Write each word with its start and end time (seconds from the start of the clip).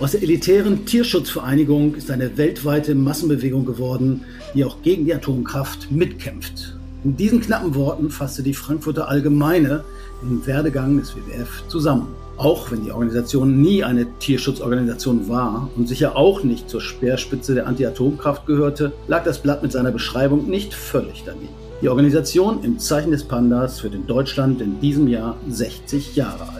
Aus 0.00 0.12
der 0.12 0.22
elitären 0.22 0.86
Tierschutzvereinigung 0.86 1.94
ist 1.94 2.10
eine 2.10 2.38
weltweite 2.38 2.94
Massenbewegung 2.94 3.66
geworden, 3.66 4.22
die 4.54 4.64
auch 4.64 4.80
gegen 4.80 5.04
die 5.04 5.14
Atomkraft 5.14 5.92
mitkämpft. 5.92 6.74
In 7.04 7.18
diesen 7.18 7.42
knappen 7.42 7.74
Worten 7.74 8.08
fasste 8.08 8.42
die 8.42 8.54
Frankfurter 8.54 9.10
Allgemeine 9.10 9.84
den 10.22 10.46
Werdegang 10.46 10.96
des 10.98 11.14
WWF 11.14 11.64
zusammen. 11.68 12.08
Auch 12.38 12.70
wenn 12.70 12.82
die 12.82 12.92
Organisation 12.92 13.60
nie 13.60 13.84
eine 13.84 14.06
Tierschutzorganisation 14.20 15.28
war 15.28 15.68
und 15.76 15.86
sicher 15.86 16.16
auch 16.16 16.44
nicht 16.44 16.70
zur 16.70 16.80
Speerspitze 16.80 17.54
der 17.54 17.66
Anti-Atomkraft 17.66 18.46
gehörte, 18.46 18.94
lag 19.06 19.24
das 19.24 19.42
Blatt 19.42 19.62
mit 19.62 19.72
seiner 19.72 19.90
Beschreibung 19.90 20.48
nicht 20.48 20.72
völlig 20.72 21.24
daneben. 21.26 21.52
Die 21.82 21.90
Organisation 21.90 22.64
im 22.64 22.78
Zeichen 22.78 23.10
des 23.10 23.24
Pandas 23.24 23.82
wird 23.82 23.94
in 23.94 24.06
Deutschland 24.06 24.62
in 24.62 24.80
diesem 24.80 25.08
Jahr 25.08 25.36
60 25.50 26.16
Jahre 26.16 26.48
alt. 26.54 26.59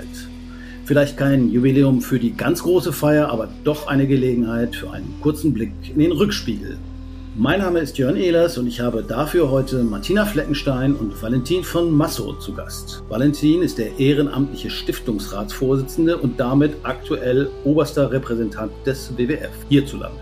Vielleicht 0.90 1.16
kein 1.16 1.52
Jubiläum 1.52 2.00
für 2.00 2.18
die 2.18 2.32
ganz 2.32 2.64
große 2.64 2.92
Feier, 2.92 3.28
aber 3.28 3.46
doch 3.62 3.86
eine 3.86 4.08
Gelegenheit 4.08 4.74
für 4.74 4.90
einen 4.90 5.14
kurzen 5.20 5.54
Blick 5.54 5.70
in 5.88 6.00
den 6.00 6.10
Rückspiegel. 6.10 6.78
Mein 7.36 7.60
Name 7.60 7.78
ist 7.78 7.96
Jörn 7.96 8.16
Ehlers 8.16 8.58
und 8.58 8.66
ich 8.66 8.80
habe 8.80 9.04
dafür 9.04 9.52
heute 9.52 9.84
Martina 9.84 10.26
Fleckenstein 10.26 10.96
und 10.96 11.22
Valentin 11.22 11.62
von 11.62 11.92
Masso 11.92 12.32
zu 12.40 12.54
Gast. 12.54 13.04
Valentin 13.08 13.62
ist 13.62 13.78
der 13.78 14.00
ehrenamtliche 14.00 14.68
Stiftungsratsvorsitzende 14.68 16.16
und 16.16 16.40
damit 16.40 16.72
aktuell 16.82 17.48
oberster 17.62 18.10
Repräsentant 18.10 18.72
des 18.84 19.16
WWF 19.16 19.52
hierzulande. 19.68 20.18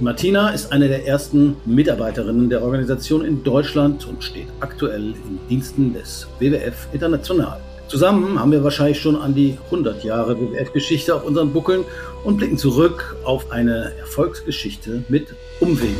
Martina 0.00 0.48
ist 0.48 0.72
eine 0.72 0.88
der 0.88 1.06
ersten 1.06 1.56
Mitarbeiterinnen 1.66 2.48
der 2.48 2.62
Organisation 2.62 3.22
in 3.22 3.44
Deutschland 3.44 4.08
und 4.08 4.24
steht 4.24 4.48
aktuell 4.60 5.10
in 5.10 5.38
Diensten 5.50 5.92
des 5.92 6.26
WWF 6.38 6.88
International. 6.94 7.60
Zusammen 7.90 8.38
haben 8.38 8.52
wir 8.52 8.62
wahrscheinlich 8.62 9.00
schon 9.00 9.16
an 9.16 9.34
die 9.34 9.58
100 9.64 10.04
Jahre 10.04 10.38
WWF-Geschichte 10.38 11.12
auf 11.12 11.24
unseren 11.24 11.52
Buckeln 11.52 11.84
und 12.22 12.36
blicken 12.36 12.56
zurück 12.56 13.16
auf 13.24 13.50
eine 13.50 13.92
Erfolgsgeschichte 13.98 15.02
mit 15.08 15.34
Umwegen. 15.58 15.96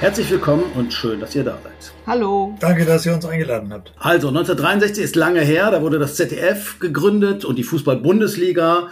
Herzlich 0.00 0.28
willkommen 0.28 0.64
und 0.74 0.92
schön, 0.92 1.20
dass 1.20 1.36
ihr 1.36 1.44
da 1.44 1.56
seid. 1.62 1.92
Hallo. 2.04 2.56
Danke, 2.58 2.84
dass 2.84 3.06
ihr 3.06 3.14
uns 3.14 3.24
eingeladen 3.24 3.72
habt. 3.72 3.92
Also 3.96 4.26
1963 4.26 5.04
ist 5.04 5.14
lange 5.14 5.42
her, 5.42 5.70
da 5.70 5.80
wurde 5.82 6.00
das 6.00 6.16
ZDF 6.16 6.80
gegründet 6.80 7.44
und 7.44 7.54
die 7.54 7.62
Fußball-Bundesliga 7.62 8.88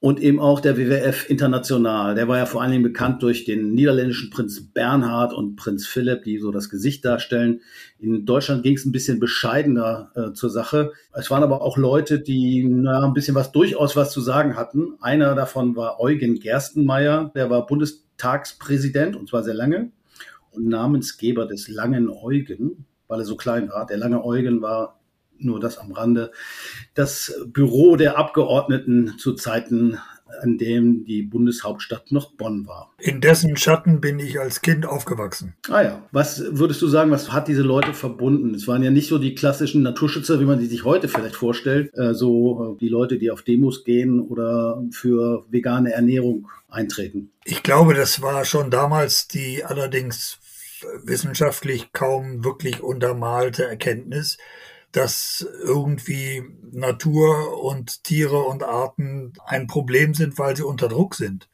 und 0.00 0.20
eben 0.20 0.38
auch 0.38 0.60
der 0.60 0.76
WWF 0.76 1.28
International. 1.28 2.14
Der 2.14 2.28
war 2.28 2.38
ja 2.38 2.46
vor 2.46 2.62
allen 2.62 2.70
Dingen 2.70 2.84
bekannt 2.84 3.22
durch 3.22 3.44
den 3.44 3.72
niederländischen 3.72 4.30
Prinz 4.30 4.60
Bernhard 4.72 5.32
und 5.32 5.56
Prinz 5.56 5.86
Philipp, 5.86 6.22
die 6.22 6.38
so 6.38 6.52
das 6.52 6.70
Gesicht 6.70 7.04
darstellen. 7.04 7.62
In 7.98 8.24
Deutschland 8.24 8.62
ging 8.62 8.76
es 8.76 8.84
ein 8.84 8.92
bisschen 8.92 9.18
bescheidener 9.18 10.12
äh, 10.14 10.32
zur 10.34 10.50
Sache. 10.50 10.92
Es 11.12 11.30
waren 11.32 11.42
aber 11.42 11.62
auch 11.62 11.76
Leute, 11.76 12.20
die 12.20 12.64
na, 12.64 13.04
ein 13.04 13.12
bisschen 13.12 13.34
was 13.34 13.50
durchaus 13.50 13.96
was 13.96 14.12
zu 14.12 14.20
sagen 14.20 14.56
hatten. 14.56 14.94
Einer 15.00 15.34
davon 15.34 15.74
war 15.74 15.98
Eugen 15.98 16.38
Gerstenmeier, 16.38 17.32
der 17.34 17.50
war 17.50 17.66
Bundestagspräsident 17.66 19.16
und 19.16 19.28
zwar 19.28 19.42
sehr 19.42 19.54
lange 19.54 19.90
und 20.52 20.68
Namensgeber 20.68 21.46
des 21.46 21.66
langen 21.66 22.08
Eugen, 22.08 22.86
weil 23.08 23.20
er 23.20 23.24
so 23.24 23.36
klein 23.36 23.68
war. 23.68 23.84
Der 23.86 23.96
lange 23.96 24.24
Eugen 24.24 24.62
war 24.62 24.97
nur 25.40 25.60
das 25.60 25.78
am 25.78 25.92
Rande. 25.92 26.30
Das 26.94 27.34
Büro 27.46 27.96
der 27.96 28.18
Abgeordneten 28.18 29.14
zu 29.18 29.34
Zeiten, 29.34 29.98
an 30.42 30.58
dem 30.58 31.04
die 31.04 31.22
Bundeshauptstadt 31.22 32.12
noch 32.12 32.32
Bonn 32.32 32.66
war. 32.66 32.92
In 32.98 33.20
dessen 33.20 33.56
Schatten 33.56 34.00
bin 34.00 34.18
ich 34.18 34.38
als 34.38 34.60
Kind 34.60 34.86
aufgewachsen. 34.86 35.54
Ah 35.68 35.82
ja. 35.82 36.02
Was 36.12 36.42
würdest 36.50 36.82
du 36.82 36.86
sagen, 36.86 37.10
was 37.10 37.32
hat 37.32 37.48
diese 37.48 37.62
Leute 37.62 37.94
verbunden? 37.94 38.54
Es 38.54 38.68
waren 38.68 38.82
ja 38.82 38.90
nicht 38.90 39.08
so 39.08 39.18
die 39.18 39.34
klassischen 39.34 39.82
Naturschützer, 39.82 40.40
wie 40.40 40.44
man 40.44 40.58
die 40.58 40.66
sich 40.66 40.84
heute 40.84 41.08
vielleicht 41.08 41.36
vorstellt. 41.36 41.90
Äh, 41.96 42.14
so 42.14 42.74
äh, 42.76 42.78
die 42.78 42.88
Leute, 42.88 43.18
die 43.18 43.30
auf 43.30 43.42
Demos 43.42 43.84
gehen 43.84 44.20
oder 44.20 44.82
für 44.90 45.44
vegane 45.50 45.92
Ernährung 45.92 46.48
eintreten. 46.68 47.30
Ich 47.44 47.62
glaube, 47.62 47.94
das 47.94 48.20
war 48.20 48.44
schon 48.44 48.70
damals 48.70 49.28
die 49.28 49.64
allerdings 49.64 50.38
wissenschaftlich 51.02 51.92
kaum 51.92 52.44
wirklich 52.44 52.82
untermalte 52.82 53.64
Erkenntnis, 53.64 54.38
dass 54.92 55.46
irgendwie 55.64 56.42
Natur 56.72 57.62
und 57.62 58.04
Tiere 58.04 58.38
und 58.44 58.62
Arten 58.62 59.32
ein 59.44 59.66
Problem 59.66 60.14
sind, 60.14 60.38
weil 60.38 60.56
sie 60.56 60.64
unter 60.64 60.88
Druck 60.88 61.14
sind 61.14 61.48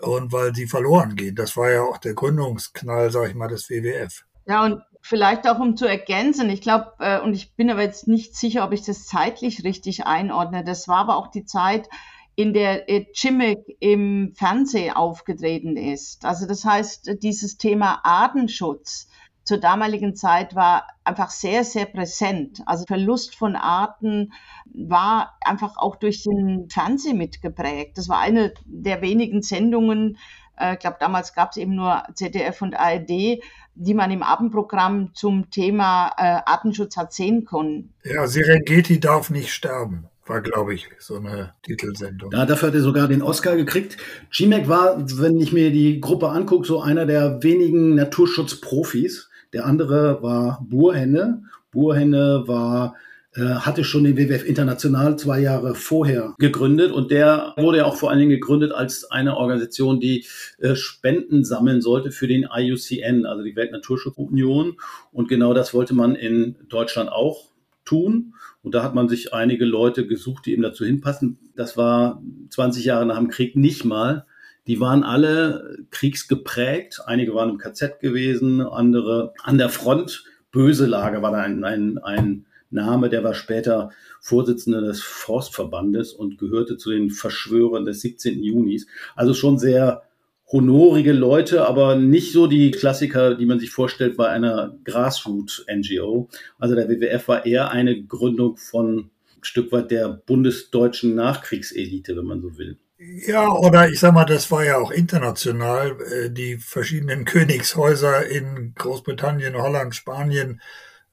und 0.00 0.32
weil 0.32 0.54
sie 0.54 0.66
verloren 0.66 1.16
gehen. 1.16 1.34
Das 1.34 1.56
war 1.56 1.70
ja 1.70 1.82
auch 1.82 1.98
der 1.98 2.14
Gründungsknall, 2.14 3.10
sag 3.10 3.28
ich 3.28 3.34
mal, 3.34 3.48
des 3.48 3.70
WWF. 3.70 4.24
Ja, 4.46 4.64
und 4.64 4.82
vielleicht 5.00 5.48
auch 5.48 5.58
um 5.58 5.76
zu 5.76 5.86
ergänzen, 5.86 6.48
ich 6.50 6.60
glaube, 6.60 6.92
äh, 6.98 7.20
und 7.20 7.34
ich 7.34 7.54
bin 7.54 7.70
aber 7.70 7.82
jetzt 7.82 8.06
nicht 8.06 8.36
sicher, 8.36 8.64
ob 8.64 8.72
ich 8.72 8.82
das 8.82 9.06
zeitlich 9.06 9.64
richtig 9.64 10.06
einordne, 10.06 10.64
das 10.64 10.86
war 10.86 10.98
aber 10.98 11.16
auch 11.16 11.28
die 11.28 11.44
Zeit, 11.44 11.88
in 12.36 12.52
der 12.52 12.84
Chimmick 13.12 13.60
im 13.78 14.32
Fernsehen 14.34 14.94
aufgetreten 14.94 15.76
ist. 15.76 16.24
Also 16.24 16.46
das 16.46 16.64
heißt, 16.64 17.22
dieses 17.22 17.58
Thema 17.58 18.00
Artenschutz 18.02 19.08
zur 19.44 19.58
damaligen 19.58 20.16
Zeit 20.16 20.54
war 20.54 20.86
einfach 21.04 21.30
sehr, 21.30 21.64
sehr 21.64 21.84
präsent. 21.84 22.62
Also 22.66 22.84
Verlust 22.86 23.36
von 23.36 23.56
Arten 23.56 24.32
war 24.72 25.36
einfach 25.44 25.76
auch 25.76 25.96
durch 25.96 26.22
den 26.22 26.68
Fernsehen 26.70 27.18
mitgeprägt. 27.18 27.98
Das 27.98 28.08
war 28.08 28.18
eine 28.18 28.54
der 28.64 29.02
wenigen 29.02 29.42
Sendungen, 29.42 30.18
äh, 30.58 30.74
ich 30.74 30.78
glaube, 30.80 30.96
damals 31.00 31.34
gab 31.34 31.50
es 31.50 31.56
eben 31.56 31.74
nur 31.74 32.02
ZDF 32.14 32.62
und 32.62 32.74
ARD, 32.74 33.42
die 33.76 33.94
man 33.94 34.10
im 34.10 34.22
Abendprogramm 34.22 35.10
zum 35.14 35.50
Thema 35.50 36.12
äh, 36.16 36.40
Artenschutz 36.46 36.96
hat 36.96 37.12
sehen 37.12 37.44
können. 37.44 37.92
Ja, 38.04 38.26
Serengeti 38.26 39.00
darf 39.00 39.30
nicht 39.30 39.52
sterben 39.52 40.08
war, 40.26 40.40
glaube 40.40 40.72
ich, 40.74 40.88
so 40.98 41.16
eine 41.16 41.52
Titelsendung. 41.62 42.30
Ja, 42.32 42.46
dafür 42.46 42.68
hat 42.68 42.74
er 42.74 42.80
sogar 42.80 43.08
den 43.08 43.20
Oscar 43.20 43.56
gekriegt. 43.56 43.98
G-Mac 44.30 44.68
war, 44.68 44.96
wenn 45.18 45.38
ich 45.38 45.52
mir 45.52 45.70
die 45.70 46.00
Gruppe 46.00 46.30
angucke, 46.30 46.66
so 46.66 46.80
einer 46.80 47.04
der 47.04 47.42
wenigen 47.42 47.94
Naturschutzprofis. 47.94 49.28
Der 49.54 49.64
andere 49.64 50.22
war 50.22 50.66
Burhenne. 50.68 51.44
Burhenne 51.70 52.44
war 52.46 52.94
äh, 53.36 53.40
hatte 53.40 53.82
schon 53.82 54.04
den 54.04 54.16
WWF 54.16 54.44
International 54.44 55.18
zwei 55.18 55.40
Jahre 55.40 55.74
vorher 55.74 56.34
gegründet 56.38 56.92
und 56.92 57.10
der 57.10 57.52
wurde 57.56 57.78
ja 57.78 57.84
auch 57.84 57.96
vor 57.96 58.10
allen 58.10 58.20
Dingen 58.20 58.30
gegründet 58.30 58.70
als 58.70 59.10
eine 59.10 59.36
Organisation, 59.36 59.98
die 59.98 60.24
äh, 60.58 60.76
Spenden 60.76 61.44
sammeln 61.44 61.80
sollte 61.80 62.12
für 62.12 62.28
den 62.28 62.46
IUCN, 62.52 63.26
also 63.26 63.42
die 63.42 63.56
Weltnaturschutzunion. 63.56 64.76
Und 65.10 65.28
genau 65.28 65.52
das 65.52 65.74
wollte 65.74 65.94
man 65.94 66.14
in 66.14 66.56
Deutschland 66.68 67.10
auch 67.10 67.50
tun. 67.84 68.34
Und 68.62 68.74
da 68.74 68.84
hat 68.84 68.94
man 68.94 69.08
sich 69.08 69.34
einige 69.34 69.64
Leute 69.64 70.06
gesucht, 70.06 70.46
die 70.46 70.52
eben 70.52 70.62
dazu 70.62 70.84
hinpassen. 70.84 71.38
Das 71.56 71.76
war 71.76 72.22
20 72.50 72.84
Jahre 72.84 73.04
nach 73.04 73.18
dem 73.18 73.28
Krieg 73.28 73.56
nicht 73.56 73.84
mal. 73.84 74.26
Die 74.66 74.80
waren 74.80 75.02
alle 75.02 75.84
kriegsgeprägt. 75.90 77.02
Einige 77.06 77.34
waren 77.34 77.50
im 77.50 77.58
KZ 77.58 78.00
gewesen, 78.00 78.60
andere 78.62 79.34
an 79.42 79.58
der 79.58 79.68
Front. 79.68 80.24
Böse 80.50 80.86
Lager 80.86 81.20
war 81.20 81.32
da 81.32 81.38
ein, 81.38 81.64
ein, 81.64 81.98
ein 81.98 82.46
Name, 82.70 83.08
der 83.08 83.24
war 83.24 83.34
später 83.34 83.90
Vorsitzender 84.20 84.80
des 84.80 85.00
Forstverbandes 85.00 86.12
und 86.12 86.38
gehörte 86.38 86.76
zu 86.76 86.90
den 86.90 87.10
Verschwörern 87.10 87.84
des 87.84 88.00
17. 88.00 88.42
Junis. 88.42 88.86
Also 89.14 89.34
schon 89.34 89.58
sehr 89.58 90.02
honorige 90.50 91.12
Leute, 91.12 91.66
aber 91.66 91.96
nicht 91.96 92.32
so 92.32 92.46
die 92.46 92.70
Klassiker, 92.70 93.34
die 93.34 93.46
man 93.46 93.60
sich 93.60 93.70
vorstellt 93.70 94.16
bei 94.16 94.28
einer 94.28 94.76
Grassroot-NGO. 94.84 96.28
Also 96.58 96.74
der 96.74 96.88
WWF 96.88 97.28
war 97.28 97.46
eher 97.46 97.70
eine 97.70 98.04
Gründung 98.04 98.56
von 98.56 99.10
ein 99.36 99.44
Stück 99.44 99.72
weit 99.72 99.90
der 99.90 100.08
bundesdeutschen 100.08 101.14
Nachkriegselite, 101.14 102.16
wenn 102.16 102.26
man 102.26 102.42
so 102.42 102.58
will. 102.58 102.78
Ja, 103.06 103.50
oder 103.50 103.88
ich 103.88 104.00
sag 104.00 104.12
mal, 104.14 104.24
das 104.24 104.50
war 104.50 104.64
ja 104.64 104.78
auch 104.78 104.90
international. 104.90 105.96
Äh, 106.02 106.30
die 106.30 106.56
verschiedenen 106.58 107.24
Königshäuser 107.26 108.26
in 108.26 108.74
Großbritannien, 108.74 109.56
Holland, 109.56 109.94
Spanien, 109.94 110.60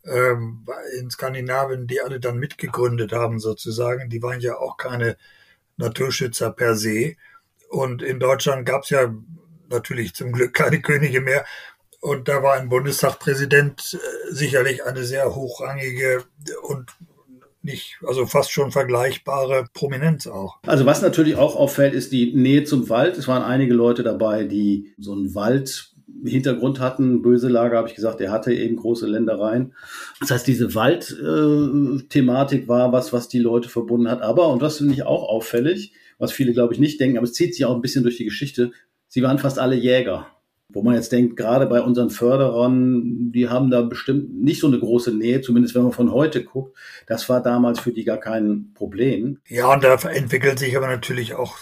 ähm, 0.05 0.65
in 0.99 1.09
Skandinavien, 1.11 1.87
die 1.87 2.01
alle 2.01 2.19
dann 2.19 2.37
mitgegründet 2.37 3.11
haben 3.13 3.39
sozusagen, 3.39 4.09
die 4.09 4.21
waren 4.23 4.39
ja 4.41 4.57
auch 4.57 4.77
keine 4.77 5.17
Naturschützer 5.77 6.51
per 6.51 6.75
se. 6.75 7.15
Und 7.69 8.01
in 8.01 8.19
Deutschland 8.19 8.65
gab 8.65 8.83
es 8.83 8.89
ja 8.89 9.13
natürlich 9.69 10.13
zum 10.15 10.31
Glück 10.31 10.53
keine 10.53 10.81
Könige 10.81 11.21
mehr. 11.21 11.45
Und 12.01 12.27
da 12.27 12.41
war 12.43 12.55
ein 12.55 12.69
Bundestagspräsident 12.69 13.99
äh, 14.01 14.33
sicherlich 14.33 14.85
eine 14.85 15.03
sehr 15.03 15.35
hochrangige 15.35 16.23
und 16.63 16.91
nicht, 17.63 17.99
also 18.05 18.25
fast 18.25 18.51
schon 18.51 18.71
vergleichbare 18.71 19.65
Prominenz 19.73 20.27
auch. 20.27 20.59
Also 20.65 20.85
was 20.85 21.01
natürlich 21.01 21.35
auch 21.35 21.55
auffällt, 21.55 21.93
ist 21.93 22.11
die 22.11 22.33
Nähe 22.33 22.63
zum 22.63 22.89
Wald. 22.89 23.17
Es 23.17 23.27
waren 23.27 23.43
einige 23.43 23.73
Leute 23.73 24.03
dabei, 24.03 24.45
die 24.45 24.93
so 24.97 25.13
einen 25.13 25.35
Wald 25.35 25.91
Hintergrund 26.23 26.79
hatten. 26.79 27.21
Böse 27.21 27.47
Lager, 27.47 27.77
habe 27.77 27.87
ich 27.87 27.95
gesagt, 27.95 28.19
der 28.19 28.31
hatte 28.31 28.53
eben 28.53 28.75
große 28.75 29.07
Ländereien. 29.07 29.73
Das 30.19 30.31
heißt, 30.31 30.47
diese 30.47 30.75
Waldthematik 30.75 32.67
war 32.67 32.91
was, 32.91 33.13
was 33.13 33.27
die 33.27 33.39
Leute 33.39 33.69
verbunden 33.69 34.09
hat. 34.09 34.21
Aber, 34.21 34.49
und 34.49 34.61
das 34.61 34.77
finde 34.77 34.93
ich 34.93 35.03
auch 35.03 35.23
auffällig, 35.23 35.93
was 36.17 36.31
viele, 36.31 36.53
glaube 36.53 36.73
ich, 36.73 36.79
nicht 36.79 36.99
denken, 36.99 37.17
aber 37.17 37.25
es 37.25 37.33
zieht 37.33 37.55
sich 37.55 37.65
auch 37.65 37.75
ein 37.75 37.81
bisschen 37.81 38.03
durch 38.03 38.17
die 38.17 38.25
Geschichte. 38.25 38.71
Sie 39.07 39.23
waren 39.23 39.39
fast 39.39 39.59
alle 39.59 39.75
Jäger. 39.75 40.27
Wo 40.73 40.81
man 40.81 40.95
jetzt 40.95 41.11
denkt, 41.11 41.37
gerade 41.37 41.65
bei 41.67 41.81
unseren 41.81 42.09
Förderern, 42.09 43.31
die 43.31 43.49
haben 43.49 43.69
da 43.69 43.81
bestimmt 43.81 44.41
nicht 44.41 44.61
so 44.61 44.67
eine 44.67 44.79
große 44.79 45.13
Nähe, 45.13 45.41
zumindest 45.41 45.75
wenn 45.75 45.83
man 45.83 45.91
von 45.91 46.11
heute 46.11 46.43
guckt. 46.43 46.77
Das 47.07 47.27
war 47.29 47.41
damals 47.41 47.79
für 47.79 47.91
die 47.91 48.03
gar 48.03 48.17
kein 48.17 48.71
Problem. 48.73 49.39
Ja, 49.47 49.71
und 49.73 49.83
da 49.83 49.95
entwickelt 49.95 50.59
sich 50.59 50.77
aber 50.77 50.87
natürlich 50.87 51.35
auch 51.35 51.57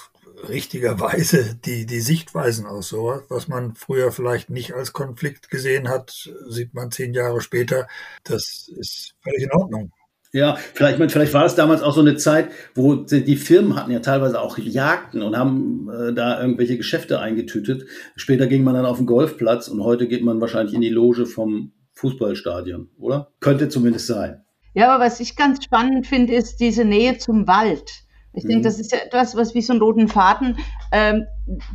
richtigerweise 0.48 1.56
die, 1.66 1.86
die 1.86 2.00
Sichtweisen 2.00 2.66
aus 2.66 2.90
sowas, 2.90 3.24
was 3.30 3.48
man 3.48 3.76
früher 3.76 4.12
vielleicht 4.12 4.50
nicht 4.50 4.74
als 4.74 4.94
Konflikt 4.94 5.50
gesehen 5.50 5.90
hat, 5.90 6.30
sieht 6.48 6.74
man 6.74 6.92
zehn 6.92 7.14
Jahre 7.14 7.42
später. 7.42 7.88
Das 8.24 8.70
ist 8.70 9.16
völlig 9.22 9.44
in 9.44 9.52
Ordnung. 9.52 9.92
Ja, 10.32 10.56
vielleicht, 10.56 11.12
vielleicht 11.12 11.34
war 11.34 11.46
es 11.46 11.56
damals 11.56 11.82
auch 11.82 11.94
so 11.94 12.02
eine 12.02 12.16
Zeit, 12.16 12.50
wo 12.76 12.94
die 12.96 13.36
Firmen 13.36 13.76
hatten 13.76 13.92
ja 13.92 14.00
teilweise 14.00 14.40
auch 14.40 14.60
Jagden 14.60 15.24
und 15.24 15.36
haben 15.36 15.90
äh, 15.90 16.14
da 16.14 16.40
irgendwelche 16.40 16.78
Geschäfte 16.78 17.20
eingetütet. 17.20 17.86
Später 18.16 18.46
ging 18.46 18.64
man 18.64 18.76
dann 18.76 18.86
auf 18.86 18.98
den 18.98 19.08
Golfplatz 19.08 19.68
und 19.70 19.84
heute 19.84 20.08
geht 20.08 20.24
man 20.24 20.40
wahrscheinlich 20.40 20.76
in 20.76 20.82
die 20.82 20.90
Loge 20.90 21.26
vom 21.26 21.72
Fußballstadion, 21.94 22.90
oder? 23.00 23.32
Könnte 23.40 23.70
zumindest 23.70 24.06
sein. 24.06 24.44
Ja, 24.76 24.94
aber 24.94 25.04
was 25.04 25.20
ich 25.20 25.36
ganz 25.36 25.64
spannend 25.64 26.06
finde, 26.06 26.34
ist 26.34 26.58
diese 26.58 26.86
Nähe 26.86 27.18
zum 27.18 27.48
Wald. 27.48 27.90
Ich 28.34 28.44
mhm. 28.44 28.50
denke, 28.50 28.64
das 28.66 28.80
ist 28.80 28.92
ja 28.92 29.00
etwas, 29.00 29.36
was 29.36 29.56
wie 29.56 29.62
so 29.62 29.74
einen 29.74 29.82
roten 29.82 30.08
Faden 30.08 30.58
ähm, 30.92 31.26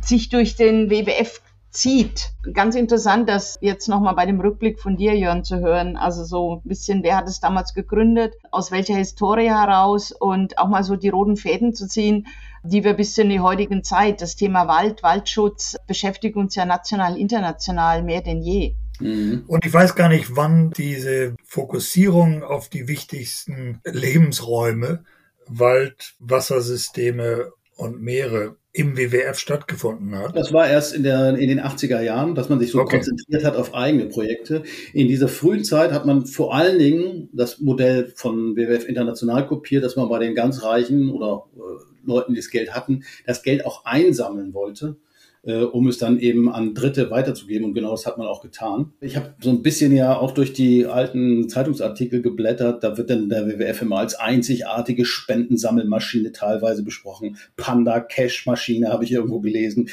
sich 0.01 0.29
durch 0.29 0.55
den 0.55 0.89
WWF 0.89 1.41
zieht. 1.75 2.31
Ganz 2.53 2.75
interessant, 2.75 3.29
das 3.29 3.57
jetzt 3.61 3.87
nochmal 3.87 4.15
bei 4.15 4.25
dem 4.25 4.39
Rückblick 4.39 4.79
von 4.79 4.97
dir, 4.97 5.15
Jörn, 5.15 5.43
zu 5.43 5.59
hören. 5.59 5.97
Also 5.97 6.23
so 6.23 6.55
ein 6.55 6.67
bisschen, 6.67 7.03
wer 7.03 7.17
hat 7.17 7.27
es 7.27 7.39
damals 7.39 7.73
gegründet, 7.73 8.33
aus 8.51 8.71
welcher 8.71 8.95
Historie 8.95 9.49
heraus 9.49 10.11
und 10.11 10.57
auch 10.57 10.67
mal 10.67 10.83
so 10.83 10.95
die 10.95 11.09
roten 11.09 11.37
Fäden 11.37 11.73
zu 11.73 11.87
ziehen, 11.87 12.27
die 12.63 12.83
wir 12.83 12.93
bis 12.93 13.17
in 13.17 13.29
die 13.29 13.39
heutigen 13.39 13.83
Zeit, 13.83 14.21
das 14.21 14.35
Thema 14.35 14.67
Wald, 14.67 15.03
Waldschutz 15.03 15.75
beschäftigt 15.87 16.35
uns 16.35 16.55
ja 16.55 16.65
national, 16.65 17.17
international 17.17 18.03
mehr 18.03 18.21
denn 18.21 18.41
je. 18.41 18.75
Mhm. 18.99 19.43
Und 19.47 19.65
ich 19.65 19.73
weiß 19.73 19.95
gar 19.95 20.09
nicht, 20.09 20.35
wann 20.35 20.71
diese 20.71 21.35
Fokussierung 21.43 22.43
auf 22.43 22.69
die 22.69 22.87
wichtigsten 22.87 23.81
Lebensräume, 23.83 25.03
Wald, 25.47 26.15
Wassersysteme 26.19 27.51
und 27.75 28.01
Meere 28.01 28.55
im 28.75 28.97
WWF 28.97 29.39
stattgefunden 29.39 30.15
hat? 30.17 30.35
Das 30.35 30.51
war 30.51 30.67
erst 30.67 30.93
in, 30.93 31.03
der, 31.03 31.37
in 31.37 31.47
den 31.47 31.61
80er 31.61 32.01
Jahren, 32.01 32.35
dass 32.35 32.49
man 32.49 32.59
sich 32.59 32.71
so 32.71 32.79
okay. 32.79 32.97
konzentriert 32.97 33.45
hat 33.45 33.55
auf 33.55 33.73
eigene 33.73 34.05
Projekte. 34.05 34.63
In 34.93 35.07
dieser 35.07 35.29
frühen 35.29 35.63
Zeit 35.63 35.91
hat 35.91 36.05
man 36.05 36.25
vor 36.25 36.53
allen 36.53 36.77
Dingen 36.77 37.29
das 37.31 37.59
Modell 37.59 38.11
von 38.15 38.55
WWF 38.55 38.87
International 38.87 39.47
kopiert, 39.47 39.83
dass 39.83 39.95
man 39.95 40.09
bei 40.09 40.19
den 40.19 40.35
ganz 40.35 40.61
Reichen 40.61 41.09
oder 41.09 41.45
äh, 41.55 41.59
Leuten, 42.05 42.33
die 42.33 42.39
das 42.39 42.49
Geld 42.49 42.73
hatten, 42.75 43.03
das 43.25 43.43
Geld 43.43 43.65
auch 43.65 43.85
einsammeln 43.85 44.53
wollte 44.53 44.97
äh, 45.45 45.63
um 45.63 45.87
es 45.87 45.97
dann 45.97 46.19
eben 46.19 46.51
an 46.51 46.73
Dritte 46.73 47.11
weiterzugeben. 47.11 47.65
Und 47.65 47.73
genau 47.73 47.91
das 47.91 48.05
hat 48.05 48.17
man 48.17 48.27
auch 48.27 48.41
getan. 48.41 48.93
Ich 48.99 49.15
habe 49.15 49.35
so 49.39 49.51
ein 49.51 49.61
bisschen 49.61 49.95
ja 49.95 50.17
auch 50.17 50.31
durch 50.31 50.53
die 50.53 50.85
alten 50.85 51.47
Zeitungsartikel 51.49 52.21
geblättert. 52.21 52.83
Da 52.83 52.97
wird 52.97 53.09
dann 53.09 53.29
der 53.29 53.47
WWF 53.47 53.83
immer 53.83 53.99
als 53.99 54.15
einzigartige 54.15 55.05
Spendensammelmaschine 55.05 56.31
teilweise 56.31 56.83
besprochen. 56.83 57.37
Panda 57.57 57.99
Cash 57.99 58.45
Maschine 58.45 58.89
habe 58.89 59.03
ich 59.03 59.11
irgendwo 59.11 59.39
gelesen. 59.39 59.89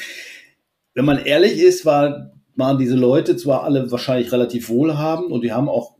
Wenn 0.93 1.05
man 1.05 1.23
ehrlich 1.23 1.59
ist, 1.59 1.85
war, 1.85 2.31
waren 2.55 2.77
diese 2.77 2.95
Leute 2.95 3.35
zwar 3.35 3.63
alle 3.63 3.91
wahrscheinlich 3.91 4.31
relativ 4.31 4.69
wohlhabend 4.69 5.31
und 5.31 5.43
die 5.43 5.51
haben 5.51 5.69
auch 5.69 5.95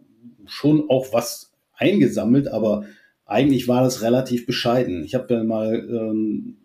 schon 0.46 0.90
auch 0.90 1.14
was 1.14 1.54
eingesammelt, 1.74 2.48
aber 2.48 2.86
eigentlich 3.26 3.68
war 3.68 3.84
das 3.84 4.02
relativ 4.02 4.46
bescheiden. 4.46 5.04
Ich 5.04 5.16
habe 5.16 5.44
mal 5.44 5.88
ähm, 5.90 6.58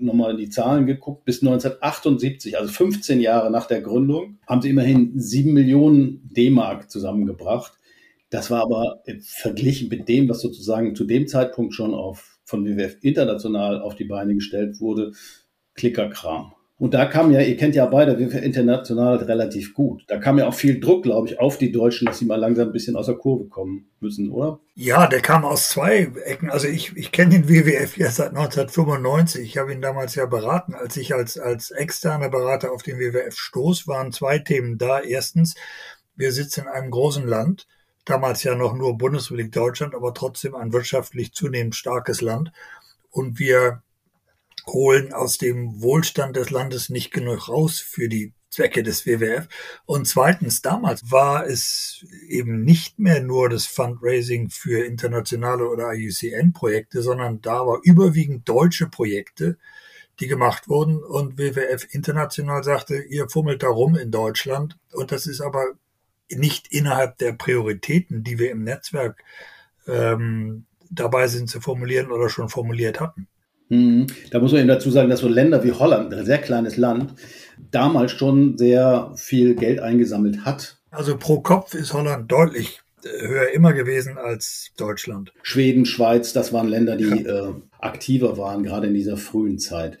nochmal 0.00 0.36
die 0.36 0.48
Zahlen 0.48 0.86
geguckt, 0.86 1.24
bis 1.24 1.42
1978, 1.42 2.58
also 2.58 2.72
15 2.72 3.20
Jahre 3.20 3.50
nach 3.50 3.66
der 3.66 3.80
Gründung, 3.80 4.38
haben 4.46 4.62
sie 4.62 4.70
immerhin 4.70 5.12
7 5.18 5.52
Millionen 5.52 6.28
D-Mark 6.32 6.90
zusammengebracht. 6.90 7.74
Das 8.30 8.50
war 8.50 8.62
aber 8.62 9.02
verglichen 9.20 9.88
mit 9.88 10.08
dem, 10.08 10.28
was 10.28 10.40
sozusagen 10.40 10.94
zu 10.94 11.04
dem 11.04 11.28
Zeitpunkt 11.28 11.74
schon 11.74 11.94
auf, 11.94 12.38
von 12.44 12.64
WWF 12.64 12.98
international 13.02 13.80
auf 13.80 13.94
die 13.94 14.04
Beine 14.04 14.34
gestellt 14.34 14.80
wurde, 14.80 15.12
Klickerkram. 15.74 16.55
Und 16.78 16.92
da 16.92 17.06
kam 17.06 17.30
ja, 17.30 17.40
ihr 17.40 17.56
kennt 17.56 17.74
ja 17.74 17.86
beide 17.86 18.18
WWF 18.18 18.42
international 18.42 19.16
relativ 19.16 19.72
gut. 19.72 20.04
Da 20.08 20.18
kam 20.18 20.38
ja 20.38 20.46
auch 20.46 20.54
viel 20.54 20.78
Druck, 20.78 21.04
glaube 21.04 21.26
ich, 21.26 21.40
auf 21.40 21.56
die 21.56 21.72
Deutschen, 21.72 22.04
dass 22.04 22.18
sie 22.18 22.26
mal 22.26 22.36
langsam 22.36 22.68
ein 22.68 22.72
bisschen 22.72 22.96
aus 22.96 23.06
der 23.06 23.14
Kurve 23.14 23.48
kommen 23.48 23.88
müssen, 23.98 24.30
oder? 24.30 24.60
Ja, 24.74 25.06
der 25.06 25.22
kam 25.22 25.46
aus 25.46 25.70
zwei 25.70 26.12
Ecken. 26.26 26.50
Also 26.50 26.68
ich, 26.68 26.94
ich 26.94 27.12
kenne 27.12 27.30
den 27.30 27.48
WWF 27.48 27.96
ja 27.96 28.10
seit 28.10 28.28
1995. 28.28 29.42
Ich 29.42 29.56
habe 29.56 29.72
ihn 29.72 29.80
damals 29.80 30.16
ja 30.16 30.26
beraten. 30.26 30.74
Als 30.74 30.98
ich 30.98 31.14
als, 31.14 31.38
als 31.38 31.70
externer 31.70 32.28
Berater 32.28 32.70
auf 32.72 32.82
den 32.82 32.98
WWF 32.98 33.38
stoß, 33.38 33.88
waren 33.88 34.12
zwei 34.12 34.38
Themen 34.38 34.76
da. 34.76 35.00
Erstens, 35.00 35.54
wir 36.14 36.30
sitzen 36.30 36.64
in 36.64 36.68
einem 36.68 36.90
großen 36.90 37.26
Land, 37.26 37.66
damals 38.04 38.42
ja 38.42 38.54
noch 38.54 38.74
nur 38.74 38.98
Bundesrepublik 38.98 39.50
Deutschland, 39.50 39.94
aber 39.94 40.12
trotzdem 40.12 40.54
ein 40.54 40.74
wirtschaftlich 40.74 41.32
zunehmend 41.32 41.74
starkes 41.74 42.20
Land. 42.20 42.52
Und 43.10 43.38
wir 43.38 43.82
holen 44.68 45.12
aus 45.12 45.38
dem 45.38 45.80
Wohlstand 45.80 46.36
des 46.36 46.50
Landes 46.50 46.88
nicht 46.88 47.12
genug 47.12 47.48
raus 47.48 47.78
für 47.78 48.08
die 48.08 48.32
Zwecke 48.50 48.82
des 48.82 49.06
WWF. 49.06 49.48
Und 49.84 50.08
zweitens, 50.08 50.62
damals 50.62 51.10
war 51.10 51.46
es 51.46 52.04
eben 52.28 52.62
nicht 52.62 52.98
mehr 52.98 53.20
nur 53.20 53.48
das 53.48 53.66
Fundraising 53.66 54.50
für 54.50 54.84
internationale 54.84 55.68
oder 55.68 55.92
IUCN-Projekte, 55.92 57.02
sondern 57.02 57.42
da 57.42 57.66
war 57.66 57.80
überwiegend 57.82 58.48
deutsche 58.48 58.86
Projekte, 58.86 59.58
die 60.20 60.26
gemacht 60.26 60.68
wurden. 60.68 61.02
Und 61.02 61.38
WWF 61.38 61.86
international 61.90 62.64
sagte, 62.64 62.98
ihr 62.98 63.28
fummelt 63.28 63.62
da 63.62 63.68
rum 63.68 63.94
in 63.96 64.10
Deutschland. 64.10 64.78
Und 64.92 65.12
das 65.12 65.26
ist 65.26 65.42
aber 65.42 65.64
nicht 66.30 66.72
innerhalb 66.72 67.18
der 67.18 67.32
Prioritäten, 67.32 68.24
die 68.24 68.38
wir 68.38 68.50
im 68.50 68.64
Netzwerk 68.64 69.22
ähm, 69.86 70.64
dabei 70.90 71.28
sind 71.28 71.50
zu 71.50 71.60
formulieren 71.60 72.10
oder 72.10 72.28
schon 72.28 72.48
formuliert 72.48 73.00
hatten. 73.00 73.28
Mhm. 73.68 74.06
Da 74.30 74.38
muss 74.38 74.52
man 74.52 74.60
eben 74.60 74.68
dazu 74.68 74.90
sagen, 74.90 75.10
dass 75.10 75.20
so 75.20 75.28
Länder 75.28 75.62
wie 75.64 75.72
Holland, 75.72 76.12
ein 76.12 76.24
sehr 76.24 76.38
kleines 76.38 76.76
Land, 76.76 77.14
damals 77.70 78.12
schon 78.12 78.56
sehr 78.58 79.12
viel 79.16 79.54
Geld 79.54 79.80
eingesammelt 79.80 80.44
hat. 80.44 80.78
Also 80.90 81.16
pro 81.16 81.40
Kopf 81.40 81.74
ist 81.74 81.92
Holland 81.92 82.30
deutlich 82.30 82.80
äh, 83.04 83.28
höher 83.28 83.50
immer 83.52 83.72
gewesen 83.72 84.18
als 84.18 84.72
Deutschland. 84.76 85.32
Schweden, 85.42 85.84
Schweiz, 85.84 86.32
das 86.32 86.52
waren 86.52 86.68
Länder, 86.68 86.96
die 86.96 87.04
ja. 87.24 87.48
äh, 87.48 87.52
aktiver 87.78 88.38
waren, 88.38 88.62
gerade 88.62 88.86
in 88.86 88.94
dieser 88.94 89.16
frühen 89.16 89.58
Zeit. 89.58 89.98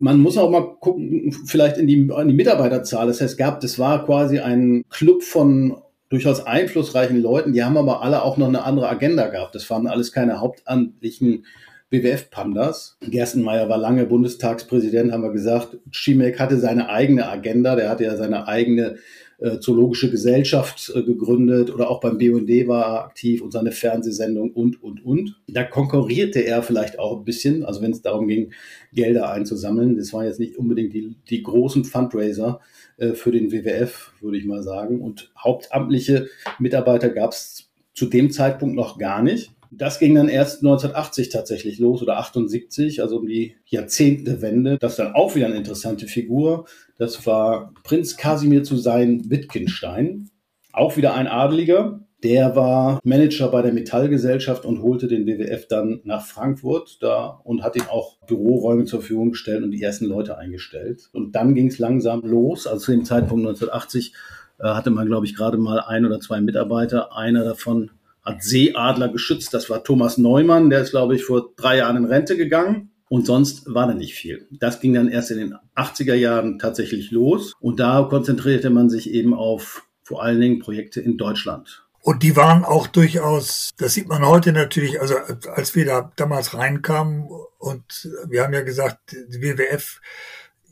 Man 0.00 0.20
muss 0.20 0.36
auch 0.36 0.50
mal 0.50 0.76
gucken, 0.80 1.32
vielleicht 1.46 1.78
in 1.78 1.86
die, 1.86 2.08
in 2.08 2.28
die 2.28 2.34
Mitarbeiterzahl. 2.34 3.06
Das 3.06 3.20
heißt, 3.20 3.38
gab, 3.38 3.60
das 3.60 3.78
war 3.78 4.04
quasi 4.04 4.40
ein 4.40 4.84
Club 4.90 5.22
von 5.22 5.76
durchaus 6.10 6.46
einflussreichen 6.46 7.20
Leuten, 7.20 7.52
die 7.52 7.64
haben 7.64 7.76
aber 7.76 8.02
alle 8.02 8.22
auch 8.22 8.36
noch 8.36 8.48
eine 8.48 8.62
andere 8.64 8.88
Agenda 8.88 9.28
gehabt. 9.28 9.54
Das 9.54 9.68
waren 9.70 9.86
alles 9.86 10.12
keine 10.12 10.40
hauptamtlichen 10.40 11.44
WWF-Pandas. 11.90 12.96
Gerstenmeier 13.00 13.68
war 13.68 13.78
lange 13.78 14.06
Bundestagspräsident, 14.06 15.12
haben 15.12 15.22
wir 15.22 15.32
gesagt. 15.32 15.78
Schimek 15.90 16.40
hatte 16.40 16.58
seine 16.58 16.88
eigene 16.88 17.28
Agenda, 17.28 17.76
der 17.76 17.88
hatte 17.90 18.04
ja 18.04 18.16
seine 18.16 18.48
eigene 18.48 18.96
äh, 19.38 19.58
zoologische 19.58 20.10
Gesellschaft 20.10 20.92
äh, 20.94 21.02
gegründet 21.02 21.72
oder 21.72 21.90
auch 21.90 22.00
beim 22.00 22.18
BUND 22.18 22.48
war 22.68 22.84
er 22.84 23.04
aktiv 23.06 23.42
und 23.42 23.52
seine 23.52 23.72
Fernsehsendung 23.72 24.52
und, 24.52 24.82
und, 24.82 25.04
und. 25.04 25.40
Da 25.48 25.64
konkurrierte 25.64 26.40
er 26.40 26.62
vielleicht 26.62 26.98
auch 26.98 27.18
ein 27.18 27.24
bisschen, 27.24 27.64
also 27.64 27.82
wenn 27.82 27.90
es 27.90 28.02
darum 28.02 28.28
ging, 28.28 28.52
Gelder 28.92 29.30
einzusammeln. 29.30 29.96
Das 29.96 30.12
waren 30.12 30.26
jetzt 30.26 30.40
nicht 30.40 30.56
unbedingt 30.56 30.94
die, 30.94 31.16
die 31.28 31.42
großen 31.42 31.84
Fundraiser 31.84 32.60
äh, 32.96 33.12
für 33.12 33.32
den 33.32 33.52
WWF, 33.52 34.12
würde 34.20 34.38
ich 34.38 34.44
mal 34.44 34.62
sagen. 34.62 35.00
Und 35.00 35.32
hauptamtliche 35.36 36.28
Mitarbeiter 36.58 37.08
gab 37.08 37.32
es 37.32 37.68
zu 37.94 38.06
dem 38.06 38.30
Zeitpunkt 38.30 38.74
noch 38.74 38.98
gar 38.98 39.22
nicht. 39.22 39.52
Das 39.70 39.98
ging 39.98 40.14
dann 40.14 40.28
erst 40.28 40.62
1980 40.62 41.28
tatsächlich 41.28 41.78
los 41.78 42.02
oder 42.02 42.18
78, 42.18 43.02
also 43.02 43.18
um 43.18 43.26
die 43.26 43.56
Jahrzehntewende. 43.66 44.78
Das 44.78 44.92
ist 44.92 44.98
dann 44.98 45.14
auch 45.14 45.34
wieder 45.34 45.46
eine 45.46 45.56
interessante 45.56 46.06
Figur. 46.06 46.66
Das 46.98 47.26
war 47.26 47.72
Prinz 47.82 48.16
Kasimir 48.16 48.62
zu 48.62 48.76
sein 48.76 49.30
Wittgenstein. 49.30 50.30
Auch 50.72 50.96
wieder 50.96 51.14
ein 51.14 51.26
Adeliger. 51.26 52.00
Der 52.24 52.56
war 52.56 53.00
Manager 53.04 53.48
bei 53.48 53.60
der 53.60 53.74
Metallgesellschaft 53.74 54.64
und 54.64 54.80
holte 54.80 55.08
den 55.08 55.26
WWF 55.26 55.68
dann 55.68 56.00
nach 56.04 56.24
Frankfurt 56.24 57.02
da 57.02 57.40
und 57.44 57.62
hat 57.62 57.76
ihm 57.76 57.86
auch 57.90 58.18
Büroräume 58.26 58.86
zur 58.86 59.00
Verfügung 59.00 59.32
gestellt 59.32 59.62
und 59.62 59.72
die 59.72 59.82
ersten 59.82 60.06
Leute 60.06 60.38
eingestellt. 60.38 61.10
Und 61.12 61.34
dann 61.36 61.54
ging 61.54 61.66
es 61.66 61.78
langsam 61.78 62.22
los. 62.22 62.66
Also 62.66 62.86
zu 62.86 62.92
dem 62.92 63.04
Zeitpunkt 63.04 63.46
1980 63.46 64.14
äh, 64.58 64.64
hatte 64.68 64.90
man, 64.90 65.06
glaube 65.06 65.26
ich, 65.26 65.36
gerade 65.36 65.58
mal 65.58 65.80
ein 65.80 66.06
oder 66.06 66.18
zwei 66.18 66.40
Mitarbeiter. 66.40 67.14
Einer 67.14 67.44
davon 67.44 67.90
hat 68.24 68.42
Seeadler 68.42 69.08
geschützt. 69.08 69.52
Das 69.52 69.68
war 69.70 69.84
Thomas 69.84 70.18
Neumann, 70.18 70.70
der 70.70 70.80
ist, 70.80 70.90
glaube 70.90 71.16
ich, 71.16 71.24
vor 71.24 71.50
drei 71.56 71.78
Jahren 71.78 71.96
in 71.96 72.04
Rente 72.04 72.36
gegangen. 72.36 72.90
Und 73.08 73.26
sonst 73.26 73.72
war 73.72 73.86
da 73.86 73.94
nicht 73.94 74.14
viel. 74.14 74.48
Das 74.50 74.80
ging 74.80 74.94
dann 74.94 75.08
erst 75.08 75.30
in 75.30 75.38
den 75.38 75.54
80er 75.76 76.14
Jahren 76.14 76.58
tatsächlich 76.58 77.10
los. 77.10 77.52
Und 77.60 77.78
da 77.78 78.02
konzentrierte 78.08 78.70
man 78.70 78.90
sich 78.90 79.10
eben 79.10 79.34
auf 79.34 79.86
vor 80.02 80.22
allen 80.22 80.40
Dingen 80.40 80.58
Projekte 80.58 81.00
in 81.00 81.16
Deutschland. 81.16 81.84
Und 82.00 82.22
die 82.22 82.36
waren 82.36 82.64
auch 82.64 82.86
durchaus, 82.86 83.70
das 83.78 83.94
sieht 83.94 84.08
man 84.08 84.26
heute 84.26 84.52
natürlich, 84.52 85.00
also 85.00 85.14
als 85.54 85.74
wir 85.74 85.86
da 85.86 86.12
damals 86.16 86.52
reinkamen 86.52 87.26
und 87.58 88.10
wir 88.28 88.44
haben 88.44 88.52
ja 88.52 88.60
gesagt, 88.60 89.16
die 89.28 89.40
WWF, 89.40 90.02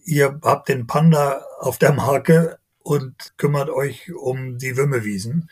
ihr 0.04 0.38
habt 0.42 0.68
den 0.68 0.86
Panda 0.86 1.42
auf 1.58 1.78
der 1.78 1.94
Marke 1.94 2.58
und 2.82 3.14
kümmert 3.38 3.70
euch 3.70 4.12
um 4.12 4.58
die 4.58 4.76
Wümmewiesen. 4.76 5.48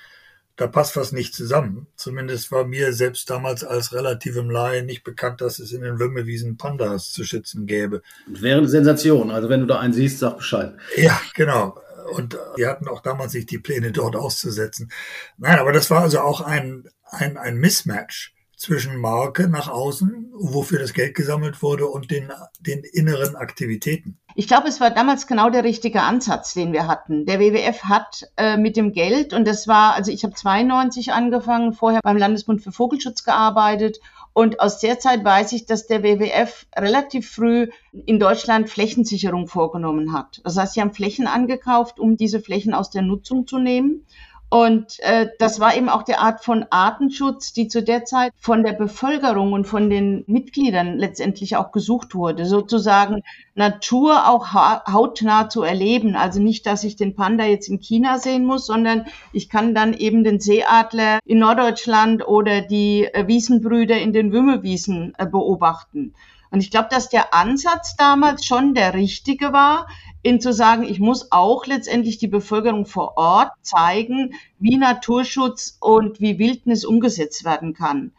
Da 0.61 0.67
passt 0.67 0.95
was 0.95 1.13
nicht 1.13 1.35
zusammen. 1.35 1.87
Zumindest 1.97 2.53
war 2.53 2.67
mir 2.67 2.93
selbst 2.93 3.31
damals 3.31 3.65
als 3.65 3.95
relativem 3.95 4.51
Laie 4.51 4.83
nicht 4.83 5.05
bekannt, 5.05 5.41
dass 5.41 5.59
es 5.59 5.73
in 5.73 5.81
den 5.81 5.99
Wümmewiesen 5.99 6.59
Pandas 6.59 7.13
zu 7.13 7.25
schützen 7.25 7.65
gäbe. 7.65 8.03
wäre 8.27 8.59
eine 8.59 8.69
Sensation. 8.69 9.31
Also 9.31 9.49
wenn 9.49 9.61
du 9.61 9.67
da 9.67 9.81
einen 9.81 9.95
siehst, 9.95 10.19
sag 10.19 10.37
Bescheid. 10.37 10.75
Ja, 10.97 11.19
genau. 11.35 11.81
Und 12.13 12.37
die 12.59 12.67
hatten 12.67 12.89
auch 12.89 13.01
damals 13.01 13.33
nicht 13.33 13.51
die 13.51 13.59
Pläne, 13.59 13.91
dort 13.91 14.17
auszusetzen. 14.17 14.93
Nein, 15.39 15.59
aber 15.59 15.73
das 15.73 15.89
war 15.91 16.03
also 16.03 16.21
auch 16.21 16.43
ein, 16.43 16.91
ein, 17.05 17.39
ein 17.39 17.57
Mismatch 17.57 18.35
zwischen 18.61 18.99
Marke 18.99 19.49
nach 19.49 19.69
außen, 19.69 20.33
wofür 20.35 20.79
das 20.79 20.93
Geld 20.93 21.15
gesammelt 21.15 21.63
wurde, 21.63 21.87
und 21.87 22.11
den, 22.11 22.31
den 22.61 22.83
inneren 22.93 23.35
Aktivitäten. 23.35 24.19
Ich 24.35 24.49
glaube, 24.49 24.69
es 24.69 24.83
war 24.83 24.91
damals 24.91 25.27
genau 25.27 25.49
der 25.49 25.65
richtige 25.65 26.03
Ansatz, 26.03 26.53
den 26.53 26.75
wir 26.75 26.87
hatten. 26.87 27.25
Der 27.25 27.41
WWF 27.41 27.85
hat 27.85 28.29
äh, 28.37 28.59
mit 28.59 28.77
dem 28.77 28.93
Geld, 28.93 29.33
und 29.33 29.47
das 29.47 29.67
war, 29.67 29.95
also 29.95 30.13
ich 30.13 30.25
habe 30.25 30.35
92 30.35 31.11
angefangen, 31.15 31.73
vorher 31.73 32.01
beim 32.05 32.19
Landesbund 32.19 32.61
für 32.63 32.71
Vogelschutz 32.71 33.25
gearbeitet. 33.25 33.99
Und 34.35 34.61
aus 34.61 34.79
der 34.79 34.99
Zeit 34.99 35.25
weiß 35.25 35.53
ich, 35.53 35.65
dass 35.65 35.87
der 35.87 36.03
WWF 36.03 36.67
relativ 36.77 37.31
früh 37.31 37.69
in 37.93 38.21
Deutschland 38.21 38.69
Flächensicherung 38.69 39.49
vorgenommen 39.49 40.13
hat. 40.13 40.43
Das 40.45 40.59
heißt, 40.59 40.75
sie 40.75 40.83
haben 40.83 40.93
Flächen 40.93 41.27
angekauft, 41.27 41.99
um 41.99 42.19
diese 42.19 42.41
Flächen 42.41 42.75
aus 42.75 42.91
der 42.91 43.03
Nutzung 43.03 43.47
zu 43.47 43.59
nehmen. 43.59 44.05
Und 44.53 44.99
äh, 45.01 45.29
das 45.39 45.61
war 45.61 45.77
eben 45.77 45.89
auch 45.89 46.03
der 46.03 46.21
Art 46.21 46.45
von 46.45 46.67
Artenschutz, 46.71 47.53
die 47.53 47.69
zu 47.69 47.85
der 47.85 48.05
Zeit 48.05 48.33
von 48.37 48.65
der 48.65 48.73
Bevölkerung 48.73 49.53
und 49.53 49.65
von 49.65 49.89
den 49.89 50.25
Mitgliedern 50.27 50.99
letztendlich 50.99 51.55
auch 51.55 51.71
gesucht 51.71 52.17
wurde. 52.17 52.45
Sozusagen 52.47 53.23
Natur 53.55 54.29
auch 54.29 54.49
ha 54.49 54.83
hautnah 54.93 55.49
zu 55.49 55.63
erleben. 55.63 56.17
Also 56.17 56.41
nicht, 56.41 56.67
dass 56.67 56.83
ich 56.83 56.97
den 56.97 57.15
Panda 57.15 57.45
jetzt 57.45 57.69
in 57.69 57.79
China 57.79 58.19
sehen 58.19 58.45
muss, 58.45 58.67
sondern 58.67 59.07
ich 59.33 59.49
kann 59.49 59.73
dann 59.73 59.95
eben 59.95 60.25
den 60.25 60.41
Seeadler 60.41 61.21
in 61.25 61.39
Norddeutschland 61.39 62.27
oder 62.27 62.61
die 62.61 63.05
äh, 63.05 63.29
Wiesenbrüder 63.29 63.99
in 63.99 64.13
den 64.13 64.33
Wümmelwiesen 64.33 65.15
äh, 65.17 65.27
beobachten. 65.27 66.13
Und 66.51 66.61
ich 66.61 66.71
glaube, 66.71 66.89
dass 66.91 67.09
der 67.09 67.33
Ansatz 67.33 67.97
damals 67.97 68.45
schon 68.45 68.75
der 68.75 68.95
richtige 68.95 69.53
war, 69.53 69.87
in 70.23 70.41
zu 70.41 70.53
sagen, 70.53 70.83
ich 70.83 71.01
muss 71.01 71.33
auch 71.33 71.67
letztendlich 71.67 72.19
die 72.19 72.29
Bevölkerung 72.29 72.87
vor 72.87 73.17
Ort 73.17 73.53
zeigen, 73.63 74.35
wie 74.59 74.77
Naturschutz 74.77 75.79
und 75.81 76.21
wie 76.21 76.39
Wildnis 76.39 76.85
umgesetzt 76.85 77.45
werden 77.45 77.73
kann. 77.73 78.13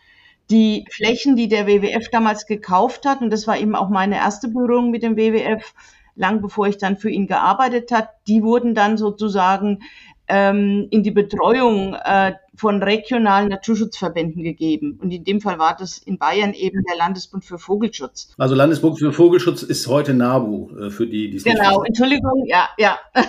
Die 0.49 0.85
Flächen, 0.89 1.35
die 1.35 1.47
der 1.47 1.67
WWF 1.67 2.09
damals 2.09 2.45
gekauft 2.45 3.05
hat, 3.05 3.21
und 3.21 3.29
das 3.31 3.47
war 3.47 3.57
eben 3.57 3.75
auch 3.75 3.89
meine 3.89 4.15
erste 4.15 4.47
Berührung 4.47 4.89
mit 4.89 5.03
dem 5.03 5.15
WWF, 5.15 5.73
lang 6.15 6.41
bevor 6.41 6.67
ich 6.67 6.77
dann 6.77 6.97
für 6.97 7.09
ihn 7.09 7.27
gearbeitet 7.27 7.91
hat, 7.91 8.09
die 8.27 8.43
wurden 8.43 8.75
dann 8.75 8.97
sozusagen 8.97 9.79
ähm, 10.27 10.87
in 10.91 11.03
die 11.03 11.11
Betreuung 11.11 11.93
äh, 11.93 12.33
von 12.55 12.83
regionalen 12.83 13.49
Naturschutzverbänden 13.49 14.43
gegeben. 14.43 14.99
Und 15.01 15.11
in 15.11 15.23
dem 15.23 15.39
Fall 15.39 15.57
war 15.57 15.75
das 15.75 15.97
in 15.97 16.17
Bayern 16.17 16.53
eben 16.53 16.83
der 16.83 16.97
Landesbund 16.97 17.45
für 17.45 17.57
Vogelschutz. 17.57 18.33
Also 18.37 18.55
Landesbund 18.55 18.99
für 18.99 19.13
Vogelschutz 19.13 19.63
ist 19.63 19.87
heute 19.87 20.13
NABU 20.13 20.77
äh, 20.77 20.89
für 20.91 21.07
die, 21.07 21.31
die 21.31 21.37
es 21.37 21.43
Genau, 21.43 21.83
Entschuldigung, 21.83 22.45
ja, 22.45 22.69
ja. 22.77 22.99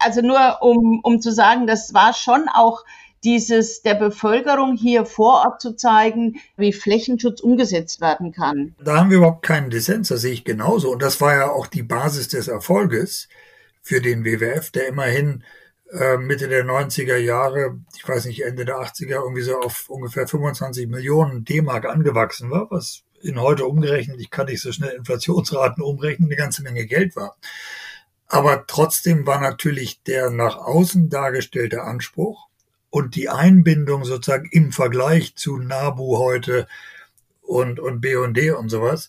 Also 0.00 0.22
nur 0.22 0.58
um, 0.60 1.00
um 1.02 1.20
zu 1.20 1.32
sagen, 1.32 1.66
das 1.66 1.92
war 1.92 2.14
schon 2.14 2.48
auch 2.52 2.84
dieses 3.24 3.82
der 3.82 3.94
Bevölkerung 3.94 4.76
hier 4.76 5.04
vor 5.04 5.44
Ort 5.44 5.60
zu 5.60 5.74
zeigen, 5.74 6.36
wie 6.56 6.72
Flächenschutz 6.72 7.40
umgesetzt 7.40 8.00
werden 8.00 8.32
kann. 8.32 8.74
Da 8.82 8.98
haben 8.98 9.10
wir 9.10 9.18
überhaupt 9.18 9.44
keinen 9.44 9.70
Dissens, 9.70 10.08
das 10.08 10.20
sehe 10.20 10.32
ich 10.32 10.44
genauso. 10.44 10.92
Und 10.92 11.02
das 11.02 11.20
war 11.20 11.34
ja 11.34 11.50
auch 11.50 11.66
die 11.66 11.82
Basis 11.82 12.28
des 12.28 12.46
Erfolges 12.46 13.28
für 13.82 14.00
den 14.00 14.24
WWF, 14.24 14.70
der 14.70 14.88
immerhin 14.88 15.42
Mitte 16.18 16.48
der 16.48 16.66
90er 16.66 17.16
Jahre, 17.16 17.78
ich 17.96 18.06
weiß 18.06 18.26
nicht, 18.26 18.44
Ende 18.44 18.64
der 18.64 18.76
80er, 18.76 19.22
irgendwie 19.22 19.42
so 19.42 19.58
auf 19.58 19.88
ungefähr 19.88 20.26
25 20.26 20.86
Millionen 20.88 21.44
D-Mark 21.44 21.86
angewachsen 21.86 22.50
war, 22.50 22.70
was 22.70 23.04
in 23.22 23.40
heute 23.40 23.66
umgerechnet, 23.66 24.20
ich 24.20 24.30
kann 24.30 24.46
nicht 24.46 24.60
so 24.60 24.70
schnell 24.70 24.94
Inflationsraten 24.94 25.82
umrechnen, 25.82 26.28
eine 26.28 26.36
ganze 26.36 26.62
Menge 26.62 26.86
Geld 26.86 27.16
war. 27.16 27.36
Aber 28.26 28.66
trotzdem 28.66 29.26
war 29.26 29.40
natürlich 29.40 30.02
der 30.02 30.30
nach 30.30 30.56
außen 30.56 31.08
dargestellte 31.08 31.82
Anspruch 31.82 32.48
und 32.90 33.16
die 33.16 33.28
Einbindung 33.28 34.04
sozusagen 34.04 34.48
im 34.52 34.72
Vergleich 34.72 35.34
zu 35.36 35.56
NABU 35.56 36.18
heute 36.18 36.68
und, 37.40 37.80
und 37.80 38.00
B&D 38.00 38.50
und 38.50 38.68
sowas, 38.68 39.08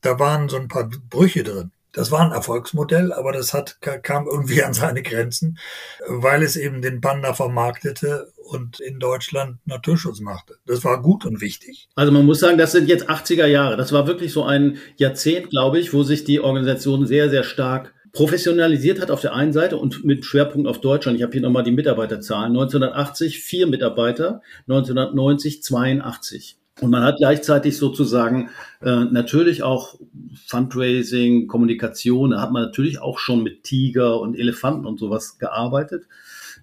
da 0.00 0.18
waren 0.18 0.48
so 0.48 0.56
ein 0.56 0.68
paar 0.68 0.90
Brüche 1.08 1.44
drin. 1.44 1.70
Das 1.96 2.10
war 2.10 2.20
ein 2.20 2.32
Erfolgsmodell, 2.32 3.10
aber 3.10 3.32
das 3.32 3.54
hat, 3.54 3.78
kam 3.80 4.26
irgendwie 4.26 4.62
an 4.64 4.74
seine 4.74 5.02
Grenzen, 5.02 5.58
weil 6.06 6.42
es 6.42 6.54
eben 6.56 6.82
den 6.82 7.00
Panda 7.00 7.32
vermarktete 7.32 8.32
und 8.36 8.80
in 8.80 8.98
Deutschland 8.98 9.58
Naturschutz 9.64 10.20
machte. 10.20 10.56
Das 10.66 10.84
war 10.84 11.00
gut 11.00 11.24
und 11.24 11.40
wichtig. 11.40 11.88
Also 11.94 12.12
man 12.12 12.26
muss 12.26 12.38
sagen, 12.38 12.58
das 12.58 12.72
sind 12.72 12.88
jetzt 12.88 13.08
80er 13.08 13.46
Jahre. 13.46 13.78
Das 13.78 13.92
war 13.92 14.06
wirklich 14.06 14.32
so 14.32 14.44
ein 14.44 14.76
Jahrzehnt, 14.96 15.48
glaube 15.48 15.78
ich, 15.78 15.94
wo 15.94 16.02
sich 16.02 16.24
die 16.24 16.40
Organisation 16.40 17.06
sehr, 17.06 17.30
sehr 17.30 17.44
stark 17.44 17.94
professionalisiert 18.12 19.00
hat 19.00 19.10
auf 19.10 19.22
der 19.22 19.34
einen 19.34 19.54
Seite 19.54 19.78
und 19.78 20.04
mit 20.04 20.26
Schwerpunkt 20.26 20.68
auf 20.68 20.80
Deutschland. 20.82 21.16
Ich 21.16 21.22
habe 21.22 21.32
hier 21.32 21.42
nochmal 21.42 21.64
die 21.64 21.70
Mitarbeiterzahlen. 21.70 22.52
1980 22.52 23.40
vier 23.40 23.66
Mitarbeiter, 23.66 24.42
1990 24.68 25.62
82. 25.62 26.58
Und 26.80 26.90
man 26.90 27.02
hat 27.02 27.16
gleichzeitig 27.16 27.78
sozusagen 27.78 28.50
äh, 28.82 29.04
natürlich 29.04 29.62
auch 29.62 29.98
Fundraising, 30.46 31.46
Kommunikation, 31.46 32.32
da 32.32 32.40
hat 32.42 32.52
man 32.52 32.62
natürlich 32.64 33.00
auch 33.00 33.18
schon 33.18 33.42
mit 33.42 33.64
Tiger 33.64 34.20
und 34.20 34.38
Elefanten 34.38 34.84
und 34.84 34.98
sowas 34.98 35.38
gearbeitet. 35.38 36.04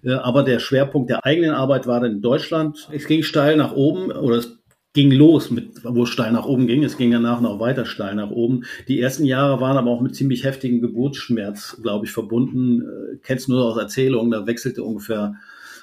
Äh, 0.04 0.12
aber 0.12 0.44
der 0.44 0.60
Schwerpunkt 0.60 1.10
der 1.10 1.24
eigenen 1.24 1.50
Arbeit 1.50 1.86
war 1.86 2.00
dann 2.00 2.12
in 2.12 2.22
Deutschland. 2.22 2.88
Es 2.92 3.06
ging 3.06 3.22
steil 3.22 3.56
nach 3.56 3.72
oben 3.72 4.12
oder 4.12 4.36
es 4.36 4.58
ging 4.92 5.10
los 5.10 5.50
mit, 5.50 5.82
wo 5.82 6.04
es 6.04 6.10
steil 6.10 6.30
nach 6.30 6.46
oben 6.46 6.68
ging. 6.68 6.84
Es 6.84 6.96
ging 6.96 7.10
danach 7.10 7.40
noch 7.40 7.58
weiter 7.58 7.84
steil 7.84 8.14
nach 8.14 8.30
oben. 8.30 8.64
Die 8.86 9.00
ersten 9.00 9.24
Jahre 9.24 9.60
waren 9.60 9.76
aber 9.76 9.90
auch 9.90 10.00
mit 10.00 10.14
ziemlich 10.14 10.44
heftigem 10.44 10.80
Geburtsschmerz, 10.80 11.78
glaube 11.82 12.06
ich, 12.06 12.12
verbunden. 12.12 12.82
Äh, 12.82 13.16
kennst 13.22 13.48
nur 13.48 13.64
aus 13.64 13.76
Erzählungen, 13.76 14.30
da 14.30 14.46
wechselte 14.46 14.84
ungefähr 14.84 15.34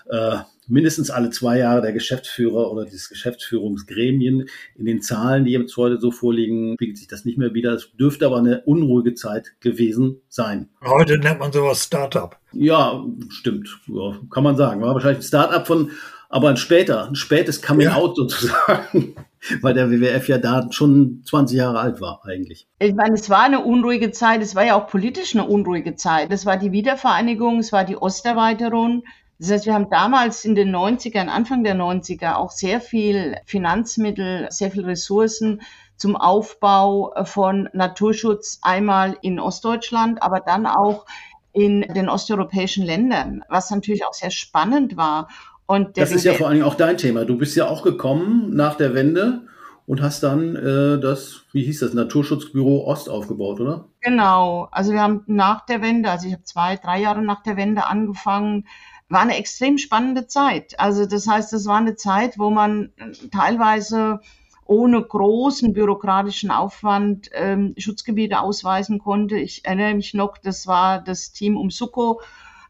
äh, 0.09 0.37
mindestens 0.71 1.11
alle 1.11 1.29
zwei 1.29 1.59
Jahre 1.59 1.81
der 1.81 1.91
Geschäftsführer 1.91 2.71
oder 2.71 2.85
das 2.85 3.09
Geschäftsführungsgremien. 3.09 4.47
In 4.75 4.85
den 4.85 5.01
Zahlen, 5.01 5.45
die 5.45 5.51
jetzt 5.51 5.75
heute 5.77 5.99
so 5.99 6.11
vorliegen, 6.11 6.75
spiegelt 6.75 6.97
sich 6.97 7.07
das 7.07 7.25
nicht 7.25 7.37
mehr 7.37 7.53
wieder. 7.53 7.73
Es 7.73 7.91
dürfte 7.99 8.25
aber 8.25 8.37
eine 8.37 8.61
unruhige 8.61 9.13
Zeit 9.13 9.53
gewesen 9.59 10.21
sein. 10.29 10.69
Heute 10.83 11.17
nennt 11.17 11.39
man 11.39 11.51
sowas 11.51 11.83
Startup. 11.83 12.37
Ja, 12.53 13.03
stimmt. 13.29 13.69
Ja, 13.87 14.17
kann 14.31 14.43
man 14.43 14.55
sagen. 14.55 14.81
War 14.81 14.93
wahrscheinlich 14.93 15.19
ein 15.19 15.27
Startup 15.27 15.67
von, 15.67 15.91
aber 16.29 16.49
ein 16.49 16.57
später, 16.57 17.07
ein 17.07 17.15
spätes 17.15 17.61
Coming 17.61 17.87
ja. 17.87 17.95
Out 17.95 18.15
sozusagen. 18.15 19.15
Weil 19.61 19.73
der 19.73 19.89
WWF 19.89 20.27
ja 20.27 20.37
da 20.37 20.67
schon 20.71 21.23
20 21.25 21.57
Jahre 21.57 21.79
alt 21.79 21.99
war 21.99 22.21
eigentlich. 22.25 22.67
Ich 22.77 22.93
meine, 22.93 23.15
es 23.15 23.27
war 23.27 23.41
eine 23.41 23.61
unruhige 23.61 24.11
Zeit, 24.11 24.41
es 24.41 24.53
war 24.53 24.63
ja 24.63 24.75
auch 24.75 24.85
politisch 24.85 25.33
eine 25.33 25.45
unruhige 25.45 25.95
Zeit. 25.95 26.31
Es 26.31 26.45
war 26.45 26.57
die 26.57 26.71
Wiedervereinigung, 26.71 27.57
es 27.57 27.73
war 27.73 27.83
die 27.83 27.97
Osterweiterung, 27.97 29.03
das 29.41 29.49
heißt, 29.49 29.65
wir 29.65 29.73
haben 29.73 29.89
damals 29.89 30.45
in 30.45 30.53
den 30.53 30.75
90ern, 30.75 31.25
Anfang 31.25 31.63
der 31.63 31.75
90er 31.75 32.35
auch 32.35 32.51
sehr 32.51 32.79
viel 32.79 33.37
Finanzmittel, 33.45 34.45
sehr 34.51 34.69
viel 34.69 34.85
Ressourcen 34.85 35.63
zum 35.97 36.15
Aufbau 36.15 37.11
von 37.25 37.67
Naturschutz 37.73 38.59
einmal 38.61 39.17
in 39.23 39.39
Ostdeutschland, 39.39 40.21
aber 40.21 40.41
dann 40.41 40.67
auch 40.67 41.07
in 41.53 41.81
den 41.81 42.07
osteuropäischen 42.07 42.85
Ländern, 42.85 43.43
was 43.49 43.71
natürlich 43.71 44.05
auch 44.05 44.13
sehr 44.13 44.29
spannend 44.29 44.95
war. 44.95 45.27
Und 45.65 45.97
das 45.97 46.11
ist 46.11 46.23
ja 46.23 46.33
vor 46.33 46.47
allen 46.47 46.57
Dingen 46.57 46.67
auch 46.67 46.75
dein 46.75 46.97
Thema. 46.97 47.25
Du 47.25 47.35
bist 47.35 47.55
ja 47.55 47.67
auch 47.67 47.81
gekommen 47.81 48.53
nach 48.53 48.75
der 48.75 48.93
Wende 48.93 49.47
und 49.87 50.03
hast 50.03 50.21
dann 50.21 50.55
äh, 50.55 50.99
das, 50.99 51.45
wie 51.51 51.63
hieß 51.63 51.79
das, 51.79 51.95
Naturschutzbüro 51.95 52.85
Ost 52.85 53.09
aufgebaut, 53.09 53.59
oder? 53.59 53.85
Genau. 54.01 54.67
Also 54.71 54.91
wir 54.91 55.01
haben 55.01 55.23
nach 55.25 55.65
der 55.65 55.81
Wende, 55.81 56.11
also 56.11 56.27
ich 56.27 56.33
habe 56.33 56.43
zwei, 56.43 56.75
drei 56.75 57.01
Jahre 57.01 57.23
nach 57.23 57.41
der 57.41 57.57
Wende 57.57 57.87
angefangen, 57.87 58.67
war 59.11 59.21
eine 59.21 59.37
extrem 59.37 59.77
spannende 59.77 60.27
Zeit. 60.27 60.79
Also 60.79 61.05
das 61.05 61.27
heißt, 61.27 61.51
es 61.53 61.65
war 61.65 61.77
eine 61.77 61.95
Zeit, 61.95 62.39
wo 62.39 62.49
man 62.49 62.91
äh, 62.97 63.27
teilweise 63.29 64.21
ohne 64.65 65.01
großen 65.01 65.73
bürokratischen 65.73 66.49
Aufwand 66.49 67.29
ähm, 67.33 67.73
Schutzgebiete 67.77 68.39
ausweisen 68.39 68.99
konnte. 68.99 69.37
Ich 69.37 69.65
erinnere 69.65 69.95
mich 69.95 70.13
noch, 70.13 70.37
das 70.37 70.65
war 70.65 71.01
das 71.01 71.33
Team 71.33 71.57
um 71.57 71.69
Suko, 71.69 72.21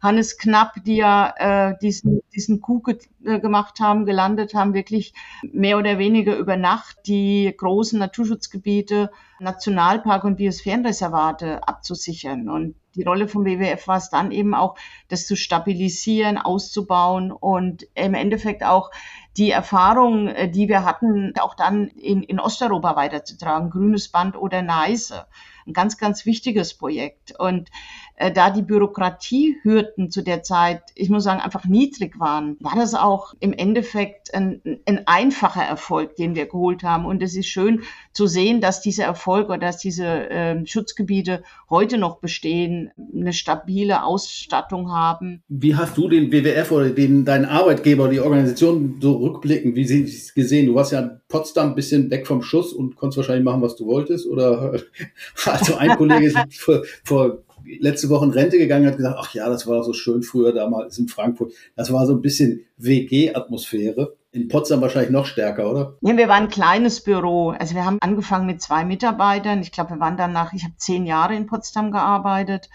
Hannes 0.02 0.38
Knapp, 0.38 0.84
die 0.84 0.96
ja 0.96 1.34
äh, 1.38 1.78
diesen, 1.82 2.22
diesen 2.34 2.60
Coup 2.60 2.84
ge 2.84 2.98
äh, 3.24 3.40
gemacht 3.40 3.80
haben, 3.80 4.06
gelandet 4.06 4.56
haben, 4.56 4.74
wirklich 4.74 5.14
mehr 5.44 5.78
oder 5.78 6.00
weniger 6.00 6.36
über 6.36 6.58
Nacht 6.58 6.98
die 7.06 7.54
großen 7.56 8.00
Naturschutzgebiete, 8.00 9.12
Nationalpark 9.40 10.24
und 10.24 10.38
Biosphärenreservate 10.38 11.68
abzusichern. 11.68 12.50
Und 12.50 12.76
die 12.96 13.04
Rolle 13.04 13.28
vom 13.28 13.46
WWF 13.46 13.88
war 13.88 13.98
es 13.98 14.10
dann 14.10 14.32
eben 14.32 14.54
auch, 14.56 14.76
das 15.08 15.28
zu 15.28 15.36
stabilisieren, 15.36 16.38
auszubauen 16.38 17.32
und 17.32 17.88
im 17.94 18.16
Endeffekt 18.16 18.64
auch 18.64 18.92
die 19.38 19.52
Erfahrung, 19.52 20.28
äh, 20.28 20.50
die 20.50 20.68
wir 20.68 20.84
hatten, 20.84 21.34
auch 21.40 21.54
dann 21.54 21.88
in, 21.90 22.24
in 22.24 22.40
Osteuropa 22.40 22.96
weiterzutragen, 22.96 23.70
grünes 23.70 24.10
Band 24.10 24.36
oder 24.36 24.62
Neiße. 24.62 25.26
Ein 25.68 25.74
ganz, 25.74 25.98
ganz 25.98 26.26
wichtiges 26.26 26.74
Projekt. 26.74 27.34
Und 27.40 27.70
äh, 28.16 28.32
da 28.32 28.52
die 28.52 28.62
Bürokratiehürden 28.62 30.12
zu 30.12 30.22
der 30.22 30.44
Zeit, 30.44 30.84
ich 30.96 31.10
muss 31.10 31.24
sagen, 31.24 31.42
einfach 31.42 31.66
niedrig 31.66 32.20
waren, 32.20 32.58
war 32.60 32.76
das 32.76 32.94
auch 32.94 33.34
im 33.40 33.52
Endeffekt 33.54 34.34
ein, 34.34 34.62
ein 34.86 35.08
einfacher 35.08 35.64
Erfolg, 35.64 36.16
den 36.16 36.36
wir 36.36 36.46
geholt 36.46 36.84
haben. 36.84 37.06
Und 37.06 37.24
es 37.24 37.36
ist 37.36 37.48
schön 37.48 37.82
zu 38.14 38.28
sehen, 38.28 38.62
dass 38.62 38.82
dieser 38.82 39.06
Erfolg 39.06 39.50
oder 39.50 39.58
dass 39.58 39.78
diese 39.78 40.06
äh, 40.06 40.66
Schutzgebiete 40.66 41.44
heute 41.70 41.98
noch 41.98 42.20
bestehen, 42.20 42.92
eine 43.14 43.34
stabile 43.34 44.04
Ausstattung 44.04 44.92
haben. 44.92 45.42
Wie 45.48 45.76
hast 45.76 45.98
du 45.98 46.08
den 46.08 46.32
WWF 46.32 46.72
oder 46.72 46.90
den, 46.90 47.26
deinen 47.26 47.46
Arbeitgeber, 47.46 48.08
die 48.08 48.20
Organisation 48.20 48.98
so 49.02 49.18
rückblickend, 49.18 49.76
wie 49.76 49.86
sie 49.86 50.04
es 50.04 50.34
gesehen? 50.34 50.68
Du 50.68 50.76
warst 50.76 50.92
ja 50.92 51.00
in 51.00 51.22
Potsdam 51.28 51.70
ein 51.70 51.76
bisschen 51.76 52.12
weg 52.12 52.28
vom 52.28 52.44
Schuss 52.44 52.74
und 52.74 52.96
konntest 52.96 53.18
wahrscheinlich 53.18 53.46
machen, 53.46 53.62
was 53.62 53.76
du 53.76 53.88
wolltest. 53.88 54.28
Oder 54.28 54.74
also 55.52 55.76
ein 55.76 55.96
Kollege 55.98 56.28
ist 56.28 56.38
vor, 56.58 56.84
vor 57.04 57.44
letzte 57.80 58.10
Woche 58.10 58.26
in 58.26 58.32
Rente 58.32 58.58
gegangen, 58.58 58.88
hat 58.88 58.98
gesagt, 58.98 59.18
ach 59.20 59.34
ja, 59.34 59.48
das 59.50 59.68
war 59.68 59.84
so 59.84 59.94
schön 59.94 60.24
früher 60.24 60.54
damals 60.54 60.98
in 60.98 61.08
Frankfurt. 61.08 61.54
Das 61.76 61.92
war 61.92 62.06
so 62.06 62.14
ein 62.14 62.22
bisschen 62.22 62.66
WG-Atmosphäre. 62.78 64.16
In 64.34 64.48
Potsdam 64.48 64.80
wahrscheinlich 64.82 65.12
noch 65.12 65.26
stärker, 65.26 65.70
oder? 65.70 65.98
Ja, 66.02 66.16
wir 66.16 66.30
waren 66.30 66.44
ein 66.44 66.50
kleines 66.50 67.04
Büro. 67.04 67.50
Also 67.50 67.76
wir 67.76 67.86
haben 67.86 67.98
angefangen 68.00 68.46
mit 68.46 68.62
zwei 68.62 68.86
Mitarbeitern. 68.86 69.62
Ich 69.62 69.72
glaube, 69.72 69.92
wir 69.92 70.00
waren 70.00 70.16
danach, 70.16 70.54
ich 70.54 70.64
habe 70.64 70.74
zehn 70.78 71.06
Jahre 71.06 71.36
in 71.36 71.48
Potsdam 71.48 71.92
gearbeitet, 71.92 72.70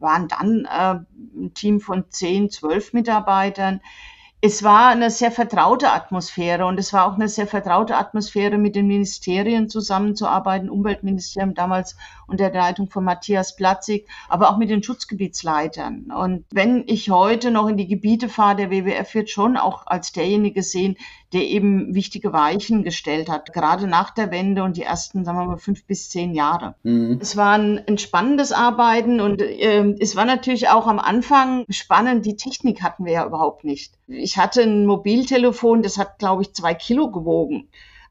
waren 0.00 0.26
dann 0.26 0.64
äh, 0.64 0.98
ein 1.40 1.54
Team 1.54 1.80
von 1.80 2.04
zehn, 2.10 2.50
zwölf 2.50 2.92
Mitarbeitern 2.92 3.80
es 4.40 4.62
war 4.62 4.88
eine 4.88 5.10
sehr 5.10 5.32
vertraute 5.32 5.90
Atmosphäre 5.90 6.66
und 6.66 6.78
es 6.78 6.92
war 6.92 7.06
auch 7.06 7.14
eine 7.14 7.28
sehr 7.28 7.48
vertraute 7.48 7.96
Atmosphäre, 7.96 8.56
mit 8.56 8.76
den 8.76 8.86
Ministerien 8.86 9.68
zusammenzuarbeiten, 9.68 10.70
Umweltministerium 10.70 11.54
damals 11.54 11.96
unter 12.28 12.48
der 12.50 12.60
Leitung 12.60 12.88
von 12.88 13.02
Matthias 13.02 13.56
Platzig, 13.56 14.06
aber 14.28 14.50
auch 14.50 14.56
mit 14.56 14.70
den 14.70 14.82
Schutzgebietsleitern. 14.82 16.12
Und 16.16 16.44
wenn 16.52 16.84
ich 16.86 17.10
heute 17.10 17.50
noch 17.50 17.66
in 17.66 17.76
die 17.76 17.88
Gebiete 17.88 18.28
fahre, 18.28 18.54
der 18.54 18.70
WWF 18.70 19.12
wird 19.14 19.28
schon 19.28 19.56
auch 19.56 19.86
als 19.88 20.12
derjenige 20.12 20.62
sehen, 20.62 20.96
der 21.32 21.42
eben 21.42 21.96
wichtige 21.96 22.32
Weichen 22.32 22.84
gestellt 22.84 23.28
hat, 23.28 23.52
gerade 23.52 23.88
nach 23.88 24.10
der 24.10 24.30
Wende 24.30 24.62
und 24.62 24.76
die 24.76 24.82
ersten, 24.84 25.24
sagen 25.24 25.38
wir 25.38 25.46
mal, 25.46 25.58
fünf 25.58 25.84
bis 25.84 26.10
zehn 26.10 26.32
Jahre. 26.32 26.76
Mhm. 26.84 27.18
Es 27.20 27.36
war 27.36 27.58
ein 27.58 27.78
entspannendes 27.88 28.52
Arbeiten 28.52 29.20
und 29.20 29.42
äh, 29.42 29.94
es 29.98 30.14
war 30.14 30.24
natürlich 30.24 30.68
auch 30.68 30.86
am 30.86 31.00
Anfang 31.00 31.64
spannend. 31.70 32.24
Die 32.24 32.36
Technik 32.36 32.82
hatten 32.82 33.04
wir 33.04 33.12
ja 33.12 33.26
überhaupt 33.26 33.64
nicht. 33.64 33.97
Ich 34.08 34.36
hatte 34.36 34.62
ein 34.62 34.86
Mobiltelefon, 34.86 35.82
das 35.82 35.98
hat, 35.98 36.18
glaube 36.18 36.42
ich, 36.42 36.54
zwei 36.54 36.74
Kilo 36.74 37.10
gewogen 37.10 37.68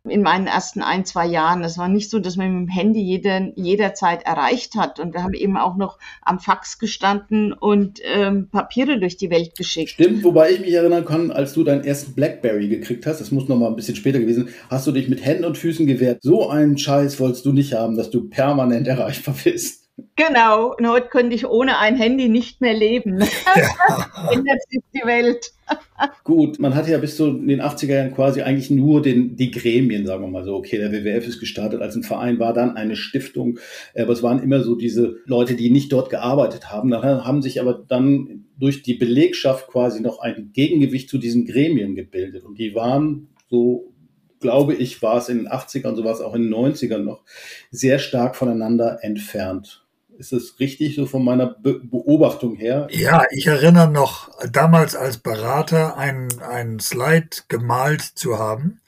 in 0.10 0.22
meinen 0.22 0.48
ersten 0.48 0.82
ein, 0.82 1.06
zwei 1.06 1.26
Jahren. 1.26 1.64
Es 1.64 1.78
war 1.78 1.88
nicht 1.88 2.10
so, 2.10 2.20
dass 2.20 2.36
man 2.36 2.52
mit 2.52 2.70
dem 2.70 2.74
Handy 2.74 3.02
jeder, 3.02 3.52
jederzeit 3.56 4.24
erreicht 4.24 4.76
hat. 4.76 5.00
Und 5.00 5.14
wir 5.14 5.24
haben 5.24 5.34
eben 5.34 5.58
auch 5.58 5.76
noch 5.76 6.00
am 6.22 6.40
Fax 6.40 6.80
gestanden 6.80 7.54
und 7.54 8.00
ähm, 8.04 8.50
Papiere 8.50 9.00
durch 9.00 9.18
die 9.18 9.30
Welt 9.30 9.56
geschickt. 9.56 9.92
Stimmt, 9.92 10.24
wobei 10.24 10.52
ich 10.52 10.60
mich 10.60 10.74
erinnern 10.74 11.06
kann, 11.06 11.32
als 11.32 11.54
du 11.54 11.64
deinen 11.64 11.84
ersten 11.84 12.14
Blackberry 12.14 12.68
gekriegt 12.68 13.06
hast, 13.06 13.20
das 13.20 13.32
muss 13.32 13.48
noch 13.48 13.58
mal 13.58 13.68
ein 13.68 13.76
bisschen 13.76 13.96
später 13.96 14.20
gewesen, 14.20 14.50
hast 14.70 14.88
du 14.88 14.92
dich 14.92 15.10
mit 15.10 15.26
Händen 15.26 15.46
und 15.46 15.58
Füßen 15.58 15.88
gewehrt. 15.88 16.20
So 16.22 16.50
einen 16.50 16.78
Scheiß 16.78 17.20
wolltest 17.20 17.46
du 17.46 17.54
nicht 17.54 17.74
haben, 17.74 17.98
dass 17.98 18.10
du 18.10 18.30
permanent 18.30 18.88
erreichbar 18.88 19.36
bist. 19.44 19.87
Genau, 20.18 20.74
und 20.76 20.90
heute 20.90 21.10
könnte 21.10 21.36
ich 21.36 21.46
ohne 21.46 21.78
ein 21.78 21.96
Handy 21.96 22.28
nicht 22.28 22.60
mehr 22.60 22.74
leben. 22.74 23.20
Ja. 23.20 23.28
Ändert 24.32 24.60
sich 24.68 24.82
die 24.92 25.06
Welt. 25.06 25.52
Gut, 26.24 26.58
man 26.58 26.74
hatte 26.74 26.90
ja 26.90 26.98
bis 26.98 27.18
zu 27.18 27.32
den 27.34 27.62
80er 27.62 27.94
Jahren 27.94 28.14
quasi 28.16 28.42
eigentlich 28.42 28.72
nur 28.72 29.04
den, 29.04 29.36
die 29.36 29.52
Gremien, 29.52 30.08
sagen 30.08 30.24
wir 30.24 30.30
mal 30.30 30.44
so. 30.44 30.56
Okay, 30.56 30.80
der 30.80 30.92
WWF 30.92 31.28
ist 31.28 31.40
gestartet 31.40 31.82
als 31.82 31.96
ein 31.96 32.02
Verein, 32.02 32.40
war 32.40 32.54
dann 32.54 32.76
eine 32.76 32.96
Stiftung, 32.96 33.60
aber 33.96 34.12
es 34.12 34.24
waren 34.24 34.42
immer 34.42 34.64
so 34.64 34.76
diese 34.76 35.18
Leute, 35.26 35.56
die 35.56 35.70
nicht 35.70 35.94
dort 35.94 36.10
gearbeitet 36.10 36.72
haben. 36.72 36.90
Nachher 36.90 37.24
haben 37.24 37.44
sich 37.44 37.62
aber 37.62 37.86
dann 37.88 38.46
durch 38.58 38.82
die 38.82 38.96
Belegschaft 38.96 39.68
quasi 39.68 40.02
noch 40.02 40.20
ein 40.20 40.50
Gegengewicht 40.52 41.10
zu 41.10 41.20
diesen 41.20 41.46
Gremien 41.46 41.94
gebildet. 41.94 42.44
Und 42.44 42.58
die 42.58 42.74
waren 42.74 43.30
so 43.50 43.94
glaube 44.40 44.76
ich, 44.76 45.02
war 45.02 45.18
es 45.18 45.30
in 45.30 45.38
den 45.38 45.48
80ern, 45.48 45.96
so 45.96 46.04
war 46.04 46.14
es 46.14 46.22
auch 46.22 46.36
in 46.36 46.44
den 46.44 46.54
90ern 46.54 47.00
noch, 47.00 47.24
sehr 47.72 47.98
stark 47.98 48.36
voneinander 48.36 49.00
entfernt. 49.02 49.87
Ist 50.18 50.32
das 50.32 50.56
richtig 50.60 50.96
so 50.96 51.06
von 51.06 51.24
meiner 51.24 51.46
Be 51.46 51.80
Beobachtung 51.80 52.56
her? 52.56 52.88
Ja, 52.90 53.24
ich 53.32 53.46
erinnere 53.46 53.92
noch 53.92 54.32
damals 54.52 54.96
als 54.96 55.20
Berater 55.20 55.96
einen, 55.98 56.42
einen 56.42 56.80
Slide 56.80 57.30
gemalt 57.48 58.02
zu 58.02 58.40
haben, 58.40 58.82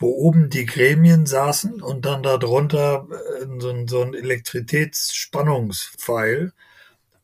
wo 0.00 0.08
oben 0.08 0.50
die 0.50 0.66
Gremien 0.66 1.26
saßen 1.26 1.80
und 1.80 2.06
dann 2.06 2.24
darunter 2.24 3.06
äh, 3.10 3.46
so 3.60 3.70
ein, 3.70 3.86
so 3.86 4.02
ein 4.02 4.14
Elektrizitätsspannungspfeil 4.14 6.52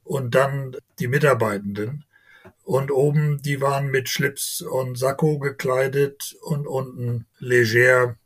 und 0.04 0.36
dann 0.36 0.76
die 1.00 1.08
Mitarbeitenden. 1.08 2.04
Und 2.62 2.92
oben, 2.92 3.42
die 3.42 3.60
waren 3.60 3.88
mit 3.88 4.08
Schlips 4.08 4.62
und 4.62 4.96
Sakko 4.96 5.38
gekleidet 5.38 6.34
und 6.42 6.66
unten 6.66 7.26
leger 7.38 8.16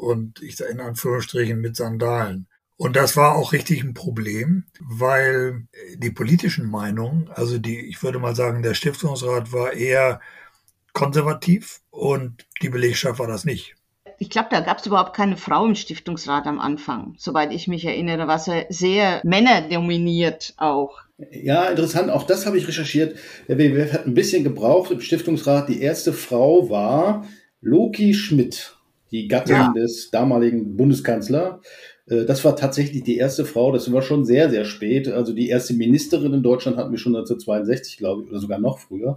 und 0.00 0.42
ich 0.42 0.56
sage 0.56 0.72
in 0.72 0.80
Anführungsstrichen 0.80 1.60
mit 1.60 1.76
Sandalen. 1.76 2.46
Und 2.78 2.94
das 2.94 3.16
war 3.16 3.36
auch 3.36 3.52
richtig 3.52 3.82
ein 3.82 3.94
Problem, 3.94 4.64
weil 4.80 5.66
die 5.96 6.10
politischen 6.10 6.68
Meinungen, 6.68 7.30
also 7.32 7.58
die, 7.58 7.80
ich 7.80 8.02
würde 8.02 8.18
mal 8.18 8.36
sagen, 8.36 8.62
der 8.62 8.74
Stiftungsrat 8.74 9.52
war 9.52 9.72
eher 9.72 10.20
konservativ 10.92 11.80
und 11.90 12.46
die 12.62 12.68
Belegschaft 12.68 13.18
war 13.18 13.26
das 13.26 13.44
nicht. 13.44 13.74
Ich 14.18 14.30
glaube, 14.30 14.48
da 14.50 14.60
gab 14.60 14.78
es 14.78 14.86
überhaupt 14.86 15.14
keine 15.14 15.36
Frau 15.36 15.66
im 15.66 15.74
Stiftungsrat 15.74 16.46
am 16.46 16.58
Anfang, 16.58 17.14
soweit 17.18 17.52
ich 17.52 17.68
mich 17.68 17.84
erinnere, 17.84 18.26
was 18.28 18.48
sehr 18.70 19.20
männerdominiert 19.24 20.54
auch. 20.56 20.98
Ja, 21.30 21.64
interessant. 21.66 22.10
Auch 22.10 22.24
das 22.24 22.46
habe 22.46 22.58
ich 22.58 22.68
recherchiert. 22.68 23.18
Der 23.48 23.58
WWF 23.58 23.92
hat 23.92 24.06
ein 24.06 24.14
bisschen 24.14 24.44
gebraucht 24.44 24.90
im 24.90 25.00
Stiftungsrat. 25.00 25.68
Die 25.68 25.80
erste 25.80 26.12
Frau 26.12 26.68
war 26.68 27.26
Loki 27.60 28.12
Schmidt, 28.12 28.76
die 29.10 29.28
Gattin 29.28 29.56
ja. 29.56 29.72
des 29.74 30.10
damaligen 30.10 30.76
Bundeskanzlers. 30.76 31.60
Äh, 32.08 32.24
das 32.24 32.44
war 32.44 32.56
tatsächlich 32.56 33.02
die 33.02 33.16
erste 33.16 33.44
Frau, 33.44 33.72
das 33.72 33.92
war 33.92 34.02
schon 34.02 34.24
sehr, 34.24 34.50
sehr 34.50 34.64
spät. 34.64 35.08
Also 35.08 35.32
die 35.32 35.48
erste 35.48 35.74
Ministerin 35.74 36.32
in 36.32 36.42
Deutschland 36.42 36.76
hatten 36.76 36.90
wir 36.90 36.98
schon 36.98 37.16
1962, 37.16 37.98
glaube 37.98 38.22
ich, 38.22 38.30
oder 38.30 38.40
sogar 38.40 38.58
noch 38.58 38.78
früher. 38.78 39.16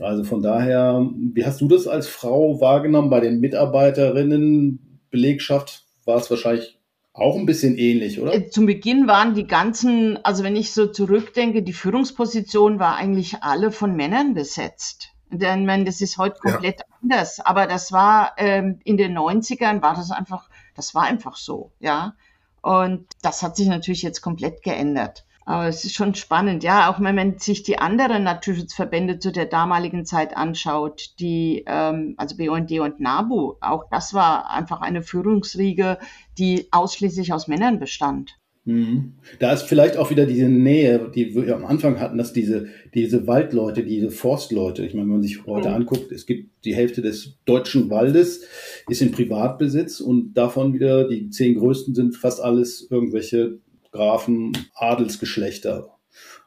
Also 0.00 0.24
von 0.24 0.42
daher, 0.42 1.08
wie 1.16 1.44
hast 1.44 1.60
du 1.60 1.68
das 1.68 1.86
als 1.86 2.08
Frau 2.08 2.60
wahrgenommen 2.60 3.10
bei 3.10 3.20
den 3.20 3.40
Mitarbeiterinnen, 3.40 5.00
Belegschaft? 5.10 5.84
War 6.04 6.18
es 6.18 6.30
wahrscheinlich 6.30 6.78
auch 7.12 7.36
ein 7.36 7.46
bisschen 7.46 7.78
ähnlich, 7.78 8.20
oder? 8.20 8.34
Äh, 8.34 8.50
zum 8.50 8.66
Beginn 8.66 9.06
waren 9.06 9.34
die 9.34 9.46
ganzen, 9.46 10.18
also 10.24 10.42
wenn 10.42 10.56
ich 10.56 10.72
so 10.72 10.86
zurückdenke, 10.86 11.62
die 11.62 11.72
Führungsposition 11.72 12.80
war 12.80 12.96
eigentlich 12.96 13.42
alle 13.42 13.70
von 13.70 13.94
Männern 13.94 14.34
besetzt. 14.34 15.10
Denn 15.30 15.64
man, 15.64 15.84
das 15.84 16.00
ist 16.00 16.18
heute 16.18 16.38
komplett 16.40 16.80
ja. 16.80 16.86
anders. 17.02 17.40
Aber 17.40 17.66
das 17.66 17.92
war 17.92 18.32
ähm, 18.36 18.80
in 18.84 18.96
den 18.96 19.16
90ern 19.16 19.80
war 19.80 19.94
das 19.94 20.10
einfach 20.10 20.48
das 20.74 20.94
war 20.94 21.02
einfach 21.02 21.36
so, 21.36 21.72
ja. 21.80 22.14
Und 22.62 23.06
das 23.22 23.42
hat 23.42 23.56
sich 23.56 23.68
natürlich 23.68 24.02
jetzt 24.02 24.22
komplett 24.22 24.62
geändert. 24.62 25.24
Aber 25.46 25.66
es 25.66 25.84
ist 25.84 25.94
schon 25.94 26.14
spannend, 26.14 26.64
ja, 26.64 26.90
auch 26.90 27.00
wenn 27.00 27.14
man 27.14 27.38
sich 27.38 27.62
die 27.62 27.78
anderen 27.78 28.22
Naturschutzverbände 28.24 29.18
zu 29.18 29.30
der 29.30 29.44
damaligen 29.44 30.06
Zeit 30.06 30.36
anschaut, 30.36 31.14
die, 31.18 31.64
ähm, 31.66 32.14
also 32.16 32.36
BUND 32.36 32.72
und 32.80 33.00
NABU, 33.00 33.56
auch 33.60 33.84
das 33.90 34.14
war 34.14 34.50
einfach 34.50 34.80
eine 34.80 35.02
Führungsriege, 35.02 35.98
die 36.38 36.68
ausschließlich 36.72 37.34
aus 37.34 37.46
Männern 37.46 37.78
bestand. 37.78 38.38
Mhm. 38.66 39.14
Da 39.40 39.52
ist 39.52 39.62
vielleicht 39.62 39.98
auch 39.98 40.10
wieder 40.10 40.24
diese 40.24 40.48
Nähe, 40.48 41.10
die 41.14 41.34
wir 41.34 41.54
am 41.54 41.66
Anfang 41.66 42.00
hatten, 42.00 42.16
dass 42.16 42.32
diese, 42.32 42.68
diese 42.94 43.26
Waldleute, 43.26 43.84
diese 43.84 44.10
Forstleute, 44.10 44.86
ich 44.86 44.94
meine, 44.94 45.06
wenn 45.06 45.14
man 45.14 45.22
sich 45.22 45.46
heute 45.46 45.68
mhm. 45.68 45.74
anguckt, 45.74 46.10
es 46.12 46.24
gibt 46.24 46.50
die 46.64 46.74
Hälfte 46.74 47.02
des 47.02 47.36
deutschen 47.44 47.90
Waldes 47.90 48.46
ist 48.88 49.02
in 49.02 49.12
Privatbesitz 49.12 50.00
und 50.00 50.34
davon 50.34 50.72
wieder 50.72 51.06
die 51.06 51.28
zehn 51.28 51.58
größten 51.58 51.94
sind 51.94 52.16
fast 52.16 52.40
alles 52.40 52.86
irgendwelche 52.90 53.58
Grafen, 53.92 54.56
Adelsgeschlechter. 54.74 55.90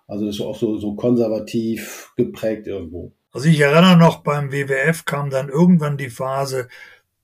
Also 0.07 0.25
das 0.25 0.35
ist 0.35 0.41
auch 0.41 0.57
so, 0.57 0.77
so 0.77 0.95
konservativ 0.95 2.13
geprägt 2.15 2.65
irgendwo. 2.65 3.13
Also 3.31 3.49
ich 3.49 3.59
erinnere 3.59 3.97
noch, 3.97 4.23
beim 4.23 4.51
WWF 4.51 5.05
kam 5.05 5.29
dann 5.29 5.49
irgendwann 5.49 5.97
die 5.97 6.09
Phase, 6.09 6.69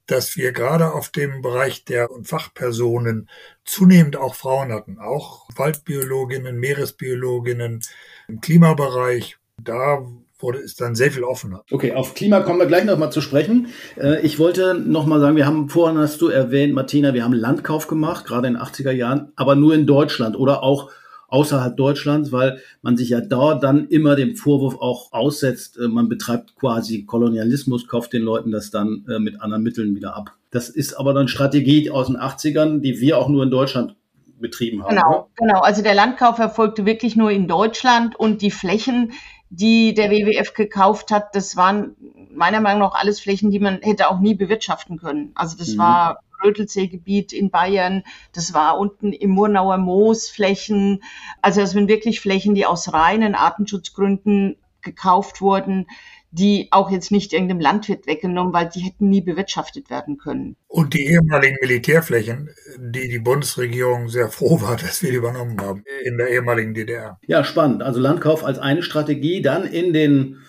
dass 0.07 0.35
wir 0.35 0.51
gerade 0.51 0.91
auf 0.91 1.09
dem 1.09 1.41
Bereich 1.41 1.85
der 1.85 2.09
Fachpersonen 2.23 3.29
zunehmend 3.65 4.17
auch 4.17 4.35
Frauen 4.35 4.71
hatten, 4.71 4.99
auch 4.99 5.47
Waldbiologinnen, 5.55 6.57
Meeresbiologinnen 6.57 7.81
im 8.27 8.41
Klimabereich. 8.41 9.37
Da 9.61 10.05
wurde 10.39 10.59
es 10.59 10.75
dann 10.75 10.93
sehr 10.93 11.11
viel 11.11 11.23
offener. 11.23 11.63
Okay, 11.71 11.93
auf 11.93 12.13
Klima 12.13 12.41
kommen 12.41 12.59
wir 12.59 12.65
gleich 12.65 12.83
nochmal 12.83 13.11
zu 13.11 13.21
sprechen. 13.21 13.69
Äh, 13.95 14.21
ich 14.21 14.39
wollte 14.39 14.75
nochmal 14.75 15.21
sagen, 15.21 15.37
wir 15.37 15.45
haben 15.45 15.69
vorhin 15.69 15.97
hast 15.97 16.21
du 16.21 16.27
erwähnt, 16.27 16.73
Martina, 16.73 17.13
wir 17.13 17.23
haben 17.23 17.33
Landkauf 17.33 17.87
gemacht, 17.87 18.25
gerade 18.25 18.47
in 18.47 18.55
den 18.55 18.61
80er 18.61 18.91
Jahren, 18.91 19.31
aber 19.37 19.55
nur 19.55 19.73
in 19.73 19.87
Deutschland 19.87 20.35
oder 20.35 20.61
auch 20.61 20.91
außerhalb 21.33 21.75
Deutschlands, 21.75 22.31
weil 22.31 22.59
man 22.83 22.95
sich 22.95 23.09
ja 23.09 23.19
da 23.19 23.55
dann 23.55 23.87
immer 23.87 24.15
dem 24.15 24.35
Vorwurf 24.35 24.75
auch 24.75 25.11
aussetzt, 25.11 25.77
äh, 25.77 25.87
man 25.87 26.07
betreibt 26.07 26.55
quasi 26.55 27.05
Kolonialismus, 27.05 27.87
kauft 27.87 28.13
den 28.13 28.21
Leuten 28.21 28.51
das 28.51 28.69
dann 28.69 29.03
äh, 29.09 29.19
mit 29.19 29.41
anderen 29.41 29.63
Mitteln 29.63 29.95
wieder 29.95 30.15
ab. 30.15 30.31
Das 30.51 30.69
ist 30.69 30.93
aber 30.93 31.13
dann 31.13 31.27
Strategie 31.27 31.89
aus 31.89 32.07
den 32.07 32.17
80ern, 32.17 32.81
die 32.81 33.01
wir 33.01 33.17
auch 33.17 33.29
nur 33.29 33.43
in 33.43 33.49
Deutschland 33.49 33.95
betrieben 34.39 34.83
haben. 34.83 34.95
Genau, 34.95 35.09
oder? 35.09 35.27
genau. 35.35 35.61
Also 35.61 35.81
der 35.81 35.95
Landkauf 35.95 36.37
erfolgte 36.37 36.85
wirklich 36.85 37.15
nur 37.15 37.31
in 37.31 37.47
Deutschland 37.47 38.15
und 38.15 38.43
die 38.43 38.51
Flächen, 38.51 39.13
die 39.49 39.95
der 39.95 40.11
WWF 40.11 40.53
gekauft 40.53 41.09
hat, 41.09 41.35
das 41.35 41.57
waren 41.57 41.95
meiner 42.31 42.61
Meinung 42.61 42.81
nach 42.81 42.95
alles 42.95 43.19
Flächen, 43.19 43.49
die 43.49 43.59
man 43.59 43.79
hätte 43.81 44.09
auch 44.09 44.19
nie 44.19 44.35
bewirtschaften 44.35 44.99
können. 44.99 45.31
Also 45.33 45.57
das 45.57 45.73
mhm. 45.73 45.79
war 45.79 46.19
Rötelseegebiet 46.43 47.33
in 47.33 47.49
Bayern, 47.49 48.03
das 48.33 48.53
war 48.53 48.79
unten 48.79 49.13
im 49.13 49.31
Murnauer 49.31 49.77
Moos 49.77 50.29
Flächen. 50.29 51.03
Also 51.41 51.61
das 51.61 51.71
sind 51.71 51.87
wirklich 51.87 52.19
Flächen, 52.19 52.55
die 52.55 52.65
aus 52.65 52.93
reinen 52.93 53.35
Artenschutzgründen 53.35 54.57
gekauft 54.81 55.41
wurden 55.41 55.85
die 56.33 56.67
auch 56.71 56.89
jetzt 56.89 57.11
nicht 57.11 57.31
irgendeinem 57.31 57.59
Landwirt 57.59 58.07
weggenommen, 58.07 58.53
weil 58.53 58.67
die 58.67 58.79
hätten 58.79 59.07
nie 59.07 59.21
bewirtschaftet 59.21 59.91
werden 59.91 60.17
können. 60.17 60.55
Und 60.67 60.95
die 60.95 61.05
ehemaligen 61.05 61.57
Militärflächen, 61.61 62.49
die 62.79 63.07
die 63.07 63.19
Bundesregierung 63.19 64.09
sehr 64.09 64.29
froh 64.29 64.59
war, 64.59 64.75
dass 64.77 65.03
wir 65.03 65.11
die 65.11 65.17
übernommen 65.17 65.61
haben 65.61 65.83
in 66.03 66.17
der 66.17 66.29
ehemaligen 66.29 66.73
DDR. 66.73 67.19
Ja, 67.27 67.43
spannend. 67.43 67.83
Also 67.83 67.99
Landkauf 67.99 68.43
als 68.43 68.57
eine 68.57 68.81
Strategie, 68.81 69.43
dann 69.43 69.63
in 69.63 69.93
den 69.93 70.39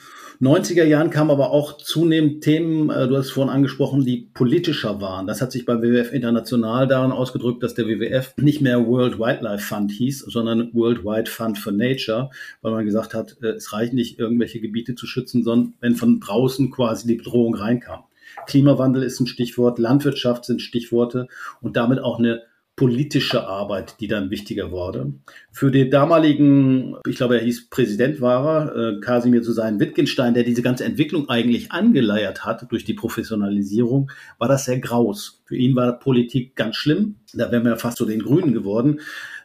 90er 0.45 0.85
Jahren 0.85 1.09
kamen 1.09 1.31
aber 1.31 1.53
auch 1.53 1.79
zunehmend 1.79 2.45
Themen, 2.45 2.91
äh, 2.91 3.09
du 3.09 3.17
hast 3.17 3.27
es 3.27 3.31
vorhin 3.33 3.53
angesprochen, 3.53 4.05
die 4.05 4.29
politischer 4.35 5.01
waren. 5.01 5.27
Das 5.27 5.41
hat 5.41 5.51
sich 5.51 5.65
beim 5.65 5.81
WWF 5.81 6.13
international 6.13 6.87
daran 6.87 7.13
ausgedrückt, 7.13 7.63
dass 7.63 7.75
der 7.75 7.87
WWF 7.87 8.35
nicht 8.37 8.61
mehr 8.61 8.87
World 8.87 9.19
Wildlife 9.19 9.65
Fund 9.65 9.91
hieß, 9.91 10.21
sondern 10.21 10.71
Worldwide 10.75 11.31
Fund 11.31 11.59
for 11.59 11.73
Nature, 11.73 12.31
weil 12.61 12.73
man 12.73 12.85
gesagt 12.85 13.15
hat, 13.15 13.37
äh, 13.43 13.53
es 13.53 13.73
reicht 13.73 13.95
nicht, 13.95 14.19
irgendwelche 14.19 14.61
Gebiete 14.61 14.95
zu 14.95 15.07
schützen, 15.07 15.43
sondern 15.43 15.75
wenn 15.81 15.97
von 15.97 16.21
draußen 16.21 16.71
quasi 16.71 17.07
die 17.07 17.17
Bedrohung 17.17 17.55
reinkam. 17.55 18.05
Klimawandel 18.47 19.03
ist 19.03 19.21
ein 19.21 19.27
Stichwort, 19.27 19.79
Landwirtschaft 19.79 20.45
sind 20.45 20.61
Stichworte 20.61 21.29
und 21.63 21.77
damit 21.77 22.01
auch 22.01 22.19
eine 22.19 22.43
politische 22.77 23.47
Arbeit, 23.47 24.01
die 24.01 24.09
dann 24.09 24.31
wichtiger 24.31 24.71
wurde. 24.73 25.13
Für 25.53 25.71
den 25.71 25.91
damaligen, 25.91 26.97
ich 27.07 27.17
glaube, 27.17 27.39
er 27.39 27.45
hieß 27.45 27.71
Präsident 27.71 28.21
war 28.21 28.45
er, 28.45 28.77
äh, 28.77 29.01
Kasimir 29.01 29.43
zu 29.43 29.53
sein 29.53 29.79
Wittgenstein, 29.79 30.35
der 30.35 30.43
diese 30.43 30.63
ganze 30.63 30.85
Entwicklung 30.85 31.29
eigentlich 31.29 31.71
angeleiert 31.71 32.45
hat 32.45 32.71
durch 32.71 32.85
die 32.85 32.95
Professionalisierung, 32.95 34.11
war 34.39 34.49
das 34.49 34.65
sehr 34.65 34.81
graus. 34.81 35.43
Für 35.45 35.57
ihn 35.57 35.77
war 35.77 35.99
Politik 35.99 36.57
ganz 36.57 36.77
schlimm. 36.77 37.17
Da 37.33 37.53
wären 37.53 37.65
wir 37.65 37.77
fast 37.77 37.99
zu 37.99 38.07
den 38.07 38.23
Grünen 38.23 38.53
geworden 38.53 39.01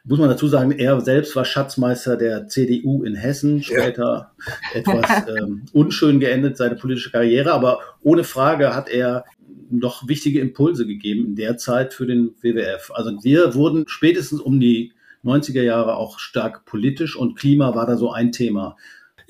muss 0.05 0.19
man 0.19 0.29
dazu 0.29 0.47
sagen, 0.47 0.71
er 0.71 0.99
selbst 1.01 1.35
war 1.35 1.45
Schatzmeister 1.45 2.17
der 2.17 2.47
CDU 2.47 3.03
in 3.03 3.15
Hessen, 3.15 3.61
später 3.61 4.31
ja. 4.73 4.79
etwas 4.79 5.27
ähm, 5.37 5.65
unschön 5.71 6.19
geendet, 6.19 6.57
seine 6.57 6.75
politische 6.75 7.11
Karriere, 7.11 7.53
aber 7.53 7.79
ohne 8.01 8.23
Frage 8.23 8.75
hat 8.75 8.89
er 8.89 9.25
noch 9.69 10.07
wichtige 10.07 10.39
Impulse 10.39 10.85
gegeben 10.85 11.25
in 11.25 11.35
der 11.35 11.57
Zeit 11.57 11.93
für 11.93 12.05
den 12.05 12.35
WWF. 12.41 12.91
Also 12.93 13.11
wir 13.23 13.53
wurden 13.55 13.85
spätestens 13.87 14.41
um 14.41 14.59
die 14.59 14.93
90er 15.23 15.61
Jahre 15.61 15.95
auch 15.95 16.19
stark 16.19 16.65
politisch 16.65 17.15
und 17.15 17.37
Klima 17.37 17.75
war 17.75 17.85
da 17.85 17.97
so 17.97 18.11
ein 18.11 18.31
Thema. 18.31 18.77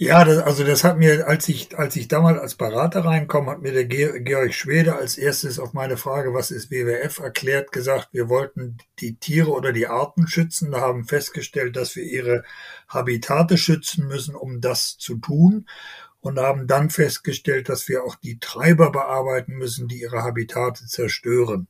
Ja, 0.02 0.23
das, 0.23 0.38
also 0.38 0.63
das 0.63 0.86
hat 0.86 0.97
mir, 0.97 1.28
als 1.28 1.49
ich, 1.49 1.78
als 1.78 1.97
ich 1.97 2.08
damals 2.08 2.39
als 2.39 2.56
Berater 2.56 3.04
reinkomme, 3.04 3.52
hat 3.52 3.62
mir 3.62 3.73
der 3.73 3.86
Georg 3.86 4.54
Schwede 4.54 4.95
als 4.95 5.17
erstes 5.17 5.60
auf 5.60 5.73
meine 5.73 5.97
Frage, 5.97 6.34
was 6.34 6.52
ist 6.52 6.71
WWF, 6.71 7.19
erklärt, 7.19 7.73
gesagt, 7.73 8.08
wir 8.13 8.30
wollten 8.30 8.78
die 8.99 9.17
Tiere 9.17 9.52
oder 9.52 9.73
die 9.73 9.88
Arten 9.88 10.25
schützen, 10.25 10.71
da 10.71 10.80
haben 10.80 11.04
festgestellt, 11.04 11.75
dass 11.75 11.97
wir 11.97 12.04
ihre 12.04 12.45
Habitate 12.88 13.58
schützen 13.58 14.08
müssen, 14.08 14.36
um 14.36 14.62
das 14.62 14.97
zu 14.97 15.17
tun 15.17 15.65
und 16.21 16.39
haben 16.39 16.67
dann 16.67 16.89
festgestellt, 16.89 17.69
dass 17.69 17.88
wir 17.88 18.03
auch 18.03 18.15
die 18.15 18.39
Treiber 18.39 18.91
bearbeiten 18.91 19.53
müssen, 19.53 19.88
die 19.88 20.01
ihre 20.01 20.23
Habitate 20.23 20.86
zerstören. 20.86 21.67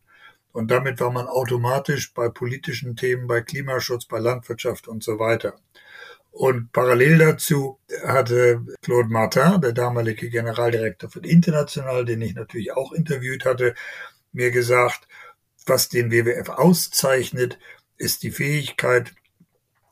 Und 0.51 0.71
damit 0.71 0.99
war 0.99 1.11
man 1.11 1.27
automatisch 1.27 2.13
bei 2.13 2.29
politischen 2.29 2.95
Themen, 2.95 3.27
bei 3.27 3.41
Klimaschutz, 3.41 4.05
bei 4.05 4.19
Landwirtschaft 4.19 4.87
und 4.87 5.03
so 5.03 5.19
weiter. 5.19 5.55
Und 6.31 6.71
parallel 6.71 7.17
dazu 7.17 7.79
hatte 8.03 8.65
Claude 8.81 9.09
Martin, 9.09 9.61
der 9.61 9.73
damalige 9.73 10.29
Generaldirektor 10.29 11.09
für 11.09 11.19
International, 11.19 12.05
den 12.05 12.21
ich 12.21 12.35
natürlich 12.35 12.71
auch 12.71 12.91
interviewt 12.93 13.45
hatte, 13.45 13.75
mir 14.31 14.51
gesagt, 14.51 15.07
was 15.65 15.89
den 15.89 16.11
WWF 16.11 16.49
auszeichnet, 16.49 17.59
ist 17.97 18.23
die 18.23 18.31
Fähigkeit, 18.31 19.13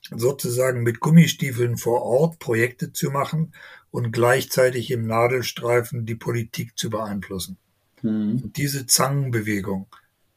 sozusagen 0.10 0.84
mit 0.84 1.00
Gummistiefeln 1.00 1.78
vor 1.78 2.02
Ort 2.04 2.40
Projekte 2.40 2.94
zu 2.94 3.12
machen 3.12 3.54
und 3.98 4.12
gleichzeitig 4.12 4.92
im 4.92 5.08
Nadelstreifen 5.08 6.06
die 6.06 6.14
Politik 6.14 6.78
zu 6.78 6.92
beeinflussen. 6.92 7.58
Mhm. 8.04 8.54
diese 8.56 8.86
Zangenbewegung 8.86 9.88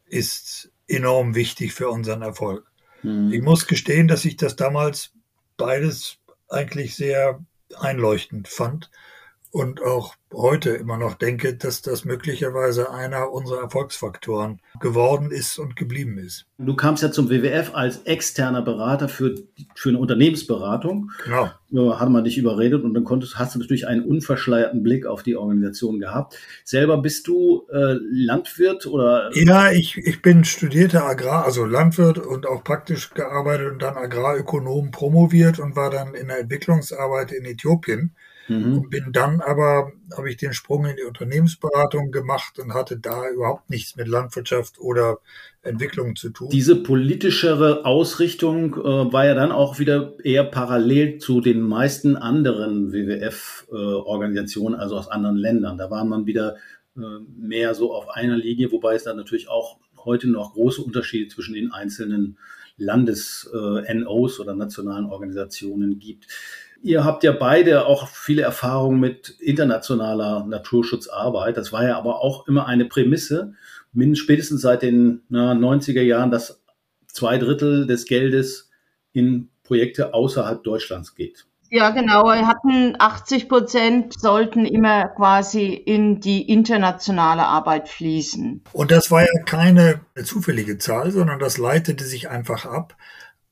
ist 0.07 0.73
enorm 0.89 1.35
wichtig 1.35 1.75
für 1.75 1.91
unseren 1.91 2.23
Erfolg. 2.23 2.67
Mhm. 3.03 3.31
Ich 3.31 3.43
muss 3.43 3.67
gestehen, 3.67 4.09
dass 4.09 4.25
ich 4.25 4.39
das 4.39 4.57
damals 4.57 5.13
beides 5.59 6.17
eigentlich 6.49 6.97
sehr 6.97 7.45
einleuchtend 7.79 8.49
fand 8.49 8.91
und 9.53 9.83
auch 9.83 10.15
heute 10.33 10.71
immer 10.71 10.97
noch 10.97 11.15
denke, 11.15 11.55
dass 11.55 11.83
das 11.83 12.05
möglicherweise 12.05 12.93
einer 12.93 13.33
unserer 13.33 13.63
Erfolgsfaktoren 13.63 14.61
geworden 14.79 15.33
ist 15.33 15.59
und 15.59 15.75
geblieben 15.75 16.19
ist. 16.19 16.47
Du 16.59 16.77
kamst 16.77 17.03
ja 17.03 17.11
zum 17.11 17.31
WWF 17.31 17.75
als 17.75 18.03
externer 18.05 18.63
Berater 18.63 19.09
für, 19.09 19.35
für 19.75 19.89
eine 19.89 19.99
Unternehmensberatung. 19.99 21.11
Genau. 21.25 21.51
Da 21.71 21.99
hat 21.99 22.11
man 22.11 22.23
dich 22.23 22.39
überredet 22.39 22.85
und 22.85 22.95
dann 22.95 23.03
konntest, 23.03 23.39
hast 23.39 23.55
du 23.55 23.59
natürlich 23.59 23.89
einen 23.89 24.05
unverschleierten 24.05 24.85
Blick 24.85 25.05
auf 25.05 25.25
die 25.25 25.37
Organisation 25.37 25.99
gehabt. 25.99 26.39
Selber 26.65 26.99
bist 26.99 27.27
du 27.27 27.67
äh, 27.73 27.97
Landwirt 28.13 28.87
oder? 28.87 29.31
Ja, 29.35 29.73
ich, 29.73 29.97
ich 29.99 30.23
bin 30.23 30.45
studierter 30.45 31.07
Agrar, 31.07 31.45
also 31.45 31.65
Landwirt 31.65 32.19
und 32.19 32.47
auch 32.47 32.63
praktisch 32.63 33.11
gearbeitet 33.11 33.73
und 33.73 33.83
dann 33.83 33.97
Agrarökonom 33.97 34.93
promoviert 34.93 35.59
und 35.59 35.75
war 35.75 35.91
dann 35.91 36.15
in 36.15 36.29
der 36.29 36.39
Entwicklungsarbeit 36.39 37.33
in 37.33 37.45
Äthiopien 37.45 38.15
Mhm. 38.49 38.79
Und 38.79 38.91
bin 38.91 39.13
dann 39.13 39.41
aber, 39.41 39.93
habe 40.17 40.31
ich 40.31 40.37
den 40.37 40.53
Sprung 40.53 40.85
in 40.87 40.97
die 40.97 41.05
Unternehmensberatung 41.05 42.11
gemacht 42.11 42.59
und 42.59 42.75
hatte 42.75 42.99
da 42.99 43.29
überhaupt 43.29 43.71
nichts 43.71 43.97
mit 43.97 44.09
Landwirtschaft 44.09 44.81
oder 44.81 45.19
Entwicklung 45.63 46.17
zu 46.17 46.31
tun. 46.31 46.49
Diese 46.51 46.77
politischere 46.77 47.85
Ausrichtung 47.85 48.75
äh, 48.75 49.13
war 49.13 49.27
ja 49.27 49.35
dann 49.35 49.53
auch 49.53 49.79
wieder 49.79 50.15
eher 50.25 50.45
parallel 50.45 51.19
zu 51.19 51.41
den 51.41 51.61
meisten 51.61 52.17
anderen 52.17 52.93
WWF-Organisationen, 52.93 54.79
äh, 54.79 54.83
also 54.83 54.97
aus 54.97 55.09
anderen 55.09 55.37
Ländern. 55.37 55.79
Da 55.79 55.91
war 55.91 56.05
man 56.05 56.27
wieder 56.27 56.57
äh, 56.97 57.01
mehr 57.37 57.75
so 57.75 57.95
auf 57.95 58.09
einer 58.09 58.37
Linie, 58.37 58.73
wobei 58.73 58.95
es 58.95 59.05
dann 59.05 59.17
natürlich 59.17 59.49
auch 59.49 59.79
heute 60.05 60.29
noch 60.29 60.55
große 60.55 60.83
Unterschiede 60.83 61.29
zwischen 61.29 61.55
den 61.55 61.73
einzelnen 61.73 62.39
Landes-NOs 62.77 64.39
äh, 64.39 64.43
oder 64.43 64.55
nationalen 64.55 65.07
Organisationen 65.07 65.99
gibt. 65.99 66.27
Ihr 66.83 67.05
habt 67.05 67.25
ja 67.25 67.33
beide 67.33 67.87
auch 67.87 68.09
viele 68.09 68.43
Erfahrungen 68.43 69.01
mit 69.01 69.37
internationaler 69.39 70.47
Naturschutzarbeit. 70.47 71.57
Das 71.57 71.73
war 71.73 71.85
ja 71.85 71.99
aber 71.99 72.21
auch 72.23 72.49
immer 72.49 72.67
eine 72.67 72.87
Prämisse, 72.87 73.55
spätestens 74.15 74.63
seit 74.63 74.83
den 74.83 75.23
na, 75.29 75.53
90er 75.53 76.03
Jahren, 76.03 76.31
dass 76.31 76.63
zwei 77.07 77.39
Drittel 77.39 77.87
des 77.87 78.07
Geldes 78.07 78.71
in 79.13 79.51
Projekte 79.63 80.15
außerhalb 80.15 80.63
Deutschlands 80.65 81.15
geht. 81.15 81.47
Ja, 81.73 81.91
genau. 81.91 82.25
Wir 82.25 82.49
hatten 82.49 82.97
80 82.99 83.49
Prozent 83.49 84.19
sollten 84.19 84.67
immer 84.67 85.07
quasi 85.09 85.67
in 85.69 86.21
die 86.21 86.51
internationale 86.51 87.45
Arbeit 87.45 87.89
fließen. 87.89 88.65
Und 88.73 88.91
das 88.91 89.13
war 89.13 89.23
ja 89.23 89.43
keine 89.47 90.01
zufällige 90.25 90.79
Zahl, 90.79 91.13
sondern 91.13 91.39
das 91.39 91.59
leitete 91.59 92.03
sich 92.05 92.29
einfach 92.29 92.67
ab 92.67 92.97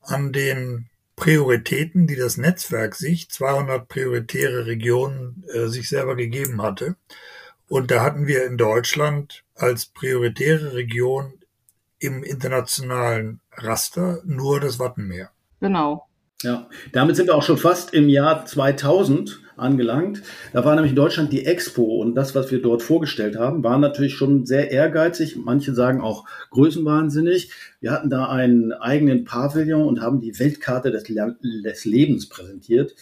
an 0.01 0.33
den 0.33 0.88
Prioritäten, 1.19 2.07
die 2.07 2.15
das 2.15 2.37
Netzwerk 2.37 2.95
sich, 2.95 3.29
200 3.29 3.89
prioritäre 3.89 4.65
Regionen, 4.65 5.43
äh, 5.53 5.67
sich 5.67 5.89
selber 5.89 6.15
gegeben 6.15 6.61
hatte. 6.61 6.95
Und 7.67 7.91
da 7.91 8.01
hatten 8.01 8.25
wir 8.25 8.45
in 8.45 8.57
Deutschland 8.57 9.43
als 9.53 9.87
prioritäre 9.87 10.73
Region 10.75 11.33
im 11.99 12.23
internationalen 12.23 13.41
Raster 13.51 14.21
nur 14.23 14.61
das 14.61 14.79
Wattenmeer. 14.79 15.29
Genau. 15.59 16.07
Ja, 16.41 16.69
damit 16.93 17.17
sind 17.17 17.27
wir 17.27 17.35
auch 17.35 17.43
schon 17.43 17.57
fast 17.57 17.93
im 17.93 18.07
Jahr 18.07 18.45
2000 18.45 19.41
angelangt. 19.59 20.23
Da 20.53 20.65
war 20.65 20.75
nämlich 20.75 20.91
in 20.91 20.95
Deutschland 20.95 21.31
die 21.31 21.45
Expo 21.45 21.83
und 22.01 22.15
das, 22.15 22.35
was 22.35 22.51
wir 22.51 22.61
dort 22.61 22.81
vorgestellt 22.81 23.37
haben, 23.37 23.63
war 23.63 23.77
natürlich 23.77 24.15
schon 24.15 24.45
sehr 24.45 24.71
ehrgeizig. 24.71 25.35
Manche 25.35 25.73
sagen 25.73 26.01
auch 26.01 26.25
größenwahnsinnig. 26.51 27.51
Wir 27.79 27.91
hatten 27.91 28.09
da 28.09 28.27
einen 28.29 28.73
eigenen 28.73 29.25
Pavillon 29.25 29.87
und 29.87 30.01
haben 30.01 30.21
die 30.21 30.37
Weltkarte 30.39 30.91
des, 30.91 31.03
des 31.03 31.85
Lebens 31.85 32.29
präsentiert. 32.29 32.95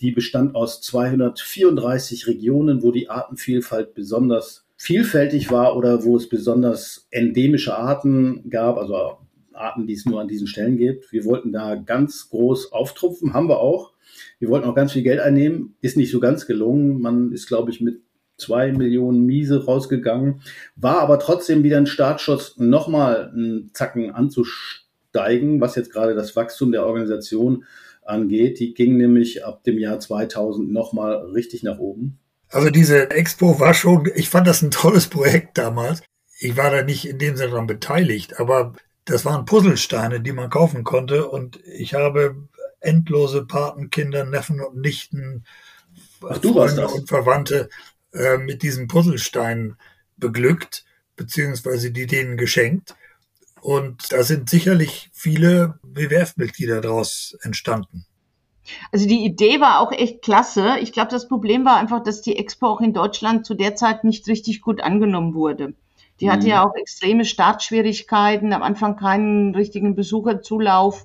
Die 0.00 0.12
bestand 0.12 0.54
aus 0.54 0.80
234 0.82 2.26
Regionen, 2.26 2.82
wo 2.82 2.92
die 2.92 3.08
Artenvielfalt 3.08 3.94
besonders 3.94 4.66
vielfältig 4.76 5.50
war 5.50 5.76
oder 5.76 6.04
wo 6.04 6.16
es 6.16 6.28
besonders 6.28 7.06
endemische 7.10 7.76
Arten 7.76 8.48
gab, 8.50 8.76
also 8.76 9.18
Arten, 9.56 9.86
die 9.86 9.94
es 9.94 10.04
nur 10.04 10.20
an 10.20 10.28
diesen 10.28 10.46
Stellen 10.46 10.76
gibt. 10.76 11.12
Wir 11.12 11.24
wollten 11.24 11.52
da 11.52 11.74
ganz 11.74 12.28
groß 12.28 12.72
auftrumpfen, 12.72 13.32
haben 13.32 13.48
wir 13.48 13.58
auch. 13.58 13.92
Wir 14.38 14.48
wollten 14.48 14.68
auch 14.68 14.74
ganz 14.74 14.92
viel 14.92 15.02
Geld 15.02 15.20
einnehmen, 15.20 15.76
ist 15.80 15.96
nicht 15.96 16.10
so 16.10 16.20
ganz 16.20 16.46
gelungen. 16.46 17.00
Man 17.00 17.32
ist, 17.32 17.46
glaube 17.46 17.70
ich, 17.70 17.80
mit 17.80 18.00
zwei 18.38 18.72
Millionen 18.72 19.24
Miese 19.24 19.64
rausgegangen, 19.64 20.42
war 20.76 20.98
aber 20.98 21.18
trotzdem 21.18 21.62
wieder 21.62 21.78
ein 21.78 21.86
Startschuss, 21.86 22.56
nochmal 22.58 23.30
einen 23.30 23.70
Zacken 23.72 24.10
anzusteigen 24.10 24.86
steigen, 25.16 25.60
was 25.60 25.76
jetzt 25.76 25.92
gerade 25.92 26.14
das 26.14 26.36
Wachstum 26.36 26.72
der 26.72 26.84
Organisation 26.84 27.64
angeht. 28.04 28.60
Die 28.60 28.74
ging 28.74 28.96
nämlich 28.96 29.44
ab 29.44 29.64
dem 29.64 29.78
Jahr 29.78 29.98
2000 29.98 30.70
nochmal 30.70 31.16
richtig 31.32 31.62
nach 31.62 31.78
oben. 31.78 32.18
Also 32.48 32.70
diese 32.70 33.10
Expo 33.10 33.58
war 33.58 33.74
schon, 33.74 34.08
ich 34.14 34.28
fand 34.28 34.46
das 34.46 34.62
ein 34.62 34.70
tolles 34.70 35.08
Projekt 35.08 35.58
damals. 35.58 36.02
Ich 36.38 36.56
war 36.56 36.70
da 36.70 36.82
nicht 36.82 37.08
in 37.08 37.18
dem 37.18 37.36
Sinne 37.36 37.50
daran 37.50 37.66
beteiligt, 37.66 38.38
aber 38.38 38.74
das 39.04 39.24
waren 39.24 39.46
Puzzlesteine, 39.46 40.20
die 40.20 40.32
man 40.32 40.50
kaufen 40.50 40.84
konnte 40.84 41.28
und 41.28 41.58
ich 41.64 41.94
habe 41.94 42.36
endlose 42.80 43.44
Patenkinder, 43.44 44.24
Neffen 44.24 44.60
und 44.60 44.76
Nichten, 44.80 45.44
Ach, 46.28 46.38
du 46.38 46.54
warst 46.54 46.78
das. 46.78 46.92
und 46.92 47.08
Verwandte 47.08 47.68
äh, 48.12 48.38
mit 48.38 48.62
diesen 48.62 48.88
Puzzlesteinen 48.88 49.76
beglückt, 50.16 50.84
beziehungsweise 51.16 51.90
die 51.90 52.06
denen 52.06 52.36
geschenkt. 52.36 52.94
Und 53.60 54.12
da 54.12 54.22
sind 54.22 54.48
sicherlich 54.48 55.10
viele 55.12 55.78
WWF-Mitglieder 55.82 56.80
daraus 56.80 57.36
entstanden. 57.42 58.06
Also 58.92 59.06
die 59.06 59.24
Idee 59.24 59.60
war 59.60 59.80
auch 59.80 59.92
echt 59.92 60.22
klasse. 60.22 60.76
Ich 60.80 60.92
glaube, 60.92 61.10
das 61.10 61.28
Problem 61.28 61.64
war 61.64 61.76
einfach, 61.76 62.02
dass 62.02 62.22
die 62.22 62.36
Expo 62.36 62.66
auch 62.66 62.80
in 62.80 62.92
Deutschland 62.92 63.46
zu 63.46 63.54
der 63.54 63.76
Zeit 63.76 64.04
nicht 64.04 64.26
richtig 64.28 64.60
gut 64.60 64.80
angenommen 64.80 65.34
wurde. 65.34 65.74
Die 66.20 66.30
hatte 66.30 66.44
mhm. 66.44 66.48
ja 66.48 66.64
auch 66.64 66.74
extreme 66.74 67.24
Startschwierigkeiten, 67.24 68.52
am 68.52 68.62
Anfang 68.62 68.96
keinen 68.96 69.54
richtigen 69.54 69.94
Besucherzulauf. 69.94 71.04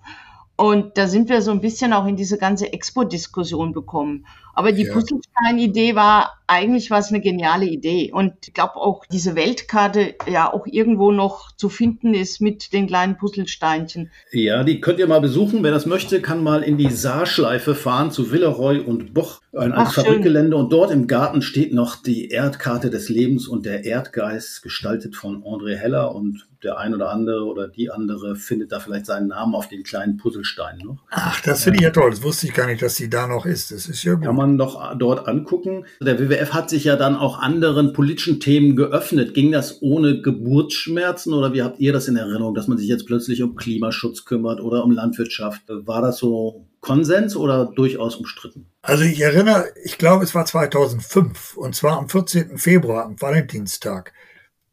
Und 0.61 0.95
da 0.95 1.07
sind 1.07 1.27
wir 1.27 1.41
so 1.41 1.49
ein 1.49 1.59
bisschen 1.59 1.91
auch 1.91 2.05
in 2.05 2.15
diese 2.15 2.37
ganze 2.37 2.71
Expo-Diskussion 2.71 3.73
bekommen. 3.73 4.27
Aber 4.53 4.71
die 4.71 4.83
ja. 4.83 4.93
Puzzlestein-Idee 4.93 5.95
war 5.95 6.41
eigentlich 6.51 6.91
was 6.91 7.09
eine 7.09 7.21
geniale 7.21 7.65
Idee. 7.65 8.11
Und 8.11 8.33
ich 8.45 8.53
glaube 8.53 8.75
auch 8.75 9.05
diese 9.05 9.35
Weltkarte 9.35 10.15
ja 10.29 10.51
auch 10.51 10.67
irgendwo 10.67 11.11
noch 11.11 11.55
zu 11.55 11.69
finden 11.69 12.13
ist 12.13 12.41
mit 12.41 12.73
den 12.73 12.87
kleinen 12.87 13.17
Puzzlesteinchen. 13.17 14.11
Ja, 14.31 14.63
die 14.63 14.81
könnt 14.81 14.99
ihr 14.99 15.07
mal 15.07 15.21
besuchen. 15.21 15.63
Wer 15.63 15.71
das 15.71 15.85
möchte, 15.85 16.21
kann 16.21 16.43
mal 16.43 16.63
in 16.63 16.77
die 16.77 16.91
Saarschleife 16.91 17.73
fahren 17.73 18.11
zu 18.11 18.31
Villeroy 18.31 18.79
und 18.79 19.13
Boch, 19.13 19.41
ein 19.53 19.71
altes 19.71 19.95
Fabrikgelände. 19.95 20.57
Und 20.57 20.73
dort 20.73 20.91
im 20.91 21.07
Garten 21.07 21.41
steht 21.41 21.73
noch 21.73 21.95
die 21.95 22.29
Erdkarte 22.29 22.89
des 22.89 23.07
Lebens 23.07 23.47
und 23.47 23.65
der 23.65 23.85
Erdgeist, 23.85 24.61
gestaltet 24.61 25.15
von 25.15 25.43
André 25.43 25.75
Heller. 25.77 26.13
Und 26.13 26.47
der 26.63 26.77
ein 26.77 26.93
oder 26.93 27.09
andere 27.09 27.45
oder 27.45 27.67
die 27.67 27.89
andere 27.89 28.35
findet 28.35 28.71
da 28.71 28.79
vielleicht 28.79 29.05
seinen 29.05 29.29
Namen 29.29 29.55
auf 29.55 29.67
den 29.67 29.83
kleinen 29.83 30.17
Puzzlesteinen 30.17 30.85
noch. 30.85 30.97
Ach, 31.09 31.41
das 31.41 31.63
finde 31.63 31.77
ich 31.77 31.83
ja 31.83 31.89
toll. 31.89 32.11
Das 32.11 32.21
wusste 32.21 32.47
ich 32.47 32.53
gar 32.53 32.67
nicht, 32.67 32.81
dass 32.81 32.95
sie 32.95 33.09
da 33.09 33.27
noch 33.27 33.45
ist. 33.45 33.71
Das 33.71 33.87
ist 33.87 34.03
ja 34.03 34.13
gut. 34.13 34.25
Kann 34.25 34.35
man 34.41 34.57
doch 34.57 34.95
dort 34.97 35.27
angucken. 35.27 35.85
Der 36.01 36.19
WWF 36.19 36.53
hat 36.53 36.69
sich 36.69 36.83
ja 36.83 36.95
dann 36.95 37.15
auch 37.15 37.39
anderen 37.39 37.93
politischen 37.93 38.39
Themen 38.39 38.75
geöffnet. 38.75 39.33
Ging 39.33 39.51
das 39.51 39.81
ohne 39.81 40.21
Geburtsschmerzen 40.21 41.33
oder 41.33 41.53
wie 41.53 41.61
habt 41.61 41.79
ihr 41.79 41.93
das 41.93 42.07
in 42.07 42.15
Erinnerung, 42.15 42.55
dass 42.55 42.67
man 42.67 42.77
sich 42.77 42.87
jetzt 42.87 43.05
plötzlich 43.05 43.41
um 43.43 43.55
Klimaschutz 43.55 44.25
kümmert 44.25 44.61
oder 44.61 44.83
um 44.83 44.91
Landwirtschaft? 44.91 45.61
War 45.67 46.01
das 46.01 46.17
so 46.17 46.67
Konsens 46.79 47.35
oder 47.35 47.65
durchaus 47.65 48.15
umstritten? 48.15 48.67
Also 48.81 49.03
ich 49.03 49.21
erinnere, 49.21 49.65
ich 49.83 49.97
glaube, 49.97 50.23
es 50.23 50.33
war 50.33 50.45
2005 50.45 51.55
und 51.55 51.75
zwar 51.75 51.97
am 51.97 52.09
14. 52.09 52.57
Februar, 52.57 53.05
am 53.05 53.21
Valentinstag 53.21 54.11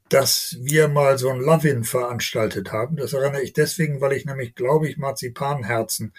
dass 0.08 0.56
wir 0.60 0.88
mal 0.88 1.18
so 1.18 1.28
ein 1.28 1.40
Love-In 1.40 1.84
veranstaltet 1.84 2.72
haben. 2.72 2.96
Das 2.96 3.12
erinnere 3.12 3.42
ich 3.42 3.52
deswegen, 3.52 4.00
weil 4.00 4.12
ich 4.12 4.24
nämlich, 4.24 4.54
glaube 4.54 4.88
ich, 4.88 4.96
Marzipanherzen 4.96 6.14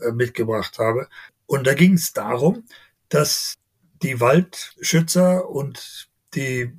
äh, 0.00 0.12
mitgebracht 0.12 0.78
habe. 0.78 1.08
Und 1.46 1.66
da 1.66 1.74
ging 1.74 1.94
es 1.94 2.12
darum, 2.12 2.64
dass 3.08 3.56
die 4.02 4.20
Waldschützer 4.20 5.48
und 5.48 6.08
die 6.34 6.72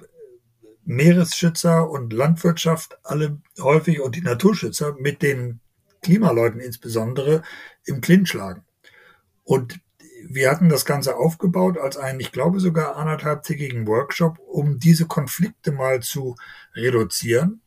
Meeresschützer 0.86 1.90
und 1.90 2.14
Landwirtschaft 2.14 2.98
alle 3.04 3.42
häufig 3.60 4.00
und 4.00 4.16
die 4.16 4.22
Naturschützer 4.22 4.96
mit 5.00 5.22
den 5.22 5.60
Klimaleuten 6.02 6.60
insbesondere 6.60 7.42
im 7.84 8.02
Clinch 8.02 8.34
lagen. 8.34 8.64
Und 9.44 9.80
wir 10.30 10.50
hatten 10.50 10.70
das 10.70 10.86
Ganze 10.86 11.16
aufgebaut 11.18 11.78
als 11.78 11.98
einen, 11.98 12.20
ich 12.20 12.32
glaube 12.32 12.60
sogar 12.60 12.96
anderthalbtägigen 12.96 13.88
Workshop, 13.88 14.40
um 14.40 14.80
diese 14.80 15.08
Konflikte 15.08 15.72
mal 15.72 16.02
zu 16.02 16.36
reduzieren 16.74 17.62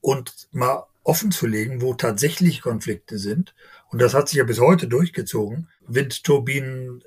und 0.00 0.48
mal 0.52 0.84
offen 1.02 1.30
zu 1.30 1.46
legen, 1.46 1.82
wo 1.82 1.94
tatsächlich 1.94 2.62
Konflikte 2.62 3.18
sind. 3.18 3.54
Und 3.90 4.00
das 4.00 4.14
hat 4.14 4.28
sich 4.28 4.38
ja 4.38 4.44
bis 4.44 4.58
heute 4.58 4.88
durchgezogen. 4.88 5.68
Windturbinen 5.86 7.04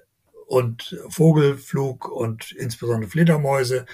und 0.47 0.97
Vogelflug 1.09 2.09
und 2.09 2.51
insbesondere 2.53 3.11
Fledermäuse. 3.11 3.85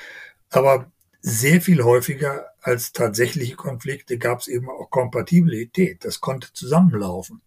Aber 0.49 0.91
sehr 1.19 1.61
viel 1.61 1.83
häufiger 1.83 2.45
als 2.61 2.91
tatsächliche 2.91 3.55
Konflikte 3.55 4.17
gab 4.17 4.39
es 4.39 4.47
eben 4.47 4.69
auch 4.69 4.89
Kompatibilität. 4.89 6.05
Das 6.05 6.21
konnte 6.21 6.53
zusammenlaufen. 6.53 7.41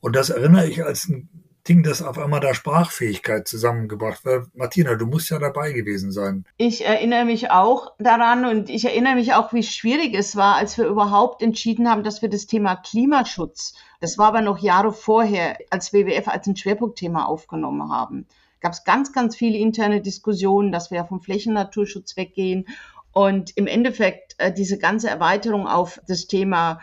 Und 0.00 0.14
das 0.14 0.30
erinnere 0.30 0.68
ich 0.68 0.84
als 0.84 1.08
ein 1.08 1.28
Ding, 1.68 1.82
das 1.82 2.02
auf 2.02 2.18
einmal 2.18 2.40
da 2.40 2.54
Sprachfähigkeit 2.54 3.46
zusammengebracht 3.46 4.24
wird. 4.24 4.48
Martina, 4.54 4.94
du 4.94 5.06
musst 5.06 5.30
ja 5.30 5.38
dabei 5.38 5.72
gewesen 5.72 6.10
sein. 6.10 6.44
Ich 6.56 6.84
erinnere 6.84 7.24
mich 7.24 7.50
auch 7.50 7.92
daran 7.98 8.46
und 8.46 8.70
ich 8.70 8.86
erinnere 8.86 9.14
mich 9.14 9.34
auch, 9.34 9.52
wie 9.52 9.62
schwierig 9.62 10.14
es 10.14 10.36
war, 10.36 10.56
als 10.56 10.78
wir 10.78 10.86
überhaupt 10.86 11.42
entschieden 11.42 11.88
haben, 11.88 12.02
dass 12.02 12.22
wir 12.22 12.30
das 12.30 12.46
Thema 12.46 12.76
Klimaschutz, 12.76 13.74
das 14.00 14.16
war 14.16 14.28
aber 14.28 14.40
noch 14.40 14.58
Jahre 14.58 14.92
vorher, 14.92 15.58
als 15.68 15.92
WWF 15.92 16.28
als 16.28 16.46
ein 16.46 16.56
Schwerpunktthema 16.56 17.26
aufgenommen 17.26 17.92
haben. 17.92 18.26
Gab 18.60 18.72
es 18.72 18.84
ganz, 18.84 19.12
ganz 19.12 19.36
viele 19.36 19.58
interne 19.58 20.00
Diskussionen, 20.00 20.72
dass 20.72 20.90
wir 20.90 21.04
vom 21.04 21.20
Flächennaturschutz 21.20 22.16
weggehen 22.16 22.66
und 23.12 23.56
im 23.56 23.66
Endeffekt 23.66 24.34
äh, 24.38 24.52
diese 24.52 24.78
ganze 24.78 25.08
Erweiterung 25.08 25.66
auf 25.66 26.00
das 26.06 26.26
Thema 26.26 26.80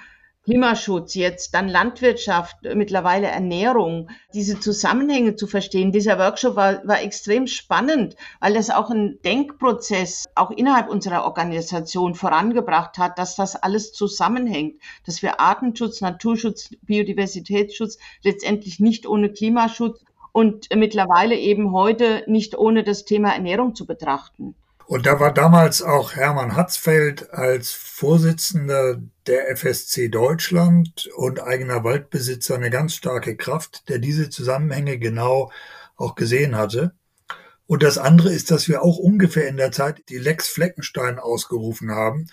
Klimaschutz 0.47 1.13
jetzt, 1.15 1.53
dann 1.53 1.67
Landwirtschaft, 1.67 2.55
mittlerweile 2.73 3.27
Ernährung, 3.27 4.09
diese 4.33 4.57
Zusammenhänge 4.61 5.35
zu 5.35 5.45
verstehen. 5.45 5.91
Dieser 5.91 6.17
Workshop 6.19 6.55
war, 6.55 6.87
war 6.87 7.01
extrem 7.01 7.47
spannend, 7.47 8.15
weil 8.39 8.53
das 8.53 8.69
auch 8.69 8.89
einen 8.89 9.21
Denkprozess 9.23 10.23
auch 10.35 10.51
innerhalb 10.51 10.87
unserer 10.87 11.25
Organisation 11.25 12.15
vorangebracht 12.15 12.97
hat, 12.97 13.19
dass 13.19 13.35
das 13.35 13.57
alles 13.57 13.91
zusammenhängt, 13.91 14.81
dass 15.05 15.21
wir 15.21 15.41
Artenschutz, 15.41 15.99
Naturschutz, 15.99 16.69
Biodiversitätsschutz 16.81 17.97
letztendlich 18.23 18.79
nicht 18.79 19.05
ohne 19.05 19.33
Klimaschutz 19.33 19.99
und 20.37 20.67
mittlerweile 20.75 21.35
eben 21.35 21.71
heute 21.71 22.23
nicht 22.27 22.55
ohne 22.55 22.83
das 22.83 23.05
Thema 23.05 23.33
Ernährung 23.33 23.73
zu 23.73 23.87
betrachten. 23.87 24.53
Und 24.85 25.07
da 25.07 25.19
war 25.19 25.33
damals 25.33 25.81
auch 25.81 26.13
Hermann 26.13 26.55
Hatzfeld 26.55 27.31
als 27.31 27.71
Vorsitzender 27.71 29.01
der 29.25 29.49
FSC 29.49 30.09
Deutschland 30.09 31.09
und 31.15 31.41
eigener 31.41 31.83
Waldbesitzer 31.83 32.53
eine 32.53 32.69
ganz 32.69 32.93
starke 32.93 33.35
Kraft, 33.35 33.89
der 33.89 33.97
diese 33.97 34.29
Zusammenhänge 34.29 34.99
genau 34.99 35.51
auch 35.95 36.13
gesehen 36.13 36.55
hatte. 36.55 36.93
Und 37.65 37.81
das 37.81 37.97
andere 37.97 38.31
ist, 38.31 38.51
dass 38.51 38.67
wir 38.67 38.83
auch 38.83 38.99
ungefähr 38.99 39.47
in 39.47 39.57
der 39.57 39.71
Zeit 39.71 40.03
die 40.09 40.19
Lex 40.19 40.47
Fleckenstein 40.49 41.17
ausgerufen 41.17 41.89
haben, 41.89 42.27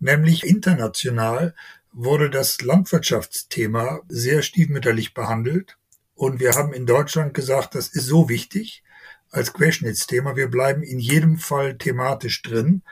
nämlich 0.00 0.46
international 0.46 1.54
wurde 1.92 2.30
das 2.30 2.62
Landwirtschaftsthema 2.62 4.00
sehr 4.08 4.40
stiefmütterlich 4.40 5.12
behandelt. 5.12 5.76
Und 6.22 6.38
wir 6.38 6.52
haben 6.52 6.72
in 6.72 6.86
Deutschland 6.86 7.34
gesagt, 7.34 7.74
das 7.74 7.88
ist 7.88 8.06
so 8.06 8.28
wichtig, 8.28 8.84
als 9.32 9.52
Querschnittsthema. 9.52 10.36
Wir 10.36 10.48
bleiben 10.48 10.84
in 10.84 11.00
jedem 11.00 11.36
Fall 11.36 11.76
thematisch 11.76 12.42
drin 12.42 12.82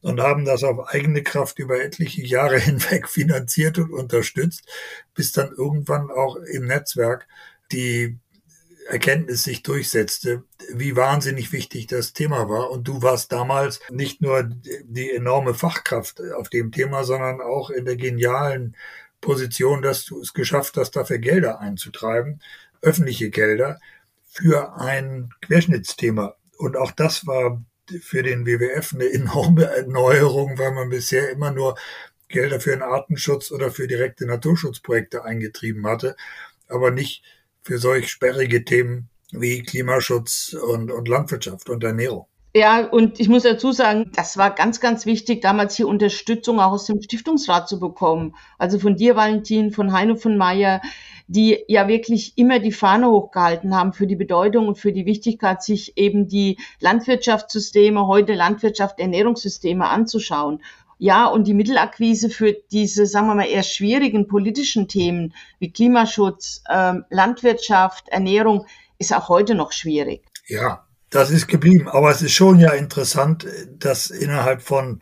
und 0.00 0.20
haben 0.20 0.44
das 0.44 0.64
auf 0.64 0.88
eigene 0.88 1.22
Kraft 1.22 1.60
über 1.60 1.80
etliche 1.80 2.22
Jahre 2.22 2.58
hinweg 2.58 3.08
finanziert 3.08 3.78
und 3.78 3.92
unterstützt, 3.92 4.68
bis 5.14 5.30
dann 5.30 5.52
irgendwann 5.56 6.10
auch 6.10 6.34
im 6.34 6.66
Netzwerk 6.66 7.28
die 7.70 8.18
Erkenntnis 8.88 9.44
sich 9.44 9.62
durchsetzte, 9.62 10.42
wie 10.74 10.96
wahnsinnig 10.96 11.52
wichtig 11.52 11.86
das 11.86 12.14
Thema 12.14 12.48
war. 12.48 12.72
Und 12.72 12.88
du 12.88 13.00
warst 13.00 13.30
damals 13.30 13.78
nicht 13.90 14.20
nur 14.20 14.42
die 14.42 15.12
enorme 15.12 15.54
Fachkraft 15.54 16.20
auf 16.36 16.48
dem 16.48 16.72
Thema, 16.72 17.04
sondern 17.04 17.42
auch 17.42 17.70
in 17.70 17.84
der 17.84 17.94
genialen 17.94 18.74
Position, 19.20 19.82
dass 19.82 20.04
du 20.04 20.20
es 20.20 20.34
geschafft 20.34 20.76
hast, 20.76 20.96
dafür 20.96 21.18
Gelder 21.18 21.60
einzutreiben, 21.60 22.40
öffentliche 22.82 23.30
Gelder, 23.30 23.80
für 24.32 24.74
ein 24.80 25.30
Querschnittsthema. 25.42 26.36
Und 26.56 26.76
auch 26.76 26.90
das 26.90 27.26
war 27.26 27.62
für 28.00 28.22
den 28.22 28.46
WWF 28.46 28.94
eine 28.94 29.12
enorme 29.12 29.64
Erneuerung, 29.64 30.58
weil 30.58 30.72
man 30.72 30.88
bisher 30.88 31.30
immer 31.30 31.50
nur 31.50 31.76
Gelder 32.28 32.60
für 32.60 32.70
den 32.70 32.82
Artenschutz 32.82 33.52
oder 33.52 33.70
für 33.70 33.86
direkte 33.86 34.26
Naturschutzprojekte 34.26 35.24
eingetrieben 35.24 35.86
hatte, 35.86 36.16
aber 36.68 36.90
nicht 36.90 37.22
für 37.60 37.78
solch 37.78 38.10
sperrige 38.10 38.64
Themen 38.64 39.10
wie 39.32 39.62
Klimaschutz 39.62 40.54
und, 40.54 40.90
und 40.90 41.08
Landwirtschaft 41.08 41.68
und 41.68 41.84
Ernährung. 41.84 42.26
Ja, 42.54 42.86
und 42.86 43.18
ich 43.18 43.28
muss 43.28 43.44
dazu 43.44 43.72
sagen, 43.72 44.12
das 44.14 44.36
war 44.36 44.54
ganz, 44.54 44.80
ganz 44.80 45.06
wichtig, 45.06 45.40
damals 45.40 45.74
hier 45.74 45.88
Unterstützung 45.88 46.60
auch 46.60 46.72
aus 46.72 46.86
dem 46.86 47.00
Stiftungsrat 47.00 47.66
zu 47.66 47.80
bekommen. 47.80 48.34
Also 48.58 48.78
von 48.78 48.96
dir, 48.96 49.16
Valentin, 49.16 49.72
von 49.72 49.92
Heino 49.92 50.16
von 50.16 50.36
Meyer, 50.36 50.82
die 51.32 51.64
ja 51.66 51.88
wirklich 51.88 52.36
immer 52.36 52.58
die 52.58 52.72
Fahne 52.72 53.08
hochgehalten 53.08 53.74
haben 53.74 53.94
für 53.94 54.06
die 54.06 54.16
Bedeutung 54.16 54.68
und 54.68 54.76
für 54.76 54.92
die 54.92 55.06
Wichtigkeit, 55.06 55.62
sich 55.62 55.96
eben 55.96 56.28
die 56.28 56.58
Landwirtschaftssysteme, 56.80 58.06
heute 58.06 58.34
Landwirtschaft, 58.34 59.00
Ernährungssysteme 59.00 59.88
anzuschauen. 59.88 60.62
Ja, 60.98 61.26
und 61.26 61.46
die 61.46 61.54
Mittelakquise 61.54 62.28
für 62.28 62.54
diese, 62.70 63.06
sagen 63.06 63.28
wir 63.28 63.34
mal, 63.34 63.46
eher 63.46 63.62
schwierigen 63.62 64.28
politischen 64.28 64.88
Themen 64.88 65.34
wie 65.58 65.72
Klimaschutz, 65.72 66.62
ähm, 66.70 67.04
Landwirtschaft, 67.08 68.08
Ernährung 68.10 68.66
ist 68.98 69.14
auch 69.14 69.28
heute 69.28 69.54
noch 69.54 69.72
schwierig. 69.72 70.22
Ja, 70.46 70.86
das 71.08 71.30
ist 71.30 71.48
geblieben. 71.48 71.88
Aber 71.88 72.10
es 72.10 72.20
ist 72.20 72.32
schon 72.32 72.60
ja 72.60 72.72
interessant, 72.72 73.46
dass 73.78 74.10
innerhalb 74.10 74.60
von 74.60 75.00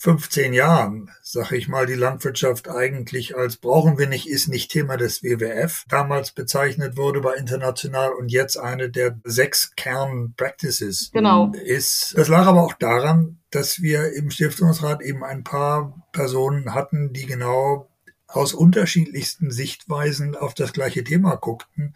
15 0.00 0.54
Jahren, 0.54 1.10
sag 1.20 1.52
ich 1.52 1.68
mal, 1.68 1.84
die 1.84 1.94
Landwirtschaft 1.94 2.70
eigentlich 2.70 3.36
als 3.36 3.58
brauchen 3.58 3.98
wir 3.98 4.06
nicht, 4.06 4.26
ist 4.26 4.48
nicht 4.48 4.70
Thema 4.70 4.96
des 4.96 5.22
WWF, 5.22 5.84
damals 5.90 6.32
bezeichnet 6.32 6.96
wurde 6.96 7.20
bei 7.20 7.34
international 7.34 8.12
und 8.12 8.32
jetzt 8.32 8.56
eine 8.56 8.88
der 8.88 9.20
sechs 9.24 9.72
Kern-Practices 9.76 11.10
genau. 11.12 11.52
ist. 11.52 12.14
Das 12.16 12.28
lag 12.28 12.46
aber 12.46 12.62
auch 12.62 12.72
daran, 12.72 13.40
dass 13.50 13.82
wir 13.82 14.14
im 14.14 14.30
Stiftungsrat 14.30 15.02
eben 15.02 15.22
ein 15.22 15.44
paar 15.44 16.08
Personen 16.12 16.72
hatten, 16.72 17.12
die 17.12 17.26
genau 17.26 17.90
aus 18.26 18.54
unterschiedlichsten 18.54 19.50
Sichtweisen 19.50 20.34
auf 20.34 20.54
das 20.54 20.72
gleiche 20.72 21.04
Thema 21.04 21.34
guckten 21.36 21.94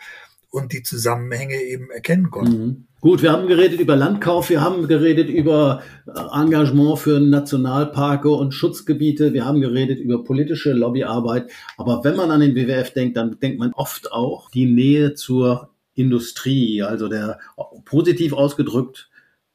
und 0.54 0.72
die 0.72 0.82
Zusammenhänge 0.82 1.60
eben 1.60 1.90
erkennen 1.90 2.30
konnten. 2.30 2.64
Mhm. 2.64 2.86
Gut, 3.00 3.22
wir 3.22 3.32
haben 3.32 3.48
geredet 3.48 3.80
über 3.80 3.96
Landkauf, 3.96 4.48
wir 4.48 4.62
haben 4.62 4.86
geredet 4.88 5.28
über 5.28 5.82
äh, 6.06 6.40
Engagement 6.40 6.98
für 6.98 7.20
Nationalparke 7.20 8.30
und 8.30 8.54
Schutzgebiete, 8.54 9.34
wir 9.34 9.44
haben 9.44 9.60
geredet 9.60 9.98
über 9.98 10.24
politische 10.24 10.72
Lobbyarbeit. 10.72 11.50
Aber 11.76 12.04
wenn 12.04 12.16
man 12.16 12.30
an 12.30 12.40
den 12.40 12.54
WWF 12.54 12.94
denkt, 12.94 13.16
dann 13.16 13.38
denkt 13.40 13.58
man 13.58 13.72
oft 13.74 14.12
auch 14.12 14.48
die 14.50 14.66
Nähe 14.66 15.14
zur 15.14 15.70
Industrie. 15.94 16.82
Also 16.82 17.08
der 17.08 17.40
positiv 17.84 18.32
ausgedrückt, 18.32 19.10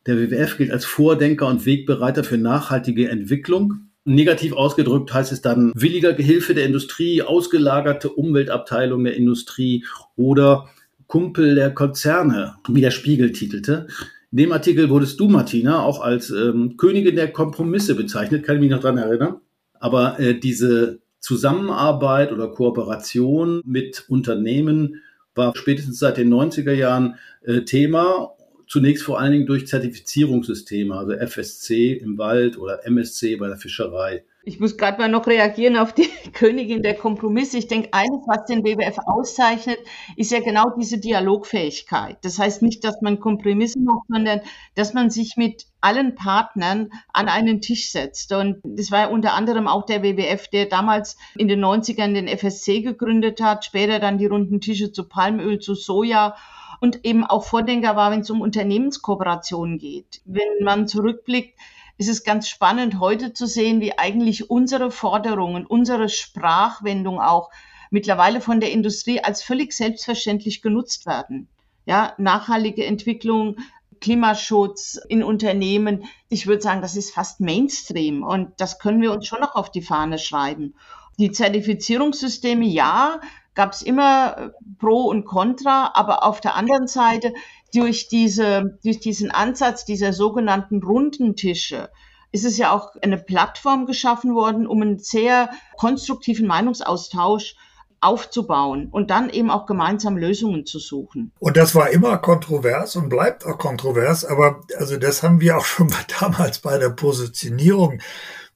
der 0.06 0.18
WWF 0.18 0.58
gilt 0.58 0.72
als 0.72 0.86
Vordenker 0.86 1.48
und 1.48 1.66
Wegbereiter 1.66 2.24
für 2.24 2.38
nachhaltige 2.38 3.10
Entwicklung. 3.10 3.90
Negativ 4.06 4.54
ausgedrückt 4.54 5.14
heißt 5.14 5.32
es 5.32 5.42
dann 5.42 5.72
williger 5.76 6.14
Gehilfe 6.14 6.54
der 6.54 6.66
Industrie, 6.66 7.22
ausgelagerte 7.22 8.10
Umweltabteilung 8.10 9.04
der 9.04 9.16
Industrie 9.16 9.86
oder 10.16 10.70
Kumpel 11.10 11.56
der 11.56 11.74
Konzerne, 11.74 12.56
wie 12.70 12.82
der 12.82 12.92
Spiegel 12.92 13.32
titelte. 13.32 13.88
In 14.32 14.38
dem 14.38 14.52
Artikel 14.52 14.92
wurdest 14.92 15.20
du, 15.20 15.28
Martina, 15.28 15.82
auch 15.82 16.02
als 16.02 16.30
ähm, 16.30 16.78
Königin 16.78 17.16
der 17.16 17.32
Kompromisse 17.34 17.96
bezeichnet, 17.96 18.46
kann 18.46 18.56
ich 18.56 18.62
mich 18.62 18.70
noch 18.70 18.80
dran 18.80 18.98
erinnern. 18.98 19.42
Aber 19.74 20.20
äh, 20.20 20.40
diese 20.40 21.00
Zusammenarbeit 21.20 22.32
oder 22.32 22.50
Kooperation 22.50 23.64
mit 23.66 24.06
Unternehmen 24.08 25.02
war 25.34 25.56
spätestens 25.56 25.98
seit 25.98 26.18
den 26.18 26.32
90er 26.32 26.74
Jahren 26.74 27.16
äh, 27.42 27.62
Thema. 27.62 28.36
Zunächst 28.68 29.04
vor 29.04 29.20
allen 29.20 29.32
Dingen 29.32 29.48
durch 29.48 29.66
Zertifizierungssysteme, 29.66 30.96
also 30.96 31.14
FSC 31.14 31.94
im 31.94 32.20
Wald 32.20 32.60
oder 32.60 32.86
MSC 32.86 33.36
bei 33.38 33.48
der 33.48 33.58
Fischerei. 33.58 34.24
Ich 34.44 34.60
muss 34.60 34.78
gerade 34.78 34.98
mal 34.98 35.10
noch 35.10 35.28
reagieren 35.28 35.76
auf 35.76 35.94
die 35.94 36.08
Königin 36.34 36.82
der 36.82 36.96
Kompromisse. 36.96 37.58
Ich 37.58 37.68
denke, 37.68 37.90
eines, 37.92 38.26
was 38.26 38.46
den 38.46 38.64
WWF 38.64 38.98
auszeichnet, 39.06 39.80
ist 40.16 40.32
ja 40.32 40.40
genau 40.40 40.72
diese 40.80 40.98
Dialogfähigkeit. 40.98 42.18
Das 42.22 42.40
heißt 42.40 42.62
nicht, 42.62 42.84
dass 42.86 43.02
man 43.02 43.20
Kompromisse 43.20 43.80
macht, 43.80 44.08
sondern 44.08 44.40
dass 44.76 44.94
man 44.94 45.10
sich 45.10 45.36
mit 45.36 45.66
allen 45.82 46.16
Partnern 46.16 46.90
an 47.12 47.28
einen 47.28 47.60
Tisch 47.60 47.92
setzt. 47.92 48.32
Und 48.32 48.62
das 48.64 48.92
war 48.92 49.12
unter 49.12 49.34
anderem 49.34 49.68
auch 49.68 49.86
der 49.86 50.04
WWF, 50.04 50.48
der 50.48 50.68
damals 50.68 51.18
in 51.36 51.50
den 51.50 51.64
90ern 51.64 52.14
den 52.14 52.30
FSC 52.30 52.82
gegründet 52.82 53.42
hat, 53.42 53.66
später 53.66 54.00
dann 54.00 54.18
die 54.18 54.28
runden 54.28 54.62
Tische 54.62 54.94
zu 54.94 55.08
Palmöl, 55.08 55.60
zu 55.60 55.76
Soja 55.76 56.36
und 56.80 57.06
eben 57.06 57.26
auch 57.26 57.44
Vordenker 57.44 57.98
war, 57.98 58.12
wenn 58.12 58.22
es 58.22 58.30
um 58.30 58.40
Unternehmenskooperationen 58.40 59.78
geht. 59.80 60.22
Wenn 60.24 60.64
man 60.64 60.88
zurückblickt, 60.88 61.60
ist 62.00 62.08
es 62.08 62.24
ganz 62.24 62.48
spannend, 62.48 63.02
heute 63.02 63.34
zu 63.34 63.46
sehen, 63.46 63.82
wie 63.82 63.98
eigentlich 63.98 64.50
unsere 64.50 64.90
Forderungen, 64.90 65.66
unsere 65.66 66.08
Sprachwendung 66.08 67.20
auch 67.20 67.52
mittlerweile 67.92 68.40
von 68.40 68.62
der 68.62 68.72
Industrie 68.72 69.20
als 69.20 69.44
völlig 69.44 69.74
selbstverständlich 69.74 70.62
genutzt 70.62 71.06
werden. 71.06 71.50
Ja, 71.86 72.14
nachhaltige 72.18 72.86
Entwicklung, 72.86 73.58
Klimaschutz 74.00 74.98
in 75.10 75.24
Unternehmen. 75.24 76.06
Ich 76.30 76.48
würde 76.48 76.62
sagen, 76.62 76.82
das 76.82 76.96
ist 76.96 77.14
fast 77.14 77.42
Mainstream 77.42 78.24
und 78.24 78.54
das 78.62 78.80
können 78.80 79.02
wir 79.02 79.12
uns 79.12 79.28
schon 79.28 79.42
noch 79.42 79.56
auf 79.56 79.70
die 79.70 79.82
Fahne 79.82 80.20
schreiben. 80.20 80.76
Die 81.18 81.32
Zertifizierungssysteme, 81.32 82.64
ja, 82.64 83.20
gab 83.56 83.74
es 83.74 83.82
immer 83.82 84.38
äh, 84.38 84.50
Pro 84.80 85.02
und 85.08 85.26
Contra, 85.26 85.92
aber 85.94 86.24
auf 86.24 86.40
der 86.40 86.56
anderen 86.56 86.88
Seite 86.88 87.34
durch, 87.74 88.08
diese, 88.08 88.78
durch 88.84 89.00
diesen 89.00 89.32
Ansatz 89.32 89.86
dieser 89.86 90.14
sogenannten 90.14 90.84
runden 90.84 91.36
Tische 91.36 91.90
ist 92.32 92.46
es 92.46 92.58
ja 92.58 92.72
auch 92.72 92.96
eine 93.02 93.18
Plattform 93.18 93.86
geschaffen 93.86 94.36
worden, 94.36 94.68
um 94.68 94.82
einen 94.82 95.00
sehr 95.00 95.50
konstruktiven 95.78 96.48
Meinungsaustausch 96.48 97.56
aufzubauen 98.02 98.88
und 98.92 99.10
dann 99.10 99.30
eben 99.30 99.50
auch 99.50 99.66
gemeinsam 99.66 100.16
Lösungen 100.16 100.66
zu 100.66 100.80
suchen. 100.80 101.32
Und 101.40 101.58
das 101.58 101.76
war 101.76 101.90
immer 101.90 102.18
kontrovers 102.18 102.96
und 102.96 103.10
bleibt 103.10 103.46
auch 103.46 103.58
kontrovers, 103.58 104.24
aber 104.24 104.62
also 104.78 104.98
das 104.98 105.24
haben 105.24 105.42
wir 105.42 105.58
auch 105.58 105.66
schon 105.66 105.94
damals 106.20 106.60
bei 106.60 106.78
der 106.78 106.90
Positionierung 106.90 108.00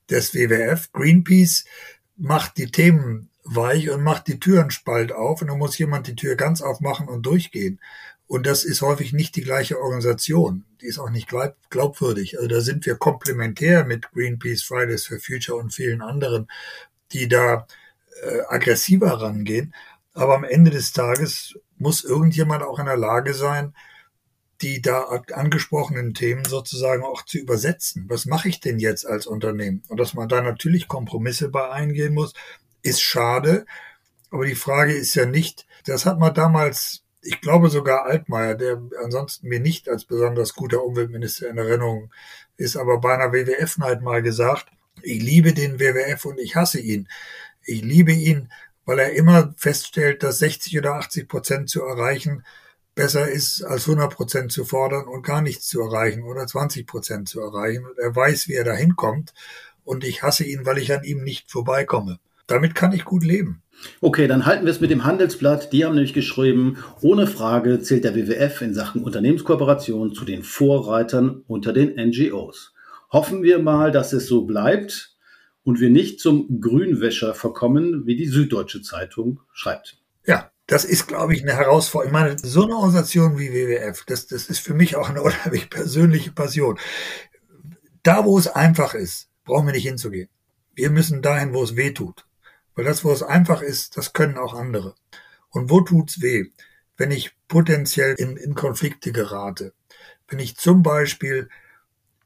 des 0.10 0.34
WWF. 0.34 0.92
Greenpeace 0.94 1.66
macht 2.16 2.58
die 2.58 2.72
Themen 2.72 3.30
weich 3.44 3.90
und 3.90 4.02
macht 4.02 4.28
die 4.28 4.40
Türen 4.40 4.72
spalt 4.72 5.12
auf 5.12 5.42
und 5.42 5.50
dann 5.50 5.58
muss 5.58 5.78
jemand 5.78 6.08
die 6.08 6.16
Tür 6.16 6.36
ganz 6.36 6.62
aufmachen 6.62 7.10
und 7.10 7.26
durchgehen. 7.26 7.82
Und 8.28 8.48
das 8.48 8.64
ist 8.64 8.82
häufig 8.82 9.14
nicht 9.14 9.36
die 9.36 9.42
gleiche 9.42 9.80
Organisation. 9.80 10.66
Die 10.82 10.88
ist 10.88 11.00
auch 11.00 11.10
nicht 11.10 11.30
glaubwürdig. 11.70 12.38
Also 12.38 12.48
da 12.48 12.62
sind 12.62 12.86
wir 12.86 12.96
komplementär 12.96 13.86
mit 13.86 14.12
Greenpeace, 14.12 14.64
Fridays 14.64 15.06
for 15.06 15.20
Future 15.20 15.58
und 15.58 15.74
vielen 15.74 16.02
anderen, 16.02 16.48
die 17.12 17.28
da 17.28 17.68
äh, 18.24 18.42
aggressiver 18.48 19.22
rangehen. 19.22 19.74
Aber 20.14 20.36
am 20.36 20.44
Ende 20.44 20.72
des 20.72 20.94
Tages 20.94 21.58
muss 21.78 22.04
irgendjemand 22.04 22.64
auch 22.64 22.80
in 22.80 22.86
der 22.86 22.98
Lage 22.98 23.34
sein, 23.34 23.74
die 24.62 24.82
da 24.82 25.04
angesprochenen 25.34 26.14
Themen 26.14 26.46
sozusagen 26.46 27.04
auch 27.04 27.26
zu 27.26 27.38
übersetzen. 27.38 28.06
Was 28.08 28.26
mache 28.26 28.48
ich 28.48 28.62
denn 28.62 28.80
jetzt 28.80 29.06
als 29.06 29.28
Unternehmen? 29.28 29.84
Und 29.90 30.00
dass 30.00 30.14
man 30.14 30.30
da 30.30 30.42
natürlich 30.42 30.88
Kompromisse 30.88 31.50
bei 31.50 31.70
eingehen 31.70 32.14
muss, 32.14 32.34
ist 32.82 33.02
schade. 33.02 33.66
Aber 34.32 34.46
die 34.46 34.56
Frage 34.56 34.94
ist 34.94 35.16
ja 35.16 35.26
nicht, 35.26 35.68
das 35.86 36.06
hat 36.06 36.18
man 36.18 36.34
damals 36.34 37.03
ich 37.24 37.42
glaube 37.42 37.70
sogar 37.70 38.06
Altmaier, 38.06 38.56
der 38.56 38.82
ansonsten 39.04 39.48
mir 39.48 39.60
nicht 39.60 39.90
als 39.90 40.06
besonders 40.06 40.54
guter 40.54 40.84
Umweltminister 40.84 41.50
in 41.50 41.58
Erinnerung 41.58 42.12
ist, 42.58 42.76
aber 42.76 43.00
bei 43.00 43.14
einer 43.14 43.32
WWF-Night 43.32 44.02
mal 44.02 44.22
gesagt, 44.22 44.68
ich 45.02 45.22
liebe 45.22 45.54
den 45.54 45.80
WWF 45.80 46.26
und 46.26 46.40
ich 46.40 46.56
hasse 46.56 46.80
ihn. 46.80 47.08
Ich 47.66 47.82
liebe 47.82 48.12
ihn, 48.12 48.52
weil 48.86 49.00
er 49.00 49.14
immer 49.14 49.54
feststellt, 49.58 50.24
dass 50.24 50.40
60 50.40 50.78
oder 50.78 50.96
80 50.96 51.28
Prozent 51.28 51.70
zu 51.70 51.82
erreichen 51.84 52.44
besser 52.96 53.28
ist, 53.28 53.64
als 53.64 53.88
100 53.88 54.14
Prozent 54.14 54.52
zu 54.52 54.66
fordern 54.66 55.08
und 55.08 55.26
gar 55.26 55.42
nichts 55.42 55.68
zu 55.68 55.82
erreichen 55.82 56.24
oder 56.24 56.46
20 56.46 56.86
Prozent 56.86 57.28
zu 57.30 57.42
erreichen. 57.42 57.86
Und 57.86 57.98
er 57.98 58.16
weiß, 58.16 58.48
wie 58.48 58.54
er 58.54 58.64
da 58.64 58.74
hinkommt. 58.74 59.34
Und 59.84 60.04
ich 60.04 60.22
hasse 60.22 60.44
ihn, 60.44 60.66
weil 60.66 60.78
ich 60.78 60.94
an 60.94 61.04
ihm 61.04 61.24
nicht 61.24 61.50
vorbeikomme. 61.50 62.20
Damit 62.46 62.76
kann 62.76 62.92
ich 62.92 63.04
gut 63.04 63.24
leben. 63.24 63.63
Okay, 64.02 64.28
dann 64.28 64.46
halten 64.46 64.66
wir 64.66 64.72
es 64.72 64.82
mit 64.82 64.92
dem 64.92 65.04
Handelsblatt. 65.04 65.74
Die 65.74 65.86
haben 65.86 65.96
nämlich 65.96 66.14
geschrieben, 66.14 66.78
ohne 67.02 67.28
Frage 67.28 67.80
zählt 67.82 68.04
der 68.04 68.16
WWF 68.16 68.62
in 68.62 68.74
Sachen 68.74 69.04
Unternehmenskooperation 69.04 70.14
zu 70.14 70.26
den 70.26 70.44
Vorreitern 70.44 71.44
unter 71.48 71.74
den 71.74 71.96
NGOs. 71.96 72.74
Hoffen 73.12 73.44
wir 73.44 73.60
mal, 73.60 73.92
dass 73.92 74.14
es 74.14 74.28
so 74.28 74.46
bleibt 74.46 75.16
und 75.64 75.80
wir 75.80 75.90
nicht 75.90 76.20
zum 76.20 76.62
Grünwäscher 76.62 77.34
verkommen, 77.34 78.06
wie 78.06 78.16
die 78.16 78.28
Süddeutsche 78.28 78.82
Zeitung 78.82 79.40
schreibt. 79.54 79.98
Ja, 80.26 80.52
das 80.68 80.86
ist, 80.86 81.08
glaube 81.08 81.34
ich, 81.34 81.44
eine 81.44 81.54
Herausforderung. 81.54 82.16
Ich 82.16 82.20
meine, 82.20 82.38
so 82.40 82.64
eine 82.64 82.76
Organisation 82.76 83.38
wie 83.38 83.52
WWF, 83.52 84.06
das, 84.06 84.28
das 84.28 84.48
ist 84.48 84.60
für 84.60 84.74
mich 84.74 84.96
auch 84.96 85.10
eine 85.10 85.22
unheimlich 85.24 85.70
persönliche 85.70 86.32
Passion. 86.32 86.80
Da, 88.02 88.26
wo 88.26 88.38
es 88.38 88.48
einfach 88.48 88.94
ist, 88.94 89.30
brauchen 89.46 89.68
wir 89.68 89.74
nicht 89.74 89.88
hinzugehen. 89.88 90.30
Wir 90.76 90.90
müssen 90.90 91.22
dahin, 91.22 91.54
wo 91.54 91.64
es 91.64 91.76
weh 91.76 91.92
tut. 91.92 92.26
Weil 92.76 92.86
das, 92.86 93.04
wo 93.04 93.12
es 93.12 93.24
einfach 93.24 93.62
ist, 93.62 93.98
das 93.98 94.14
können 94.14 94.38
auch 94.38 94.54
andere. 94.54 94.96
Und 95.50 95.70
wo 95.70 95.82
tut's 95.82 96.22
weh? 96.22 96.46
Wenn 96.98 97.12
ich 97.12 97.36
potenziell 97.48 98.16
in, 98.16 98.38
in 98.38 98.56
Konflikte 98.56 99.12
gerate. 99.12 99.74
Wenn 100.28 100.40
ich 100.40 100.58
zum 100.58 100.84
Beispiel 100.84 101.50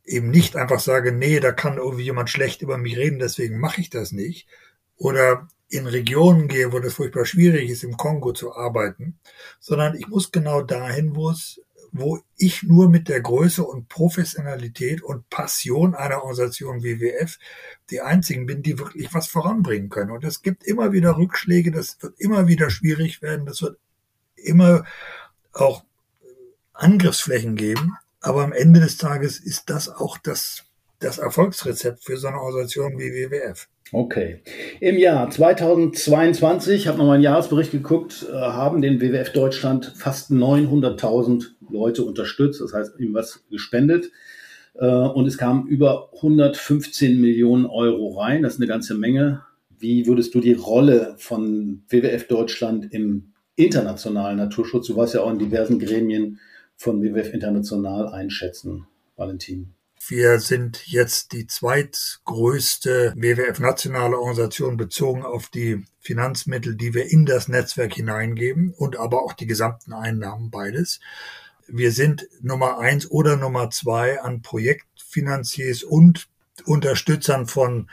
eben 0.05 0.29
nicht 0.29 0.55
einfach 0.55 0.79
sage, 0.79 1.11
nee, 1.11 1.39
da 1.39 1.51
kann 1.51 1.77
irgendwie 1.77 2.03
jemand 2.03 2.29
schlecht 2.29 2.61
über 2.61 2.77
mich 2.77 2.97
reden, 2.97 3.19
deswegen 3.19 3.59
mache 3.59 3.81
ich 3.81 3.89
das 3.89 4.11
nicht. 4.11 4.47
Oder 4.95 5.47
in 5.69 5.85
Regionen 5.85 6.47
gehe, 6.47 6.71
wo 6.71 6.79
das 6.79 6.93
furchtbar 6.93 7.25
schwierig 7.25 7.69
ist, 7.69 7.83
im 7.83 7.97
Kongo 7.97 8.31
zu 8.31 8.55
arbeiten, 8.55 9.19
sondern 9.59 9.95
ich 9.95 10.07
muss 10.07 10.31
genau 10.31 10.61
dahin, 10.61 11.15
wo 11.15 11.29
es 11.29 11.61
wo 11.99 12.19
ich 12.37 12.63
nur 12.63 12.89
mit 12.89 13.07
der 13.07 13.21
Größe 13.21 13.63
und 13.63 13.89
Professionalität 13.89 15.01
und 15.01 15.29
Passion 15.29 15.95
einer 15.95 16.17
Organisation 16.17 16.83
wie 16.83 16.99
WF 16.99 17.37
die 17.89 18.01
einzigen 18.01 18.45
bin, 18.45 18.61
die 18.61 18.79
wirklich 18.79 19.13
was 19.13 19.27
voranbringen 19.27 19.89
können. 19.89 20.11
Und 20.11 20.23
es 20.23 20.41
gibt 20.41 20.63
immer 20.63 20.91
wieder 20.91 21.17
Rückschläge, 21.17 21.71
das 21.71 22.01
wird 22.01 22.19
immer 22.19 22.47
wieder 22.47 22.69
schwierig 22.69 23.21
werden, 23.21 23.45
das 23.45 23.61
wird 23.61 23.77
immer 24.35 24.85
auch 25.53 25.83
Angriffsflächen 26.73 27.55
geben. 27.55 27.97
Aber 28.21 28.43
am 28.43 28.53
Ende 28.53 28.79
des 28.79 28.97
Tages 28.97 29.39
ist 29.39 29.69
das 29.69 29.89
auch 29.89 30.17
das 30.17 30.67
das 30.99 31.17
Erfolgsrezept 31.17 32.03
für 32.03 32.17
so 32.17 32.27
eine 32.27 32.41
Organisation 32.41 32.97
wie 32.97 33.11
WWF. 33.11 33.67
Okay. 33.91 34.41
Im 34.79 34.97
Jahr 34.97 35.29
2022, 35.29 36.75
ich 36.75 36.87
habe 36.87 36.97
nochmal 36.97 37.15
einen 37.15 37.23
Jahresbericht 37.23 37.71
geguckt, 37.71 38.25
äh, 38.29 38.33
haben 38.33 38.81
den 38.81 38.99
WWF 38.99 39.31
Deutschland 39.31 39.93
fast 39.95 40.31
900.000 40.31 41.51
Leute 41.69 42.03
unterstützt, 42.03 42.61
das 42.61 42.73
heißt 42.73 42.99
ihm 42.99 43.13
was 43.13 43.45
gespendet. 43.49 44.11
Äh, 44.75 44.85
und 44.87 45.25
es 45.25 45.37
kamen 45.37 45.67
über 45.67 46.09
115 46.15 47.19
Millionen 47.19 47.65
Euro 47.65 48.19
rein. 48.19 48.43
Das 48.43 48.55
ist 48.55 48.59
eine 48.59 48.67
ganze 48.67 48.95
Menge. 48.95 49.43
Wie 49.79 50.05
würdest 50.07 50.35
du 50.35 50.41
die 50.41 50.53
Rolle 50.53 51.15
von 51.17 51.83
WWF 51.89 52.27
Deutschland 52.27 52.93
im 52.93 53.33
internationalen 53.55 54.37
Naturschutz, 54.37 54.87
du 54.87 54.95
warst 54.95 55.13
ja 55.13 55.21
auch 55.21 55.31
in 55.31 55.39
diversen 55.39 55.79
Gremien 55.79 56.39
von 56.75 57.01
WWF 57.01 57.33
International 57.33 58.07
einschätzen, 58.07 58.85
Valentin? 59.15 59.76
Wir 60.09 60.39
sind 60.39 60.87
jetzt 60.87 61.33
die 61.33 61.47
zweitgrößte 61.47 63.13
WWF-nationale 63.17 64.17
Organisation 64.17 64.77
bezogen 64.77 65.25
auf 65.25 65.49
die 65.49 65.83
Finanzmittel, 65.99 66.75
die 66.75 66.93
wir 66.93 67.11
in 67.11 67.25
das 67.25 67.49
Netzwerk 67.49 67.93
hineingeben 67.95 68.73
und 68.73 68.95
aber 68.95 69.21
auch 69.21 69.33
die 69.33 69.47
gesamten 69.47 69.91
Einnahmen, 69.91 70.49
beides. 70.49 71.01
Wir 71.67 71.91
sind 71.91 72.29
Nummer 72.39 72.79
eins 72.79 73.11
oder 73.11 73.35
Nummer 73.35 73.69
zwei 73.69 74.21
an 74.21 74.41
Projektfinanziers 74.41 75.83
und 75.83 76.29
Unterstützern 76.63 77.45
von 77.45 77.89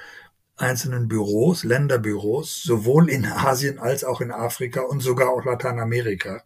einzelnen 0.56 1.08
Büros, 1.08 1.64
Länderbüros, 1.64 2.62
sowohl 2.62 3.10
in 3.10 3.26
Asien 3.26 3.80
als 3.80 4.04
auch 4.04 4.20
in 4.20 4.30
Afrika 4.30 4.82
und 4.82 5.00
sogar 5.00 5.30
auch 5.30 5.44
Lateinamerika. 5.44 6.44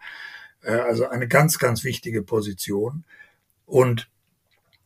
Äh, 0.62 0.76
also 0.76 1.06
eine 1.08 1.28
ganz, 1.28 1.58
ganz 1.58 1.84
wichtige 1.84 2.22
Position. 2.22 3.04
Und 3.66 4.08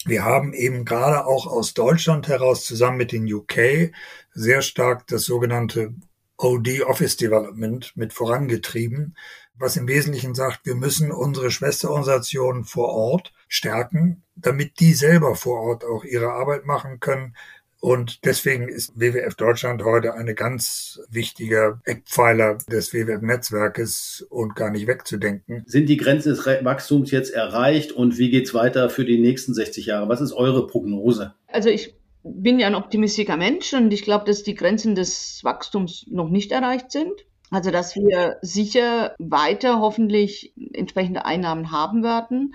wir 0.05 0.25
haben 0.25 0.53
eben 0.53 0.85
gerade 0.85 1.27
auch 1.27 1.47
aus 1.47 1.75
Deutschland 1.75 2.29
heraus 2.29 2.65
zusammen 2.65 2.97
mit 2.97 3.13
den 3.13 3.33
UK 3.33 3.93
sehr 4.33 4.63
stark 4.63 5.07
das 5.07 5.25
sogenannte 5.25 5.95
OD 6.39 6.83
Office 6.83 7.17
Development 7.17 7.93
mit 7.97 8.13
vorangetrieben, 8.13 9.17
was 9.55 9.77
im 9.77 9.87
Wesentlichen 9.87 10.35
sagt, 10.35 10.67
wir 10.67 10.75
müssen 10.75 11.13
unsere 11.13 11.51
Schwesterorganisationen 11.51 12.65
vor 12.65 12.89
Ort 12.89 13.33
stärken, 13.47 14.25
damit 14.35 14.81
die 14.81 14.95
selber 14.95 15.37
vor 15.37 15.61
Ort 15.61 15.85
auch 15.85 16.05
ihre 16.05 16.33
Arbeit 16.33 16.67
machen 16.67 16.99
können, 16.99 17.37
und 17.85 18.25
deswegen 18.25 18.69
ist 18.69 18.93
WWF 18.95 19.35
Deutschland 19.35 19.83
heute 19.83 20.15
eine 20.15 20.37
ganz 20.37 21.01
wichtiger 21.11 21.81
Eckpfeiler 21.85 22.59
des 22.71 22.95
WWF-Netzwerkes 22.95 24.25
und 24.31 24.55
gar 24.55 24.71
nicht 24.71 24.87
wegzudenken. 24.87 25.65
Sind 25.67 25.89
die 25.89 25.97
Grenzen 25.97 26.29
des 26.29 26.47
Wachstums 26.47 27.11
jetzt 27.11 27.35
erreicht 27.35 27.91
und 27.91 28.19
wie 28.19 28.31
geht's 28.31 28.55
weiter 28.55 28.89
für 28.89 29.05
die 29.05 29.19
nächsten 29.19 29.53
60 29.53 29.87
Jahre? 29.87 30.09
Was 30.09 30.21
ist 30.21 30.33
eure 30.33 30.69
Prognose? 30.69 31.35
Also 31.49 31.71
ich 31.71 31.97
bin 32.23 32.61
ja 32.61 32.69
ein 32.69 32.77
optimistischer 32.77 33.37
Mensch 33.37 33.73
und 33.73 33.93
ich 33.93 34.03
glaube, 34.03 34.27
dass 34.27 34.45
die 34.45 34.55
Grenzen 34.55 34.95
des 34.95 35.41
Wachstums 35.43 36.07
noch 36.09 36.29
nicht 36.29 36.53
erreicht 36.53 36.93
sind. 36.93 37.27
Also 37.51 37.73
dass 37.73 37.97
wir 37.97 38.39
sicher 38.43 39.17
weiter 39.19 39.81
hoffentlich 39.81 40.55
entsprechende 40.73 41.27
Einnahmen 41.27 41.73
haben 41.73 42.05
werden. 42.05 42.55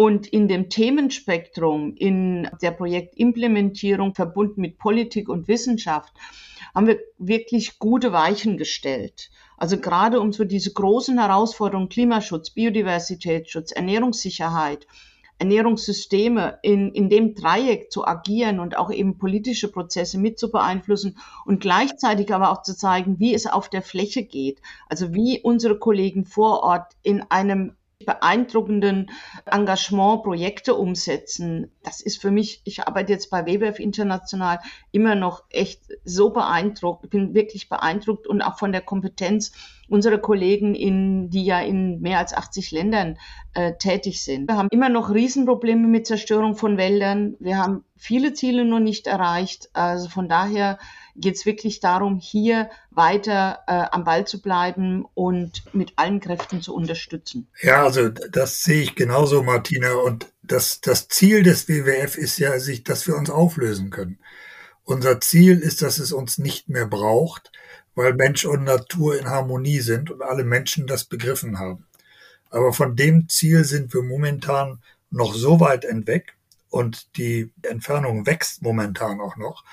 Und 0.00 0.28
in 0.28 0.46
dem 0.46 0.70
Themenspektrum, 0.70 1.96
in 1.96 2.48
der 2.62 2.70
Projektimplementierung 2.70 4.14
verbunden 4.14 4.60
mit 4.60 4.78
Politik 4.78 5.28
und 5.28 5.48
Wissenschaft, 5.48 6.12
haben 6.72 6.86
wir 6.86 7.00
wirklich 7.18 7.80
gute 7.80 8.12
Weichen 8.12 8.58
gestellt. 8.58 9.28
Also 9.56 9.76
gerade 9.76 10.20
um 10.20 10.32
so 10.32 10.44
diese 10.44 10.72
großen 10.72 11.18
Herausforderungen 11.18 11.88
Klimaschutz, 11.88 12.50
Biodiversitätsschutz, 12.50 13.72
Ernährungssicherheit, 13.72 14.86
Ernährungssysteme 15.38 16.60
in, 16.62 16.92
in 16.92 17.08
dem 17.08 17.34
Dreieck 17.34 17.90
zu 17.90 18.06
agieren 18.06 18.60
und 18.60 18.76
auch 18.76 18.92
eben 18.92 19.18
politische 19.18 19.66
Prozesse 19.66 20.16
mit 20.18 20.38
zu 20.38 20.52
beeinflussen 20.52 21.18
und 21.44 21.60
gleichzeitig 21.60 22.32
aber 22.32 22.52
auch 22.52 22.62
zu 22.62 22.76
zeigen, 22.76 23.18
wie 23.18 23.34
es 23.34 23.48
auf 23.48 23.68
der 23.68 23.82
Fläche 23.82 24.22
geht. 24.22 24.62
Also 24.88 25.12
wie 25.12 25.40
unsere 25.40 25.76
Kollegen 25.76 26.24
vor 26.24 26.62
Ort 26.62 26.92
in 27.02 27.22
einem 27.30 27.72
beeindruckenden 28.04 29.10
Engagement 29.44 30.22
Projekte 30.22 30.74
umsetzen. 30.74 31.72
Das 31.82 32.00
ist 32.00 32.20
für 32.20 32.30
mich, 32.30 32.60
ich 32.64 32.86
arbeite 32.86 33.12
jetzt 33.12 33.28
bei 33.30 33.44
WWF 33.44 33.80
International 33.80 34.60
immer 34.92 35.16
noch 35.16 35.44
echt 35.50 35.82
so 36.04 36.30
beeindruckt, 36.30 37.04
ich 37.04 37.10
bin 37.10 37.34
wirklich 37.34 37.68
beeindruckt 37.68 38.26
und 38.26 38.40
auch 38.40 38.58
von 38.58 38.70
der 38.70 38.82
Kompetenz 38.82 39.52
unserer 39.88 40.18
Kollegen, 40.18 40.74
in, 40.74 41.30
die 41.30 41.44
ja 41.44 41.60
in 41.60 42.00
mehr 42.00 42.18
als 42.18 42.34
80 42.34 42.70
Ländern 42.70 43.18
äh, 43.54 43.72
tätig 43.78 44.22
sind. 44.22 44.48
Wir 44.48 44.56
haben 44.56 44.68
immer 44.70 44.90
noch 44.90 45.12
Riesenprobleme 45.12 45.88
mit 45.88 46.06
Zerstörung 46.06 46.54
von 46.54 46.76
Wäldern. 46.76 47.36
Wir 47.40 47.58
haben 47.58 47.84
viele 47.96 48.32
Ziele 48.32 48.64
noch 48.64 48.80
nicht 48.80 49.06
erreicht. 49.06 49.70
Also 49.72 50.08
von 50.08 50.28
daher 50.28 50.78
geht 51.20 51.36
es 51.36 51.46
wirklich 51.46 51.80
darum, 51.80 52.18
hier 52.18 52.70
weiter 52.90 53.60
äh, 53.66 53.84
am 53.90 54.04
Ball 54.04 54.26
zu 54.26 54.40
bleiben 54.40 55.04
und 55.14 55.62
mit 55.74 55.92
allen 55.96 56.20
Kräften 56.20 56.62
zu 56.62 56.74
unterstützen. 56.74 57.48
Ja, 57.60 57.84
also 57.84 58.08
das 58.08 58.62
sehe 58.62 58.82
ich 58.82 58.94
genauso, 58.94 59.42
Martina. 59.42 59.94
Und 59.94 60.32
das, 60.42 60.80
das 60.80 61.08
Ziel 61.08 61.42
des 61.42 61.68
WWF 61.68 62.16
ist 62.16 62.38
ja, 62.38 62.58
sich, 62.58 62.84
dass 62.84 63.06
wir 63.06 63.16
uns 63.16 63.30
auflösen 63.30 63.90
können. 63.90 64.18
Unser 64.84 65.20
Ziel 65.20 65.58
ist, 65.58 65.82
dass 65.82 65.98
es 65.98 66.12
uns 66.12 66.38
nicht 66.38 66.68
mehr 66.68 66.86
braucht, 66.86 67.52
weil 67.94 68.14
Mensch 68.14 68.44
und 68.44 68.64
Natur 68.64 69.18
in 69.18 69.28
Harmonie 69.28 69.80
sind 69.80 70.10
und 70.10 70.22
alle 70.22 70.44
Menschen 70.44 70.86
das 70.86 71.04
begriffen 71.04 71.58
haben. 71.58 71.86
Aber 72.50 72.72
von 72.72 72.96
dem 72.96 73.28
Ziel 73.28 73.64
sind 73.64 73.92
wir 73.92 74.02
momentan 74.02 74.80
noch 75.10 75.34
so 75.34 75.60
weit 75.60 75.84
entweg 75.84 76.34
und 76.70 77.16
die 77.16 77.50
Entfernung 77.62 78.26
wächst 78.26 78.62
momentan 78.62 79.20
auch 79.20 79.36
noch, 79.36 79.64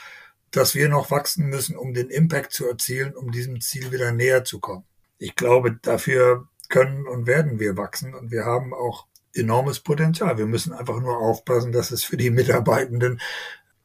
dass 0.56 0.76
wir 0.76 0.90
noch 0.90 1.12
wachsen 1.12 1.48
müssen, 1.48 1.76
um 1.76 1.94
den 1.94 2.10
Impact 2.10 2.54
zu 2.54 2.68
erzielen, 2.68 3.16
um 3.16 3.32
diesem 3.32 3.62
Ziel 3.62 3.92
wieder 3.92 4.12
näher 4.12 4.44
zu 4.44 4.60
kommen. 4.60 4.86
Ich 5.18 5.36
glaube, 5.36 5.78
dafür 5.82 6.48
können 6.70 7.08
und 7.08 7.28
werden 7.28 7.60
wir 7.60 7.78
wachsen 7.78 8.14
und 8.14 8.32
wir 8.32 8.46
haben 8.46 8.74
auch 8.74 9.06
enormes 9.34 9.80
Potenzial. 9.80 10.38
Wir 10.38 10.46
müssen 10.46 10.74
einfach 10.74 11.00
nur 11.00 11.18
aufpassen, 11.18 11.72
dass 11.72 11.92
es 11.92 12.04
für 12.04 12.18
die 12.18 12.30
Mitarbeitenden 12.30 13.20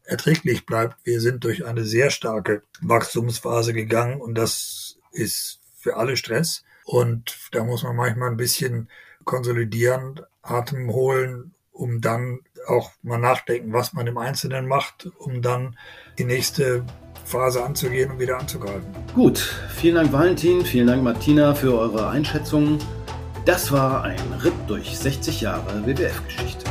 erträglich 0.05 0.67
bleibt. 0.67 0.97
Wir 1.05 1.21
sind 1.21 1.45
durch 1.45 1.65
eine 1.65 1.85
sehr 1.85 2.11
starke 2.11 2.63
Wachstumsphase 2.81 3.73
gegangen 3.73 4.21
und 4.21 4.35
das 4.35 4.99
ist 5.13 5.61
für 5.77 5.97
alle 5.97 6.17
Stress. 6.17 6.65
Und 6.85 7.37
da 7.53 7.65
muss 7.65 7.83
man 7.83 7.97
manchmal 7.97 8.31
ein 8.31 8.37
bisschen 8.37 8.89
konsolidieren, 9.25 10.21
Atem 10.43 10.91
holen, 10.91 11.55
um 11.73 12.01
dann 12.01 12.41
auch 12.67 12.93
mal 13.03 13.19
nachdenken, 13.19 13.73
was 13.73 13.93
man 13.93 14.07
im 14.07 14.19
Einzelnen 14.19 14.67
macht, 14.67 15.07
um 15.19 15.43
dann 15.43 15.79
die 16.21 16.27
nächste 16.27 16.83
Phase 17.25 17.65
anzugehen 17.65 18.11
und 18.11 18.19
wieder 18.19 18.39
anzugreifen. 18.39 18.85
Gut, 19.15 19.39
vielen 19.75 19.95
Dank 19.95 20.13
Valentin, 20.13 20.67
vielen 20.67 20.87
Dank 20.87 21.03
Martina 21.03 21.55
für 21.55 21.79
eure 21.79 22.11
Einschätzungen. 22.11 22.79
Das 23.47 23.73
war 23.73 24.05
ein 24.05 24.19
Ritt 24.45 24.53
durch 24.67 24.99
60 24.99 25.41
Jahre 25.41 25.87
WWF-Geschichte. 25.87 26.67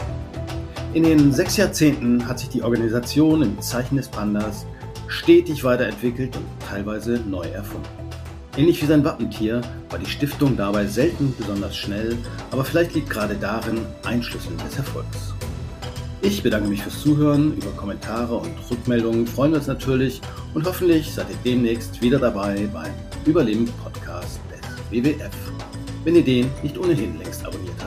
In 0.94 1.02
den 1.02 1.32
sechs 1.32 1.58
Jahrzehnten 1.58 2.28
hat 2.28 2.38
sich 2.38 2.50
die 2.50 2.62
Organisation 2.62 3.42
im 3.42 3.60
Zeichen 3.60 3.98
des 3.98 4.08
Pandas 4.08 4.68
stetig 5.08 5.64
weiterentwickelt 5.64 6.38
und 6.38 6.46
teilweise 6.68 7.20
neu 7.28 7.48
erfunden. 7.48 7.88
Ähnlich 8.56 8.84
wie 8.84 8.86
sein 8.86 9.04
Wappentier 9.04 9.62
war 9.90 9.98
die 9.98 10.06
Stiftung 10.06 10.58
dabei 10.58 10.86
selten 10.86 11.34
besonders 11.36 11.76
schnell, 11.76 12.16
aber 12.52 12.64
vielleicht 12.64 12.94
liegt 12.94 13.10
gerade 13.10 13.34
darin 13.34 13.80
ein 14.06 14.22
Schlüssel 14.22 14.56
des 14.58 14.78
Erfolgs. 14.78 15.34
Ich 16.22 16.44
bedanke 16.44 16.68
mich 16.68 16.84
fürs 16.84 17.02
Zuhören, 17.02 17.54
über 17.56 17.72
Kommentare 17.78 18.36
und 18.36 18.52
Rückmeldungen 18.70 19.26
freuen 19.26 19.54
wir 19.54 19.58
uns 19.60 19.68
natürlich 19.68 20.20
und 20.54 20.66
hoffentlich 20.66 21.14
seid 21.14 21.28
ihr 21.30 21.38
demnächst 21.46 22.02
wieder 22.02 22.20
dabei 22.20 22.68
beim 22.74 22.92
Überleben-Podcast 23.26 24.42
des 24.52 24.60
WWF, 24.92 25.32
wenn 26.04 26.18
ihr 26.18 26.24
den 26.24 26.52
nicht 26.62 26.78
ohnehin 26.78 27.18
längst 27.20 27.46
abonniert. 27.46 27.79